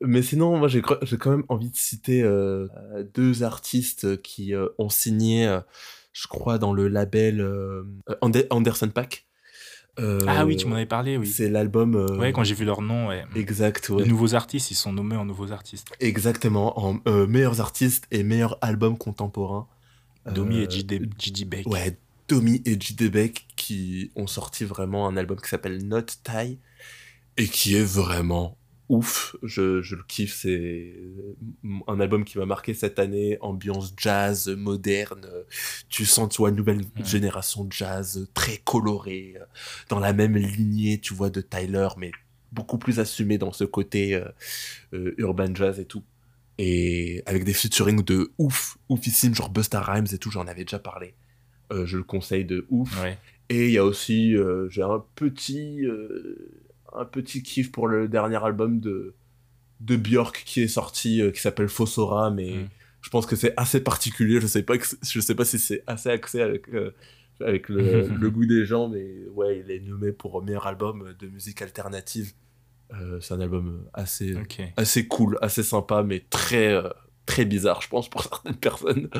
Mais 0.00 0.22
sinon, 0.22 0.58
moi 0.58 0.68
j'ai 0.68 0.82
quand 0.82 1.30
même 1.30 1.44
envie 1.48 1.70
de 1.70 1.76
citer 1.76 2.22
euh, 2.22 2.68
deux 3.14 3.42
artistes 3.42 4.20
qui 4.20 4.54
euh, 4.54 4.68
ont 4.78 4.90
signé, 4.90 5.46
euh, 5.46 5.60
je 6.12 6.28
crois, 6.28 6.58
dans 6.58 6.74
le 6.74 6.88
label 6.88 7.46
Anderson 8.50 8.88
Pack 8.88 9.26
ah 9.98 10.44
oui, 10.44 10.56
tu 10.56 10.66
m'en 10.66 10.76
avais 10.76 10.86
parlé, 10.86 11.16
oui. 11.16 11.26
C'est 11.26 11.48
l'album. 11.48 11.94
Euh, 11.94 12.18
ouais, 12.18 12.32
quand 12.32 12.44
j'ai 12.44 12.54
vu 12.54 12.64
leur 12.64 12.82
nom, 12.82 13.08
ouais. 13.08 13.24
Exact, 13.34 13.88
ouais. 13.88 14.02
Les 14.02 14.08
nouveaux 14.08 14.34
artistes, 14.34 14.70
ils 14.70 14.74
sont 14.74 14.92
nommés 14.92 15.16
en 15.16 15.24
nouveaux 15.24 15.52
artistes. 15.52 15.88
Exactement, 16.00 16.78
en 16.78 16.98
euh, 17.08 17.26
meilleurs 17.26 17.60
artistes 17.60 18.06
et 18.10 18.22
meilleurs 18.22 18.58
albums 18.60 18.98
contemporains. 18.98 19.66
Domi 20.34 20.58
et 20.58 20.68
J.D. 20.68 21.44
Beck. 21.44 21.66
Ouais, 21.66 21.96
Domi 22.28 22.60
et 22.64 22.78
J.D. 22.78 23.10
Beck 23.10 23.46
qui 23.56 24.10
ont 24.16 24.26
sorti 24.26 24.64
vraiment 24.64 25.06
un 25.06 25.16
album 25.16 25.40
qui 25.40 25.48
s'appelle 25.48 25.86
Not 25.86 26.02
Tie 26.24 26.58
et 27.36 27.46
qui 27.46 27.76
est 27.76 27.84
vraiment 27.84 28.56
ouf. 28.88 29.36
Je, 29.42 29.82
je 29.82 29.96
le 29.96 30.02
kiffe. 30.06 30.34
C'est 30.34 30.94
un 31.86 32.00
album 32.00 32.24
qui 32.24 32.38
m'a 32.38 32.46
marqué 32.46 32.74
cette 32.74 32.98
année. 32.98 33.38
Ambiance 33.40 33.92
jazz 33.96 34.48
moderne. 34.48 35.26
Tu 35.88 36.04
sens, 36.04 36.28
tu 36.30 36.38
vois, 36.38 36.50
une 36.50 36.56
nouvelle 36.56 36.84
génération 37.04 37.64
de 37.64 37.72
jazz 37.72 38.28
très 38.34 38.58
colorée. 38.58 39.34
Dans 39.88 39.98
la 39.98 40.12
même 40.12 40.36
lignée, 40.36 40.98
tu 40.98 41.14
vois, 41.14 41.30
de 41.30 41.40
Tyler, 41.40 41.88
mais 41.96 42.12
beaucoup 42.52 42.78
plus 42.78 42.98
assumé 42.98 43.38
dans 43.38 43.52
ce 43.52 43.64
côté 43.64 44.14
euh, 44.14 44.24
euh, 44.94 45.14
urban 45.18 45.54
jazz 45.54 45.78
et 45.78 45.84
tout. 45.84 46.02
Et 46.58 47.22
avec 47.26 47.44
des 47.44 47.52
featuring 47.52 48.02
de 48.02 48.32
ouf, 48.38 48.78
oufissime, 48.88 49.34
genre 49.34 49.50
Busta 49.50 49.80
Rhymes 49.80 50.06
et 50.12 50.18
tout, 50.18 50.30
j'en 50.30 50.46
avais 50.46 50.64
déjà 50.64 50.78
parlé. 50.78 51.14
Euh, 51.70 51.84
je 51.84 51.98
le 51.98 52.02
conseille 52.02 52.46
de 52.46 52.66
ouf. 52.70 52.98
Et 53.48 53.66
il 53.66 53.72
y 53.72 53.78
a 53.78 53.84
aussi, 53.84 54.34
j'ai 54.70 54.82
un 54.82 55.04
petit 55.14 55.82
un 56.96 57.04
petit 57.04 57.42
kiff 57.42 57.70
pour 57.70 57.88
le 57.88 58.08
dernier 58.08 58.42
album 58.42 58.80
de, 58.80 59.14
de 59.80 59.96
Björk 59.96 60.42
qui 60.44 60.62
est 60.62 60.68
sorti, 60.68 61.20
euh, 61.20 61.30
qui 61.30 61.40
s'appelle 61.40 61.68
Fossora, 61.68 62.30
mais 62.30 62.50
mm. 62.50 62.68
je 63.02 63.10
pense 63.10 63.26
que 63.26 63.36
c'est 63.36 63.54
assez 63.56 63.80
particulier. 63.80 64.40
Je 64.40 64.46
sais 64.46 64.62
pas, 64.62 64.74
je 64.74 65.20
sais 65.20 65.34
pas 65.34 65.44
si 65.44 65.58
c'est 65.58 65.82
assez 65.86 66.10
axé 66.10 66.40
avec, 66.40 66.68
euh, 66.70 66.94
avec 67.40 67.68
le, 67.68 68.08
goût 68.30 68.46
des 68.46 68.64
gens, 68.64 68.88
mais 68.88 69.26
ouais, 69.34 69.60
il 69.64 69.70
est 69.70 69.80
nommé 69.80 70.12
pour 70.12 70.42
meilleur 70.42 70.66
album 70.66 71.14
de 71.18 71.26
musique 71.28 71.62
alternative. 71.62 72.32
Euh, 72.92 73.20
c'est 73.20 73.34
un 73.34 73.40
album 73.40 73.84
assez, 73.92 74.34
assez 74.76 75.06
cool, 75.08 75.38
assez 75.42 75.62
sympa, 75.62 76.02
mais 76.02 76.24
très, 76.30 76.80
très 77.26 77.44
bizarre, 77.44 77.82
je 77.82 77.88
pense, 77.88 78.08
pour 78.08 78.22
certaines 78.22 78.56
personnes. 78.56 79.10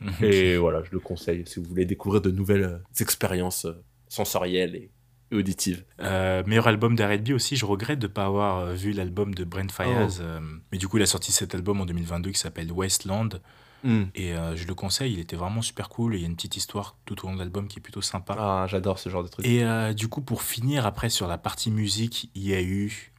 Et 0.20 0.56
voilà, 0.56 0.82
je 0.82 0.90
le 0.92 1.00
conseille 1.00 1.44
si 1.46 1.60
vous 1.60 1.66
voulez 1.66 1.86
découvrir 1.86 2.20
de 2.20 2.30
nouvelles 2.30 2.80
expériences 3.00 3.66
sensorielles 4.08 4.76
et 4.76 4.90
auditive. 5.32 5.84
Euh, 6.00 6.42
meilleur 6.46 6.66
album 6.66 6.96
d'R&B 6.96 7.30
aussi, 7.30 7.56
je 7.56 7.64
regrette 7.64 7.98
de 7.98 8.06
ne 8.06 8.12
pas 8.12 8.24
avoir 8.24 8.58
euh, 8.58 8.74
vu 8.74 8.92
l'album 8.92 9.34
de 9.34 9.44
Brent 9.44 9.70
Fayaz. 9.70 10.18
Oh. 10.20 10.22
Euh, 10.22 10.40
mais 10.72 10.78
du 10.78 10.88
coup, 10.88 10.98
il 10.98 11.02
a 11.02 11.06
sorti 11.06 11.32
cet 11.32 11.54
album 11.54 11.80
en 11.80 11.86
2022 11.86 12.30
qui 12.30 12.38
s'appelle 12.38 12.70
Westland. 12.72 13.40
Hmm. 13.82 14.04
Et 14.14 14.32
je 14.54 14.66
le 14.66 14.74
conseille, 14.74 15.12
il 15.12 15.20
était 15.20 15.36
vraiment 15.36 15.60
super 15.60 15.90
cool. 15.90 16.14
Il 16.14 16.22
y 16.22 16.24
a 16.24 16.26
une 16.26 16.36
petite 16.36 16.56
histoire 16.56 16.96
tout 17.04 17.22
au 17.22 17.28
long 17.28 17.34
de 17.34 17.38
l'album 17.38 17.68
qui 17.68 17.80
est 17.80 17.82
plutôt 17.82 18.00
sympa. 18.00 18.34
Ah, 18.38 18.66
j'adore 18.66 18.98
ce 18.98 19.10
genre 19.10 19.22
de 19.22 19.28
truc. 19.28 19.44
Et 19.44 19.62
du 19.92 20.08
coup, 20.08 20.22
pour 20.22 20.40
finir, 20.40 20.86
après, 20.86 21.10
sur 21.10 21.28
la 21.28 21.36
partie 21.36 21.70
musique, 21.70 22.30
il 22.34 22.48
y 22.48 22.54
a 22.54 22.62
eu 22.62 23.12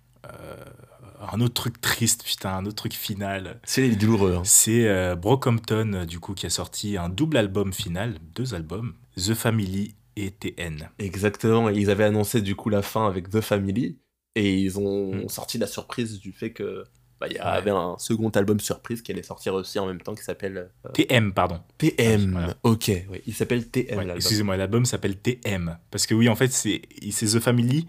un 1.32 1.40
autre 1.40 1.54
truc 1.54 1.80
triste, 1.80 2.24
putain, 2.24 2.50
un 2.56 2.66
autre 2.66 2.78
truc 2.78 2.94
final. 2.94 3.60
C'est 3.64 3.88
douloureux. 3.90 4.38
Hein. 4.38 4.42
C'est 4.44 5.16
Brockhampton, 5.16 6.04
du 6.08 6.20
coup, 6.20 6.34
qui 6.34 6.48
a 6.48 6.50
sorti 6.50 6.98
un 6.98 7.10
double 7.10 7.38
album 7.38 7.72
final, 7.72 8.18
deux 8.34 8.56
albums, 8.56 8.96
The 9.18 9.36
Family 9.36 9.94
et 10.16 10.32
TN. 10.32 10.90
Exactement, 11.00 11.70
ils 11.70 11.90
avaient 11.90 12.06
annoncé 12.06 12.42
du 12.42 12.56
coup 12.56 12.70
la 12.70 12.82
fin 12.82 13.08
avec 13.08 13.30
The 13.30 13.42
Family 13.42 13.98
et 14.36 14.58
ils 14.58 14.80
ont 14.80 15.16
mm. 15.16 15.30
sorti 15.30 15.58
la 15.58 15.68
surprise 15.68 16.20
du 16.20 16.32
fait 16.32 16.52
que 16.52 16.84
bah, 17.20 17.28
il 17.30 17.36
y 17.36 17.40
avait 17.40 17.72
un 17.72 17.96
second 17.98 18.30
album 18.30 18.60
surprise 18.60 19.02
qui 19.02 19.12
allait 19.12 19.24
sortir 19.24 19.54
aussi 19.54 19.80
en 19.80 19.88
même 19.88 20.02
temps 20.02 20.16
qui 20.16 20.24
s'appelle 20.24 20.70
euh, 20.86 20.92
TM 20.92 21.34
pardon. 21.34 21.62
TM. 21.78 22.54
OK, 22.64 22.92
oui, 23.10 23.22
il 23.26 23.34
s'appelle 23.34 23.70
TM 23.70 24.12
Excusez-moi, 24.16 24.58
l'album 24.58 24.86
s'appelle 24.86 25.18
TM 25.18 25.78
parce 25.92 26.08
que 26.08 26.14
oui, 26.14 26.28
en 26.28 26.36
fait, 26.36 26.52
c'est 26.52 26.82
c'est 27.12 27.28
The 27.28 27.40
Family 27.40 27.88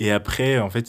et 0.00 0.10
après 0.10 0.58
en 0.58 0.70
fait 0.70 0.88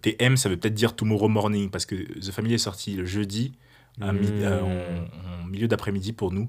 TM 0.00 0.38
ça 0.38 0.48
veut 0.48 0.56
peut-être 0.56 0.74
dire 0.74 0.96
Tomorrow 0.96 1.28
Morning 1.28 1.68
parce 1.68 1.84
que 1.84 1.96
The 1.96 2.30
Family 2.30 2.54
est 2.54 2.58
sorti 2.58 2.94
le 2.94 3.04
jeudi 3.04 3.52
à 4.00 4.10
euh, 4.10 4.60
en, 4.62 5.46
milieu 5.46 5.68
d'après-midi 5.68 6.12
pour 6.12 6.32
nous. 6.32 6.48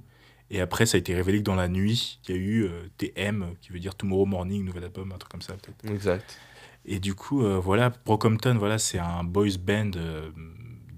Et 0.51 0.61
après, 0.61 0.85
ça 0.85 0.95
a 0.95 0.99
été 0.99 1.13
révélé 1.13 1.39
que 1.39 1.43
dans 1.43 1.55
la 1.55 1.67
nuit, 1.67 2.19
il 2.27 2.35
y 2.35 2.37
a 2.37 2.41
eu 2.41 2.63
euh, 2.63 2.87
TM, 2.97 3.55
qui 3.61 3.71
veut 3.71 3.79
dire 3.79 3.95
Tomorrow 3.95 4.25
Morning, 4.25 4.65
nouvel 4.65 4.85
album, 4.85 5.11
un 5.11 5.17
truc 5.17 5.31
comme 5.31 5.41
ça 5.41 5.53
peut-être. 5.53 5.93
Exact. 5.93 6.37
Et 6.85 6.99
du 6.99 7.13
coup, 7.13 7.43
euh, 7.43 7.59
voilà, 7.59 7.91
Brockhampton, 8.05 8.57
voilà, 8.57 8.77
c'est 8.77 8.99
un 8.99 9.23
boys 9.23 9.57
band 9.59 9.91
euh, 9.95 10.31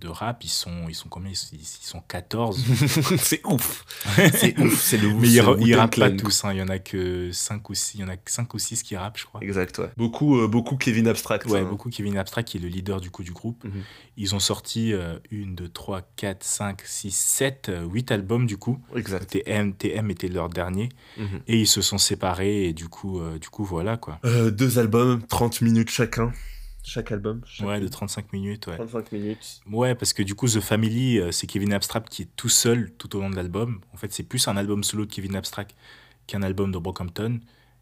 de 0.02 0.10
rap, 0.10 0.44
ils 0.44 0.50
sont, 0.50 0.90
ils 0.90 0.96
sont 0.96 1.08
combien? 1.08 1.32
Ils, 1.32 1.66
sont 1.66 2.02
14. 2.02 2.64
c'est 3.18 3.46
ouf. 3.46 3.86
c'est 4.34 4.60
ouf. 4.60 4.82
C'est 4.82 4.98
le 4.98 5.14
Mais 5.14 5.30
ils, 5.30 5.68
ils 5.68 5.76
rappent 5.76 5.96
pas 5.96 6.12
tous. 6.12 6.44
Hein. 6.44 6.52
Il 6.54 6.60
y 6.60 6.62
en 6.62 6.68
a 6.68 6.80
que 6.80 7.32
5 7.32 7.70
ou 7.70 7.74
6. 7.74 7.96
Il 7.96 8.02
y 8.02 8.04
en 8.04 8.10
a 8.10 8.18
que 8.18 8.30
5 8.30 8.54
ou 8.54 8.60
6 8.60 8.84
qui 8.84 8.98
rappent, 8.98 9.18
je 9.18 9.26
crois. 9.26 9.42
Exact, 9.42 9.78
ouais. 9.80 9.90
Beaucoup, 9.96 10.40
euh, 10.40 10.48
beaucoup 10.48 10.76
Kevin 10.76 11.08
Abstract. 11.08 11.46
Ouais, 11.46 11.60
hein. 11.60 11.68
beaucoup 11.70 11.90
Kevin 11.90 12.18
Abstract 12.18 12.50
qui 12.50 12.58
est 12.58 12.62
le 12.62 12.68
leader 12.68 13.00
du 13.00 13.12
coup 13.12 13.24
du 13.24 13.32
groupe. 13.32 13.64
Mhm. 13.64 13.84
Ils 14.18 14.36
ont 14.36 14.40
sorti 14.40 14.94
1, 14.94 15.20
2, 15.32 15.70
3, 15.70 16.02
4, 16.16 16.44
5, 16.44 16.82
6, 16.84 17.16
7, 17.16 17.72
8 17.90 18.12
albums 18.12 18.46
du 18.46 18.58
coup. 18.58 18.80
Exact. 18.96 19.30
TM, 19.30 19.74
TM 19.74 20.12
était 20.12 20.28
leur 20.28 20.50
dernier. 20.50 20.90
Mhm. 21.18 21.42
Et 21.48 21.60
ils 21.60 21.68
se 21.68 21.82
sont 21.82 21.98
séparés 21.98 22.66
et 22.66 22.74
du 22.74 22.88
coup, 22.88 23.20
euh, 23.20 23.38
du 23.40 23.50
coup 23.50 23.64
voilà 23.64 23.98
quoi. 23.98 24.20
Euh, 24.26 24.52
deux 24.52 24.80
albums, 24.80 25.22
30 25.28 25.62
minutes 25.62 25.90
chacun. 25.90 26.32
Chaque 26.84 27.12
album 27.12 27.42
Ouais, 27.62 27.80
de 27.80 27.88
35 27.88 28.34
minutes. 28.34 28.68
Ouais. 28.68 28.76
35 28.76 29.12
minutes. 29.12 29.62
Ouais, 29.72 29.96
parce 29.96 30.14
que 30.14 30.24
du 30.24 30.36
coup, 30.36 30.48
The 30.48 30.60
Family, 30.60 31.20
euh, 31.20 31.32
c'est 31.32 31.48
Kevin 31.48 31.74
Abstract 31.74 32.10
qui 32.10 32.24
est 32.24 32.30
tout 32.36 32.50
seul 32.50 32.92
tout 32.98 33.16
au 33.16 33.22
long 33.22 33.30
de 33.30 33.36
l'album. 33.36 33.82
En 33.94 33.98
fait, 33.98 34.12
c'est 34.12 34.24
plus 34.24 34.48
un 34.48 34.58
album 34.58 34.84
solo 34.84 35.06
de 35.06 35.12
Kevin 35.12 35.36
Abstract 35.36 35.76
qu'un 36.28 36.42
album 36.44 36.72
de 36.72 36.78
Brockhampton. 36.80 37.40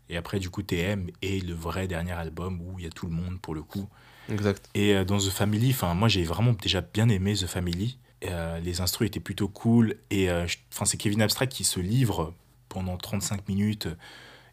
Et 0.09 0.17
après, 0.17 0.39
du 0.39 0.49
coup, 0.49 0.63
TM 0.63 1.09
est 1.21 1.45
le 1.45 1.53
vrai 1.53 1.88
dernier 1.88 2.12
album 2.13 2.59
où 2.62 2.79
il 2.79 2.85
y 2.85 2.88
a 2.88 2.91
tout 2.91 3.05
le 3.05 3.13
monde 3.13 3.39
pour 3.41 3.53
le 3.55 3.62
coup. 3.62 3.88
Exact. 4.29 4.69
Et 4.75 4.95
euh, 4.95 5.05
dans 5.05 5.17
The 5.17 5.29
Family, 5.29 5.75
moi 5.95 6.07
j'ai 6.07 6.23
vraiment 6.23 6.53
déjà 6.53 6.81
bien 6.81 7.09
aimé 7.09 7.35
The 7.35 7.47
Family. 7.47 7.97
Euh, 8.25 8.59
les 8.59 8.81
instrus 8.81 9.07
étaient 9.07 9.19
plutôt 9.19 9.47
cool. 9.47 9.95
Et 10.12 10.29
enfin, 10.31 10.85
c'est 10.85 10.97
Kevin 10.97 11.21
Abstract 11.21 11.53
qui 11.53 11.63
se 11.63 11.79
livre 11.79 12.33
pendant 12.67 12.97
35 12.97 13.47
minutes 13.47 13.88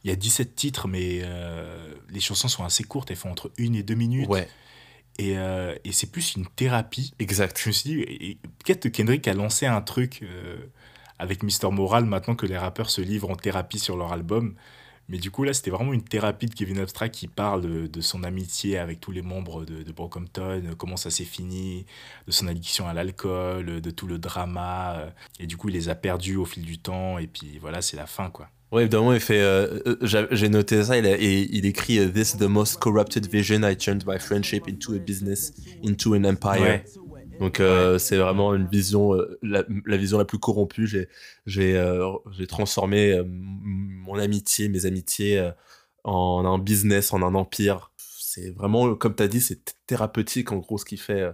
il 0.07 0.11
y 0.11 0.13
a 0.13 0.17
17 0.17 0.55
titres, 0.55 0.87
mais 0.87 1.19
euh, 1.25 1.93
les 2.11 2.21
chansons 2.21 2.47
sont 2.47 2.63
assez 2.63 2.85
courtes, 2.85 3.11
elles 3.11 3.17
font 3.17 3.33
entre 3.33 3.51
une 3.59 3.75
et 3.75 3.83
deux 3.83 3.97
minutes. 3.97 4.29
Ouais. 4.29 4.49
Et, 5.19 5.37
euh, 5.37 5.75
et 5.85 5.91
c'est 5.91 6.13
plus 6.13 6.37
une 6.37 6.47
thérapie. 6.47 7.13
Exact. 7.19 7.59
Je 7.61 7.69
me 7.69 7.73
suis 7.73 7.91
dit, 7.91 8.39
peut-être 8.65 8.85
que 8.85 8.89
Kendrick 8.89 9.27
a 9.27 9.35
lancé 9.35 9.67
un 9.67 9.81
truc 9.81 10.21
euh, 10.23 10.59
avec 11.19 11.43
Mister 11.43 11.69
Moral 11.73 12.05
maintenant 12.05 12.37
que 12.37 12.47
les 12.47 12.57
rappeurs 12.57 12.89
se 12.89 13.01
livrent 13.01 13.31
en 13.31 13.35
thérapie 13.35 13.81
sur 13.81 13.97
leur 13.97 14.13
album. 14.13 14.55
Mais 15.09 15.19
du 15.19 15.33
coup, 15.33 15.43
là, 15.43 15.53
c'était 15.53 15.73
vraiment 15.73 15.93
une 15.93 16.05
thérapie 16.05 16.47
de 16.47 16.55
Kevin 16.55 16.79
Abstract 16.79 17.13
qui 17.13 17.27
parle 17.27 17.89
de, 17.89 18.01
son 18.01 18.23
amitié 18.23 18.79
avec 18.79 19.01
tous 19.01 19.11
les 19.11 19.23
membres 19.23 19.65
de, 19.65 19.83
de 19.83 19.93
Brockhampton, 19.93 20.75
comment 20.79 20.97
ça 20.97 21.11
s'est 21.11 21.25
fini, 21.25 21.85
de 22.29 22.33
son 22.33 22.47
addiction 22.47 22.87
à 22.87 22.95
l'alcool, 22.95 23.81
de 23.81 23.91
tout 23.91 24.07
le 24.07 24.19
drama. 24.19 25.13
Et 25.41 25.49
du 25.49 25.57
coup, 25.57 25.69
il 25.69 25.75
les 25.75 25.89
a 25.89 25.97
perdus 25.97 26.37
au 26.37 26.45
fil 26.45 26.65
du 26.65 26.79
temps. 26.79 27.19
Et 27.19 27.27
puis 27.27 27.59
voilà, 27.59 27.83
c'est 27.83 27.97
la 27.97 28.07
fin, 28.07 28.31
quoi. 28.31 28.49
Ouais, 28.73 28.83
évidemment, 28.83 29.13
il 29.13 29.21
fait. 29.21 29.41
Euh, 29.41 29.79
euh, 29.87 30.27
j'ai 30.33 30.49
noté 30.49 30.83
ça, 30.83 30.99
il 30.99 31.07
et 31.07 31.49
il 31.53 31.67
écrit 31.67 32.01
euh, 32.01 32.09
This 32.09 32.35
is 32.35 32.39
the 32.39 32.49
most 32.49 32.79
corrupted 32.81 33.27
vision 33.27 33.63
I 33.63 33.77
turned 33.77 34.05
my 34.07 34.19
friendship 34.19 34.69
into 34.69 34.95
a 34.95 34.99
business, 34.99 35.53
into 35.85 36.15
an 36.15 36.25
empire. 36.25 36.83
Donc 37.39 37.61
c'est 37.99 38.17
vraiment 38.17 38.55
une 38.55 38.67
vision, 38.67 39.13
la, 39.43 39.63
vision 39.97 40.19
la 40.19 40.25
plus 40.25 40.39
corrompue. 40.39 40.87
J'ai 40.87 41.09
j'ai 41.47 42.47
transformé 42.49 43.23
mon 43.25 44.19
amitié, 44.19 44.69
mes 44.69 44.87
amitiés 44.87 45.51
en 46.03 46.45
un 46.45 46.59
business, 46.59 47.13
en 47.13 47.23
un 47.23 47.35
empire. 47.35 47.93
C'est 47.99 48.51
vraiment, 48.51 48.95
comme 48.95 49.15
tu 49.15 49.23
as 49.23 49.29
dit, 49.29 49.41
c'est 49.41 49.77
thérapeutique 49.87 50.51
en 50.51 50.57
gros 50.57 50.79
ce 50.79 50.85
qu'il 50.85 51.01
fait 51.01 51.31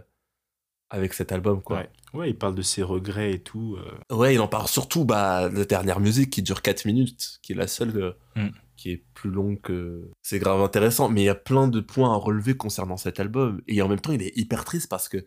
avec 0.92 1.14
cet 1.14 1.32
album, 1.32 1.62
quoi. 1.62 1.86
Ouais. 2.12 2.28
il 2.28 2.36
parle 2.36 2.54
de 2.54 2.62
ses 2.62 2.82
regrets 2.82 3.32
et 3.32 3.38
tout. 3.38 3.78
Euh. 3.78 4.14
Ouais, 4.14 4.34
il 4.34 4.40
en 4.40 4.46
parle 4.46 4.68
surtout, 4.68 5.06
bah, 5.06 5.48
la 5.48 5.64
dernière 5.64 6.00
musique 6.00 6.28
qui 6.30 6.42
dure 6.42 6.60
4 6.60 6.84
minutes, 6.84 7.40
qui 7.42 7.52
est 7.52 7.56
la 7.56 7.66
seule 7.66 7.96
euh, 7.96 8.12
mm. 8.36 8.50
qui 8.76 8.90
est 8.92 9.02
plus 9.14 9.30
longue 9.30 9.58
que. 9.62 10.10
C'est 10.20 10.38
grave 10.38 10.60
intéressant, 10.60 11.08
mais 11.08 11.22
il 11.22 11.24
y 11.24 11.30
a 11.30 11.34
plein 11.34 11.66
de 11.66 11.80
points 11.80 12.12
à 12.12 12.16
relever 12.16 12.54
concernant 12.54 12.98
cet 12.98 13.20
album. 13.20 13.62
Et 13.68 13.80
en 13.80 13.88
même 13.88 14.00
temps, 14.00 14.12
il 14.12 14.22
est 14.22 14.36
hyper 14.36 14.66
triste 14.66 14.90
parce 14.90 15.08
que 15.08 15.24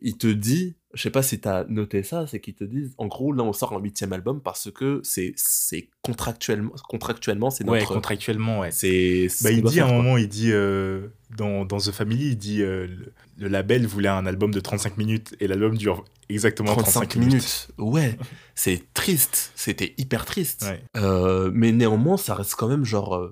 il 0.00 0.16
te 0.16 0.26
dit, 0.26 0.76
je 0.94 1.02
sais 1.02 1.10
pas 1.10 1.22
si 1.22 1.40
tu 1.40 1.48
as 1.48 1.64
noté 1.68 2.02
ça, 2.02 2.26
c'est 2.26 2.40
qu'ils 2.40 2.54
te 2.54 2.64
disent, 2.64 2.94
en 2.98 3.06
gros, 3.06 3.32
là, 3.32 3.42
on 3.42 3.52
sort 3.52 3.72
un 3.72 3.80
huitième 3.80 4.12
album 4.12 4.40
parce 4.40 4.70
que 4.70 5.00
c'est, 5.02 5.32
c'est 5.36 5.88
contractuellement, 6.02 6.72
contractuellement, 6.88 7.50
c'est 7.50 7.64
notre. 7.64 7.80
Ouais, 7.80 7.86
contractuellement, 7.86 8.60
ouais. 8.60 8.70
C'est. 8.70 9.28
Bah, 9.42 9.50
il 9.50 9.62
dit 9.62 9.80
à 9.80 9.86
un 9.86 9.92
moment, 9.92 10.16
il 10.16 10.28
dit, 10.28 10.52
euh, 10.52 11.08
dans, 11.36 11.64
dans, 11.64 11.78
The 11.78 11.92
Family, 11.92 12.30
il 12.30 12.36
dit, 12.36 12.62
euh, 12.62 12.88
le, 13.38 13.48
label 13.48 13.86
voulait 13.86 14.08
un 14.08 14.26
album 14.26 14.52
de 14.52 14.60
35 14.60 14.96
minutes 14.98 15.34
et 15.40 15.46
l'album 15.46 15.76
dure 15.76 16.04
exactement 16.28 16.74
35, 16.74 17.16
minutes. 17.16 17.68
Ouais, 17.78 18.18
c'est 18.54 18.92
triste, 18.94 19.52
c'était 19.54 19.94
hyper 19.98 20.24
triste. 20.24 20.66
Euh, 20.96 21.50
mais 21.54 21.72
néanmoins, 21.72 22.16
ça 22.16 22.34
reste 22.34 22.54
quand 22.54 22.68
même 22.68 22.84
genre, 22.84 23.30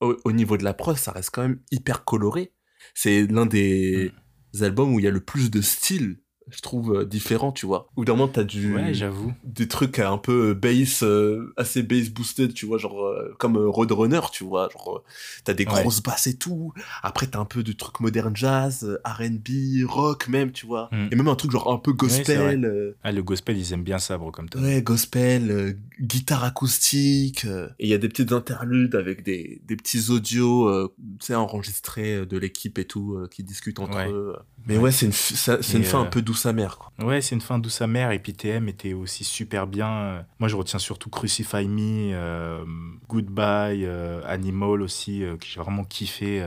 au, 0.00 0.32
niveau 0.32 0.56
de 0.56 0.64
la 0.64 0.74
preuve, 0.74 0.98
ça 0.98 1.12
reste 1.12 1.30
quand 1.32 1.42
même 1.42 1.60
hyper 1.70 2.04
coloré. 2.04 2.52
C'est 2.94 3.26
l'un 3.26 3.46
des. 3.46 4.12
Mm 4.14 4.20
albums 4.60 4.94
où 4.94 4.98
il 4.98 5.04
y 5.04 5.08
a 5.08 5.12
le 5.12 5.20
plus 5.20 5.50
de 5.50 5.60
style 5.60 6.18
je 6.50 6.60
trouve, 6.60 6.94
euh, 6.94 7.04
différent, 7.04 7.52
tu 7.52 7.66
vois. 7.66 7.88
Ou 7.96 8.04
d'un 8.04 8.14
moment, 8.14 8.28
t'as 8.28 8.44
du. 8.44 8.74
Ouais, 8.74 8.94
j'avoue. 8.94 9.32
Des 9.44 9.68
trucs 9.68 9.98
un 9.98 10.18
peu 10.18 10.54
bass, 10.54 11.02
euh, 11.02 11.52
assez 11.56 11.82
bass 11.82 12.10
boosted, 12.10 12.52
tu 12.52 12.66
vois, 12.66 12.78
genre 12.78 13.04
euh, 13.04 13.34
comme 13.38 13.56
Roadrunner, 13.56 14.20
tu 14.32 14.44
vois. 14.44 14.68
Genre, 14.72 15.04
t'as 15.44 15.54
des 15.54 15.64
grosses 15.64 16.02
basses 16.02 16.26
et 16.26 16.36
tout. 16.36 16.72
Après, 17.02 17.26
t'as 17.26 17.38
un 17.38 17.44
peu 17.44 17.62
de 17.62 17.72
trucs 17.72 18.00
modern 18.00 18.34
jazz, 18.34 18.98
RB, 19.04 19.88
rock 19.88 20.28
même, 20.28 20.52
tu 20.52 20.66
vois. 20.66 20.88
Mm. 20.92 21.08
Et 21.12 21.16
même 21.16 21.28
un 21.28 21.36
truc 21.36 21.50
genre 21.52 21.72
un 21.72 21.78
peu 21.78 21.92
gospel. 21.92 22.94
ah, 23.02 23.12
le 23.12 23.22
gospel, 23.22 23.56
ils 23.56 23.72
aiment 23.72 23.84
bien 23.84 23.98
ça, 23.98 24.18
bro, 24.18 24.30
comme 24.30 24.48
toi. 24.48 24.60
Ouais, 24.60 24.82
gospel, 24.82 25.78
guitare 26.00 26.44
acoustique. 26.44 27.44
et 27.44 27.84
il 27.84 27.88
y 27.88 27.94
a 27.94 27.98
des 27.98 28.08
petites 28.08 28.32
interludes 28.32 28.94
avec 28.94 29.22
des, 29.22 29.60
des 29.66 29.76
petits 29.76 30.10
audios, 30.10 30.88
tu 31.20 31.26
sais, 31.26 31.34
enregistrés 31.34 32.26
de 32.26 32.38
l'équipe 32.38 32.78
et 32.78 32.84
tout, 32.84 33.18
qui 33.30 33.44
discutent 33.44 33.78
entre 33.78 33.98
eux. 34.10 34.36
Mais 34.66 34.78
ouais, 34.78 34.92
c'est 34.92 35.06
une, 35.06 35.12
c'est 35.12 35.76
une 35.76 35.84
fin 35.84 36.00
un 36.00 36.06
peu 36.06 36.22
douce 36.22 36.29
Quoi. 36.78 37.06
Ouais, 37.06 37.20
c'est 37.20 37.34
une 37.34 37.40
fin 37.40 37.58
douce 37.58 37.82
amère. 37.82 38.10
Et 38.12 38.18
puis 38.18 38.32
TM 38.32 38.68
était 38.68 38.92
aussi 38.92 39.24
super 39.24 39.66
bien. 39.66 40.24
Moi, 40.38 40.48
je 40.48 40.56
retiens 40.56 40.78
surtout 40.78 41.10
Crucify 41.10 41.66
Me, 41.66 42.12
euh, 42.14 42.64
Goodbye, 43.08 43.84
euh, 43.84 44.22
Animal 44.26 44.82
aussi, 44.82 45.24
euh, 45.24 45.36
que 45.36 45.46
j'ai 45.46 45.60
vraiment 45.60 45.84
kiffé. 45.84 46.42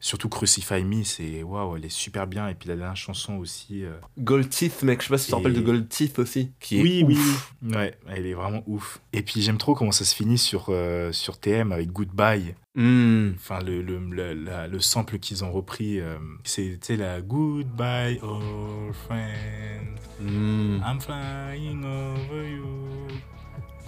Surtout 0.00 0.28
Crucify 0.28 0.82
Me, 0.82 1.04
c'est 1.04 1.42
waouh, 1.42 1.76
elle 1.76 1.84
est 1.84 1.88
super 1.88 2.26
bien. 2.26 2.48
Et 2.48 2.54
puis 2.54 2.68
la 2.68 2.76
dernière 2.76 2.96
chanson 2.96 3.36
aussi. 3.36 3.84
Gold 4.18 4.48
Teeth, 4.48 4.82
mec, 4.82 5.00
je 5.00 5.06
sais 5.06 5.10
pas 5.10 5.18
si 5.18 5.26
tu 5.26 5.30
te 5.32 5.36
rappelles 5.36 5.52
de 5.52 5.60
Gold 5.60 5.88
Teeth 5.88 6.18
aussi. 6.18 6.52
Qui 6.58 6.78
est 6.78 6.82
oui, 6.82 7.04
oui, 7.06 7.18
oui. 7.62 7.74
Ouais, 7.74 7.98
elle 8.08 8.26
est 8.26 8.34
vraiment 8.34 8.62
ouf. 8.66 9.00
Et 9.12 9.22
puis 9.22 9.42
j'aime 9.42 9.58
trop 9.58 9.74
comment 9.74 9.92
ça 9.92 10.04
se 10.04 10.14
finit 10.14 10.38
sur, 10.38 10.74
sur 11.12 11.38
TM 11.38 11.72
avec 11.72 11.92
Goodbye. 11.92 12.54
Hmm. 12.76 13.32
Enfin, 13.34 13.60
le, 13.60 13.82
le, 13.82 13.98
le, 13.98 14.80
sample 14.80 15.18
qu'ils 15.18 15.44
ont 15.44 15.50
repris, 15.50 15.98
euh, 15.98 16.18
c'est 16.44 16.96
la 16.96 17.20
Goodbye, 17.20 18.20
old 18.22 18.94
friend. 18.94 19.98
Hmm. 20.20 20.80
I'm 20.84 21.00
flying 21.00 21.84
over 21.84 22.48
you. 22.48 23.08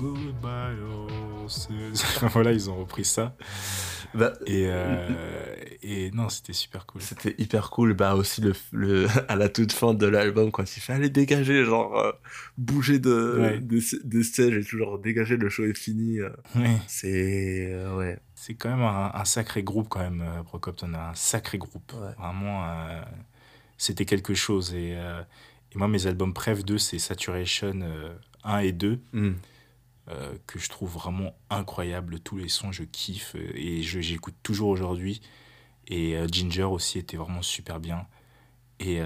Goodbye, 0.02 0.76
old 0.82 1.50
Voilà, 2.32 2.52
ils 2.52 2.68
ont 2.68 2.76
repris 2.76 3.04
ça. 3.04 3.36
Bah, 4.14 4.32
et, 4.46 4.66
euh, 4.66 5.08
et 5.82 6.10
non, 6.10 6.28
c'était 6.28 6.52
super 6.52 6.84
cool. 6.86 7.00
C'était 7.00 7.34
hyper 7.38 7.70
cool. 7.70 7.94
Bah, 7.94 8.14
aussi, 8.14 8.40
le, 8.40 8.52
le, 8.72 9.06
à 9.28 9.36
la 9.36 9.48
toute 9.48 9.72
fin 9.72 9.94
de 9.94 10.06
l'album, 10.06 10.50
quand 10.50 10.76
il 10.76 10.80
fallait 10.80 11.08
dégager, 11.08 11.64
genre, 11.64 11.98
euh, 11.98 12.12
bouger 12.58 12.98
de, 12.98 13.58
de, 13.62 13.80
de, 14.04 14.22
stage 14.22 14.54
et 14.54 14.64
toujours 14.64 14.98
dégager, 14.98 15.36
le 15.36 15.48
show 15.48 15.64
est 15.64 15.78
fini. 15.78 16.18
C'est. 16.86 17.74
ouais 17.96 18.18
c'est 18.42 18.54
quand 18.54 18.70
même 18.70 18.82
un, 18.82 19.24
sacré 19.24 19.62
groupe 19.62 19.88
quand 19.88 20.00
même, 20.00 20.20
euh, 20.20 20.42
Procopton, 20.42 20.92
un 20.94 21.14
sacré 21.14 21.58
groupe. 21.58 21.92
Vraiment, 22.18 22.64
euh, 22.64 23.00
c'était 23.78 24.04
quelque 24.04 24.34
chose. 24.34 24.72
Euh, 24.74 25.22
et, 25.70 25.78
moi, 25.78 25.86
mes 25.86 26.08
albums 26.08 26.34
préf 26.34 26.64
2, 26.64 26.76
c'est 26.76 26.98
Saturation 26.98 27.78
1 28.42 28.58
et 28.58 28.72
2, 28.72 29.00
hmm. 30.08 30.38
que 30.46 30.58
je 30.58 30.68
trouve 30.68 30.92
vraiment 30.92 31.34
incroyable. 31.50 32.20
Tous 32.20 32.36
les 32.36 32.48
sons, 32.48 32.72
je 32.72 32.84
kiffe 32.84 33.34
et 33.34 33.82
j'écoute 33.82 34.34
toujours 34.42 34.68
aujourd'hui. 34.68 35.20
Et 35.88 36.16
Ginger 36.30 36.64
aussi 36.64 36.98
était 36.98 37.16
vraiment 37.16 37.42
super 37.42 37.80
bien. 37.80 38.06
Et, 38.78 39.00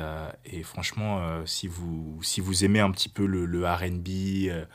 et 0.44 0.62
franchement, 0.62 1.42
si, 1.46 1.66
vous, 1.66 2.18
si 2.22 2.40
vous 2.40 2.64
aimez 2.64 2.80
un 2.80 2.90
petit 2.90 3.08
peu 3.08 3.26
le, 3.26 3.44
le 3.46 3.66
RB, 3.66 4.66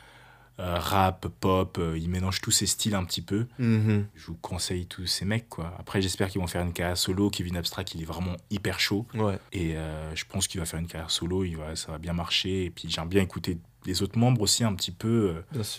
euh, 0.60 0.78
rap, 0.78 1.26
pop, 1.40 1.78
euh, 1.78 1.96
ils 1.98 2.10
mélangent 2.10 2.42
tous 2.42 2.50
ces 2.50 2.66
styles 2.66 2.94
un 2.94 3.04
petit 3.04 3.22
peu. 3.22 3.46
Mm-hmm. 3.58 4.04
Je 4.14 4.26
vous 4.26 4.36
conseille 4.36 4.86
tous 4.86 5.06
ces 5.06 5.24
mecs, 5.24 5.48
quoi. 5.48 5.74
Après, 5.78 6.02
j'espère 6.02 6.28
qu'ils 6.28 6.40
vont 6.42 6.46
faire 6.46 6.62
une 6.62 6.74
carrière 6.74 6.98
solo. 6.98 7.30
Kevin 7.30 7.56
Abstract, 7.56 7.94
il 7.94 8.02
est 8.02 8.06
vraiment 8.06 8.36
hyper 8.50 8.78
chaud. 8.78 9.06
Et 9.52 9.76
euh, 9.76 10.14
je 10.14 10.24
pense 10.26 10.46
qu'il 10.46 10.60
va 10.60 10.66
faire 10.66 10.78
une 10.78 10.86
carrière 10.86 11.10
solo, 11.10 11.44
il 11.44 11.56
va, 11.56 11.74
ça 11.74 11.90
va 11.90 11.98
bien 11.98 12.12
marcher. 12.12 12.66
Et 12.66 12.70
puis, 12.70 12.88
j'aime 12.90 13.08
bien 13.08 13.22
écouter 13.22 13.58
les 13.86 14.02
autres 14.02 14.18
membres 14.18 14.42
aussi 14.42 14.64
un 14.64 14.74
petit 14.74 14.92
peu. 14.92 15.34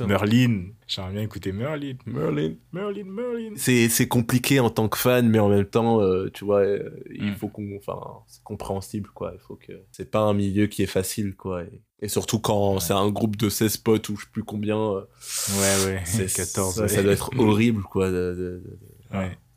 Merlin, 0.05 0.65
j'aimerais 0.87 1.13
bien 1.13 1.21
écouter 1.21 1.51
Merlin. 1.51 1.95
Merlin, 2.05 2.53
Merlin, 2.71 3.05
Merlin. 3.05 3.53
C'est 3.55 4.07
compliqué 4.07 4.59
en 4.59 4.69
tant 4.69 4.89
que 4.89 4.97
fan, 4.97 5.29
mais 5.29 5.39
en 5.39 5.49
même 5.49 5.65
temps, 5.65 5.99
tu 6.33 6.45
vois, 6.45 6.65
il 7.11 7.31
mm. 7.31 7.35
faut 7.35 7.47
qu'on. 7.47 7.77
Enfin, 7.77 7.99
c'est 8.27 8.43
compréhensible, 8.43 9.09
quoi. 9.13 9.31
Il 9.33 9.39
faut 9.39 9.55
que. 9.55 9.73
C'est 9.91 10.11
pas 10.11 10.19
un 10.19 10.33
milieu 10.33 10.67
qui 10.67 10.83
est 10.83 10.87
facile, 10.87 11.35
quoi. 11.35 11.63
Et 12.03 12.09
surtout 12.09 12.39
quand 12.39 12.81
c'est 12.81 12.91
un 12.91 13.09
groupe 13.09 13.37
de 13.37 13.47
16 13.47 13.77
potes 13.77 14.09
ou 14.09 14.17
je 14.17 14.25
sais 14.25 14.31
plus 14.31 14.43
combien. 14.43 14.77
Euh, 14.77 15.05
ouais, 15.57 15.85
ouais, 15.85 16.01
c'est 16.03 16.25
14. 16.35 16.85
Ça, 16.87 17.01
doit 17.01 17.13
être 17.13 17.31
horrible, 17.39 17.81
quoi, 17.83 18.11
de, 18.11 18.61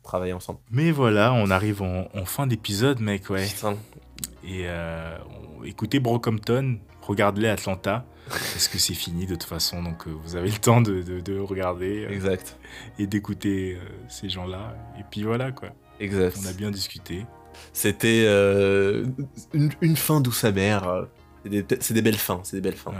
travailler 0.01 0.31
ensemble. 0.31 0.59
Mais 0.71 0.91
voilà, 0.91 1.33
on 1.33 1.49
arrive 1.49 1.81
en, 1.81 2.07
fin 2.23 2.47
d'épisode, 2.47 3.01
mec, 3.01 3.29
ouais. 3.29 3.45
Et 4.45 4.61
euh, 4.63 5.17
écoutez 5.65 5.99
Brockhampton, 5.99 6.79
regardez 7.01 7.47
Atlanta, 7.47 8.05
parce 8.29 8.67
que 8.67 8.77
c'est 8.77 8.93
fini 8.93 9.25
de 9.25 9.35
toute 9.35 9.43
façon, 9.43 9.83
donc 9.83 10.07
euh, 10.07 10.11
vous 10.23 10.35
avez 10.35 10.49
le 10.49 10.57
temps 10.57 10.81
de, 10.81 11.01
de, 11.01 11.39
regarder. 11.39 12.07
exact. 12.09 12.57
Et 12.99 13.07
d'écouter 13.07 13.77
ces 14.09 14.29
gens-là. 14.29 14.75
Et 14.99 15.03
puis 15.09 15.23
voilà, 15.23 15.51
quoi. 15.51 15.69
Exact. 15.99 16.37
On 16.43 16.47
a 16.47 16.53
bien 16.53 16.71
discuté. 16.71 17.25
C'était 17.73 18.25
une, 18.25 19.71
une, 19.81 19.97
fin 19.97 20.21
douce 20.21 20.43
amère 20.43 21.07
c'est 21.79 21.93
des, 21.93 22.01
belles 22.01 22.15
fins, 22.15 22.41
c'est 22.43 22.57
des 22.57 22.61
belles 22.61 22.77
fins. 22.77 22.93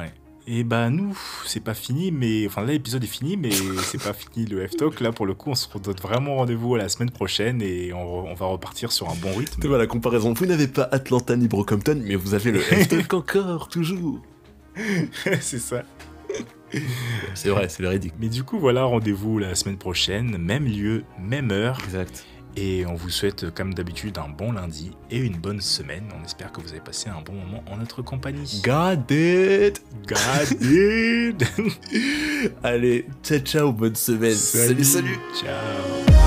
Et 0.49 0.63
bah 0.63 0.89
nous, 0.89 1.17
c'est 1.45 1.59
pas 1.59 1.73
fini, 1.73 2.11
mais 2.11 2.45
enfin 2.47 2.61
là 2.61 2.71
l'épisode 2.71 3.03
est 3.03 3.07
fini, 3.07 3.35
mais 3.35 3.49
c'est 3.83 4.01
pas 4.01 4.13
fini 4.13 4.45
le 4.45 4.65
F-Talk. 4.65 5.01
Là 5.01 5.11
pour 5.11 5.25
le 5.25 5.33
coup, 5.33 5.49
on 5.49 5.55
se 5.55 5.67
redonne 5.67 5.97
vraiment 6.01 6.35
rendez-vous 6.35 6.75
à 6.75 6.77
la 6.77 6.89
semaine 6.89 7.11
prochaine 7.11 7.61
et 7.61 7.91
on, 7.93 8.33
va 8.33 8.45
repartir 8.45 8.91
sur 8.91 9.09
un 9.09 9.15
bon 9.15 9.33
rythme. 9.33 9.61
Tu 9.61 9.67
vois 9.67 9.77
la 9.77 9.87
comparaison. 9.87 10.33
Vous 10.33 10.45
n'avez 10.45 10.67
pas 10.67 10.87
Atlanta 10.91 11.35
ni 11.35 11.47
Brockhampton, 11.47 12.01
mais 12.03 12.15
vous 12.15 12.33
avez 12.33 12.51
le 12.51 12.59
F-Talk 12.61 13.13
encore, 13.13 13.67
toujours. 13.67 14.21
c'est 15.41 15.59
ça. 15.59 15.83
C'est 17.33 17.49
vrai, 17.49 17.69
c'est 17.69 17.81
véridique. 17.81 18.13
Mais 18.19 18.29
du 18.29 18.43
coup, 18.43 18.59
voilà, 18.59 18.83
rendez-vous 18.83 19.39
la 19.39 19.55
semaine 19.55 19.77
prochaine, 19.77 20.37
même 20.37 20.65
lieu, 20.65 21.03
même 21.19 21.51
heure. 21.51 21.79
Exact. 21.85 22.25
Et 22.59 22.87
on 22.87 22.95
vous 22.95 23.11
souhaite, 23.11 23.53
comme 23.53 23.75
d'habitude, 23.75 24.17
un 24.17 24.29
bon 24.29 24.51
lundi 24.51 24.91
et 25.11 25.19
une 25.19 25.37
bonne 25.37 25.61
semaine. 25.61 26.05
On 26.19 26.25
espère 26.25 26.51
que 26.51 26.59
vous 26.59 26.71
avez 26.71 26.81
passé 26.81 27.07
un 27.07 27.21
bon 27.21 27.33
moment 27.33 27.63
en 27.71 27.77
notre 27.77 28.01
compagnie. 28.01 28.61
Got 28.63 29.13
it! 29.13 29.83
Got 30.07 30.55
it! 30.59 31.43
Allez, 32.63 33.05
ciao 33.21 33.39
ciao, 33.39 33.71
bonne 33.71 33.95
semaine. 33.95 34.33
salut. 34.33 34.83
salut. 34.83 35.19
Ciao. 35.39 36.26